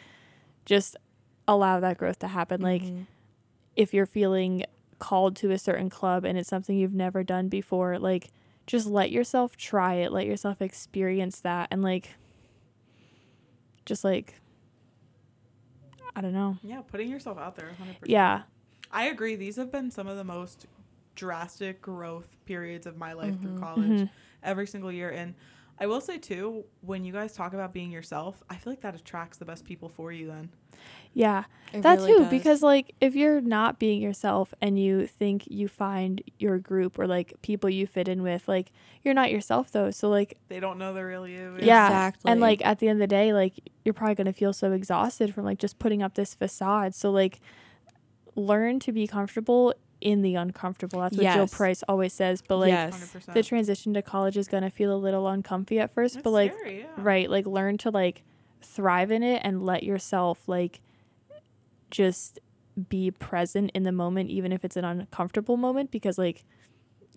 just 0.65 0.95
allow 1.47 1.79
that 1.79 1.97
growth 1.97 2.19
to 2.19 2.27
happen. 2.27 2.61
Like 2.61 2.83
mm-hmm. 2.83 3.03
if 3.75 3.93
you're 3.93 4.05
feeling 4.05 4.63
called 4.99 5.35
to 5.37 5.51
a 5.51 5.57
certain 5.57 5.89
club 5.89 6.23
and 6.25 6.37
it's 6.37 6.49
something 6.49 6.77
you've 6.77 6.93
never 6.93 7.23
done 7.23 7.49
before, 7.49 7.97
like 7.97 8.29
just 8.67 8.87
let 8.87 9.11
yourself 9.11 9.57
try 9.57 9.95
it, 9.95 10.11
let 10.11 10.27
yourself 10.27 10.61
experience 10.61 11.39
that 11.41 11.67
and 11.71 11.81
like 11.81 12.15
just 13.85 14.03
like 14.03 14.35
I 16.15 16.21
don't 16.21 16.33
know. 16.33 16.57
yeah, 16.63 16.81
putting 16.81 17.09
yourself 17.09 17.37
out 17.37 17.55
there 17.55 17.69
100%. 17.81 17.95
Yeah. 18.05 18.43
I 18.91 19.05
agree. 19.05 19.35
These 19.35 19.55
have 19.55 19.71
been 19.71 19.89
some 19.91 20.07
of 20.07 20.17
the 20.17 20.23
most 20.23 20.65
drastic 21.15 21.81
growth 21.81 22.27
periods 22.45 22.85
of 22.85 22.97
my 22.97 23.13
life 23.13 23.39
through 23.41 23.53
Mhm. 23.55 23.59
college 23.59 23.89
Mhm. 24.01 24.09
every 24.43 24.67
single 24.67 24.91
year. 24.91 25.09
And 25.09 25.33
I 25.81 25.87
will 25.87 25.99
say, 25.99 26.17
too, 26.19 26.63
when 26.81 27.03
you 27.03 27.11
guys 27.11 27.33
talk 27.33 27.53
about 27.53 27.73
being 27.73 27.91
yourself, 27.91 28.41
I 28.49 28.55
feel 28.55 28.71
like 28.71 28.81
that 28.81 28.95
attracts 28.95 29.37
the 29.39 29.45
best 29.45 29.65
people 29.65 29.89
for 29.89 30.11
you 30.11 30.27
then. 30.27 30.49
Yeah. 31.13 31.43
It 31.73 31.81
that 31.81 31.97
really 31.97 32.13
too 32.13 32.19
does. 32.19 32.29
because 32.29 32.61
like 32.63 32.95
if 33.01 33.15
you're 33.15 33.41
not 33.41 33.79
being 33.79 34.01
yourself 34.01 34.53
and 34.61 34.79
you 34.79 35.05
think 35.07 35.43
you 35.47 35.67
find 35.67 36.21
your 36.39 36.57
group 36.59 36.97
or 36.97 37.05
like 37.07 37.33
people 37.41 37.69
you 37.69 37.85
fit 37.85 38.07
in 38.07 38.23
with 38.23 38.47
like 38.47 38.71
you're 39.03 39.13
not 39.13 39.29
yourself 39.29 39.71
though 39.71 39.91
so 39.91 40.09
like 40.09 40.37
They 40.47 40.59
don't 40.61 40.77
know 40.77 40.93
the 40.93 41.03
real 41.03 41.27
you. 41.27 41.57
yeah 41.59 41.87
Exactly. 41.87 42.31
and 42.31 42.39
like 42.39 42.65
at 42.65 42.79
the 42.79 42.87
end 42.87 43.01
of 43.01 43.09
the 43.09 43.13
day 43.13 43.33
like 43.33 43.59
you're 43.83 43.93
probably 43.93 44.15
going 44.15 44.25
to 44.25 44.33
feel 44.33 44.53
so 44.53 44.71
exhausted 44.71 45.33
from 45.35 45.43
like 45.45 45.59
just 45.59 45.77
putting 45.79 46.01
up 46.01 46.15
this 46.15 46.33
facade 46.33 46.95
so 46.95 47.11
like 47.11 47.41
learn 48.35 48.79
to 48.79 48.91
be 48.93 49.05
comfortable 49.05 49.73
in 50.01 50.21
the 50.23 50.35
uncomfortable 50.35 50.99
that's 50.99 51.15
what 51.15 51.33
Jill 51.33 51.47
Price 51.47 51.83
always 51.87 52.11
says 52.13 52.41
but 52.47 52.57
like 52.57 52.69
Yes. 52.69 53.15
the 53.33 53.43
transition 53.43 53.93
to 53.93 54.01
college 54.01 54.35
is 54.37 54.47
going 54.47 54.63
to 54.63 54.69
feel 54.69 54.93
a 54.93 54.97
little 54.97 55.27
uncomfy 55.27 55.79
at 55.79 55.93
first 55.93 56.15
It's 56.17 56.23
but 56.23 56.31
like 56.31 56.53
scary, 56.57 56.79
yeah. 56.79 56.85
right 56.97 57.29
like 57.29 57.45
learn 57.45 57.77
to 57.79 57.91
like 57.91 58.23
thrive 58.63 59.11
in 59.11 59.23
it 59.23 59.41
and 59.43 59.63
let 59.63 59.83
yourself 59.83 60.41
like 60.47 60.81
just 61.89 62.39
be 62.89 63.11
present 63.11 63.69
in 63.73 63.83
the 63.83 63.91
moment 63.91 64.29
even 64.29 64.51
if 64.51 64.63
it's 64.63 64.77
an 64.77 64.85
uncomfortable 64.85 65.57
moment 65.57 65.91
because 65.91 66.17
like 66.17 66.43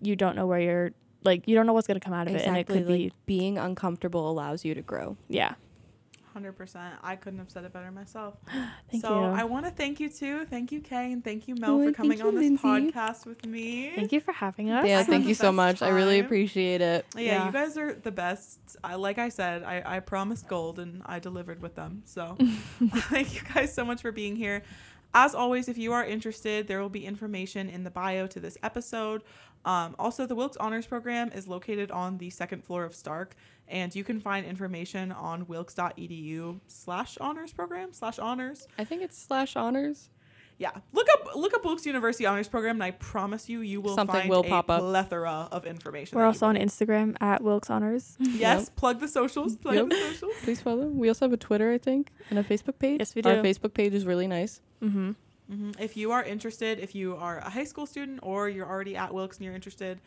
you 0.01 0.15
don't 0.15 0.35
know 0.35 0.45
where 0.45 0.59
you're 0.59 0.91
like 1.23 1.47
you 1.47 1.55
don't 1.55 1.65
know 1.65 1.73
what's 1.73 1.87
going 1.87 1.99
to 1.99 2.03
come 2.03 2.13
out 2.13 2.27
of 2.27 2.35
it 2.35 2.41
and 2.45 2.57
it 2.57 2.61
Exactly. 2.61 2.77
could 2.79 2.87
be 2.87 3.11
being 3.25 3.57
uncomfortable 3.57 4.29
allows 4.29 4.63
you 4.65 4.75
to 4.75 4.81
grow. 4.81 5.17
yeah 5.29 5.55
100%. 6.35 6.91
I 7.03 7.15
couldn't 7.15 7.39
have 7.39 7.49
said 7.49 7.63
it 7.65 7.73
better 7.73 7.91
myself. 7.91 8.35
thank 8.91 9.03
so 9.03 9.09
you 9.09 9.25
I 9.27 9.43
want 9.45 9.65
to 9.65 9.71
thank 9.71 9.99
you 9.99 10.09
too. 10.09 10.45
Thank 10.45 10.71
you, 10.71 10.81
Kay, 10.81 11.11
and 11.13 11.23
thank 11.23 11.47
you, 11.47 11.55
Mel, 11.55 11.79
Oh, 11.81 11.85
for 11.85 11.91
coming 11.93 12.17
you, 12.19 12.27
on 12.27 12.35
this 12.35 12.41
Lindsay. 12.63 12.91
podcast 12.91 13.25
with 13.25 13.45
me. 13.45 13.91
thank 13.95 14.11
you 14.11 14.19
for 14.19 14.31
having 14.33 14.69
us 14.71 14.85
Yeah, 14.85 14.97
had 14.99 15.07
thank 15.07 15.25
you 15.27 15.33
so 15.35 15.47
best 15.49 15.55
much. 15.55 15.81
I 15.81 15.89
really 15.89 16.19
appreciate 16.19 16.81
it. 16.81 17.05
Yeah, 17.15 17.21
Yeah. 17.21 17.45
you 17.47 17.51
guys 17.51 17.77
are 17.77 17.93
the 17.93 18.11
best. 18.11 18.59
I 18.83 18.95
like 18.95 19.17
I 19.17 19.29
said, 19.29 19.63
I, 19.63 19.81
I 19.85 19.99
promised 20.01 20.47
gold 20.47 20.79
and 20.79 21.01
I 21.05 21.19
delivered 21.19 21.61
with 21.61 21.75
them. 21.75 22.03
So 22.05 22.37
thank 23.09 23.35
you 23.35 23.41
guys 23.53 23.73
so 23.73 23.85
much 23.85 24.01
for 24.01 24.11
being 24.11 24.35
here. 24.35 24.63
As 25.17 25.33
always, 25.33 25.69
if 25.69 25.77
you 25.77 25.93
are 25.93 26.03
interested, 26.05 26.67
there 26.67 26.81
will 26.81 26.89
be 26.89 27.05
information 27.05 27.69
in 27.69 27.85
the 27.85 27.89
bio 27.89 28.27
to 28.27 28.39
this 28.41 28.57
episode. 28.61 29.23
Um, 29.65 29.95
also, 29.99 30.25
the 30.25 30.35
Wilkes 30.35 30.57
Honors 30.57 30.85
Program 30.85 31.31
is 31.33 31.47
located 31.47 31.91
on 31.91 32.17
the 32.19 32.29
second 32.29 32.63
floor 32.63 32.83
of 32.85 32.93
Stark, 32.95 33.35
and 33.67 33.93
you 33.95 34.03
can 34.03 34.19
find 34.21 34.45
information 34.45 35.11
on 35.11 35.47
wilkes.edu 35.47 36.59
slash 36.67 37.17
honors 37.19 37.51
program 37.51 37.91
slash 37.91 38.19
honors. 38.19 38.67
I 38.77 38.83
think 38.83 39.01
it's 39.01 39.17
slash 39.17 39.55
honors. 39.55 40.09
Yeah, 40.57 40.71
look 40.93 41.07
up 41.11 41.35
look 41.35 41.53
up 41.53 41.65
Wilkes 41.65 41.85
University 41.85 42.25
Honors 42.25 42.47
Program, 42.47 42.77
and 42.77 42.83
I 42.83 42.91
promise 42.91 43.49
you, 43.49 43.59
you 43.59 43.81
will 43.81 43.93
Something 43.95 44.15
find 44.21 44.29
will 44.29 44.39
a 44.39 44.47
pop 44.47 44.69
up. 44.69 44.79
plethora 44.79 45.49
of 45.51 45.65
information. 45.65 46.17
we're 46.17 46.23
also 46.25 46.45
on 46.45 46.55
instagram 46.55 47.17
at 47.19 47.41
wilkes 47.43 47.69
honors 47.69 48.15
Yes, 48.21 48.69
plug 48.69 49.01
the 49.01 49.09
socials. 49.09 49.57
Plug 49.57 49.75
Yep. 49.75 49.89
the 49.89 49.95
socials. 49.97 50.33
Please 50.43 50.61
follow. 50.61 50.85
We 50.87 51.09
also 51.09 51.25
have 51.25 51.33
a 51.33 51.37
Twitter, 51.37 51.73
I 51.73 51.77
think, 51.77 52.11
and 52.29 52.39
a 52.39 52.43
Facebook 52.43 52.79
page. 52.79 52.99
Yes, 52.99 53.15
we 53.15 53.21
do. 53.21 53.31
Our. 53.31 53.35
Facebook 53.43 53.73
page 53.73 53.93
is 53.93 54.05
really 54.05 54.27
nice. 54.27 54.61
mm-hmm 54.81 55.11
hmm 55.49 55.71
If 55.79 55.95
you 55.97 56.11
are 56.11 56.23
interested, 56.23 56.79
if 56.79 56.95
you 56.95 57.15
are 57.15 57.39
a 57.39 57.49
high 57.49 57.63
school 57.63 57.85
student 57.85 58.19
or 58.23 58.49
you're 58.49 58.67
already 58.67 58.95
at 58.95 59.13
Wilkes 59.13 59.37
and 59.37 59.45
you're 59.45 59.55
interested, 59.55 59.99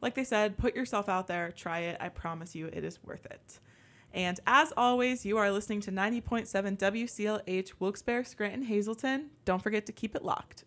like 0.00 0.14
they 0.14 0.24
said, 0.24 0.56
put 0.56 0.76
yourself 0.76 1.08
out 1.08 1.26
there, 1.26 1.50
try 1.52 1.80
it. 1.80 1.96
I 2.00 2.08
promise 2.08 2.54
you, 2.54 2.66
it 2.66 2.84
is 2.84 3.02
worth 3.02 3.26
it. 3.26 3.60
And 4.12 4.38
as 4.46 4.72
always, 4.76 5.26
you 5.26 5.36
are 5.38 5.50
listening 5.50 5.80
to 5.82 5.90
90.7 5.92 6.78
WCLH 6.78 7.72
Wilkes-Barre, 7.78 8.24
Scranton, 8.24 8.62
Hazleton. 8.62 9.30
Don't 9.44 9.62
forget 9.62 9.86
to 9.86 9.92
keep 9.92 10.14
it 10.14 10.24
locked. 10.24 10.64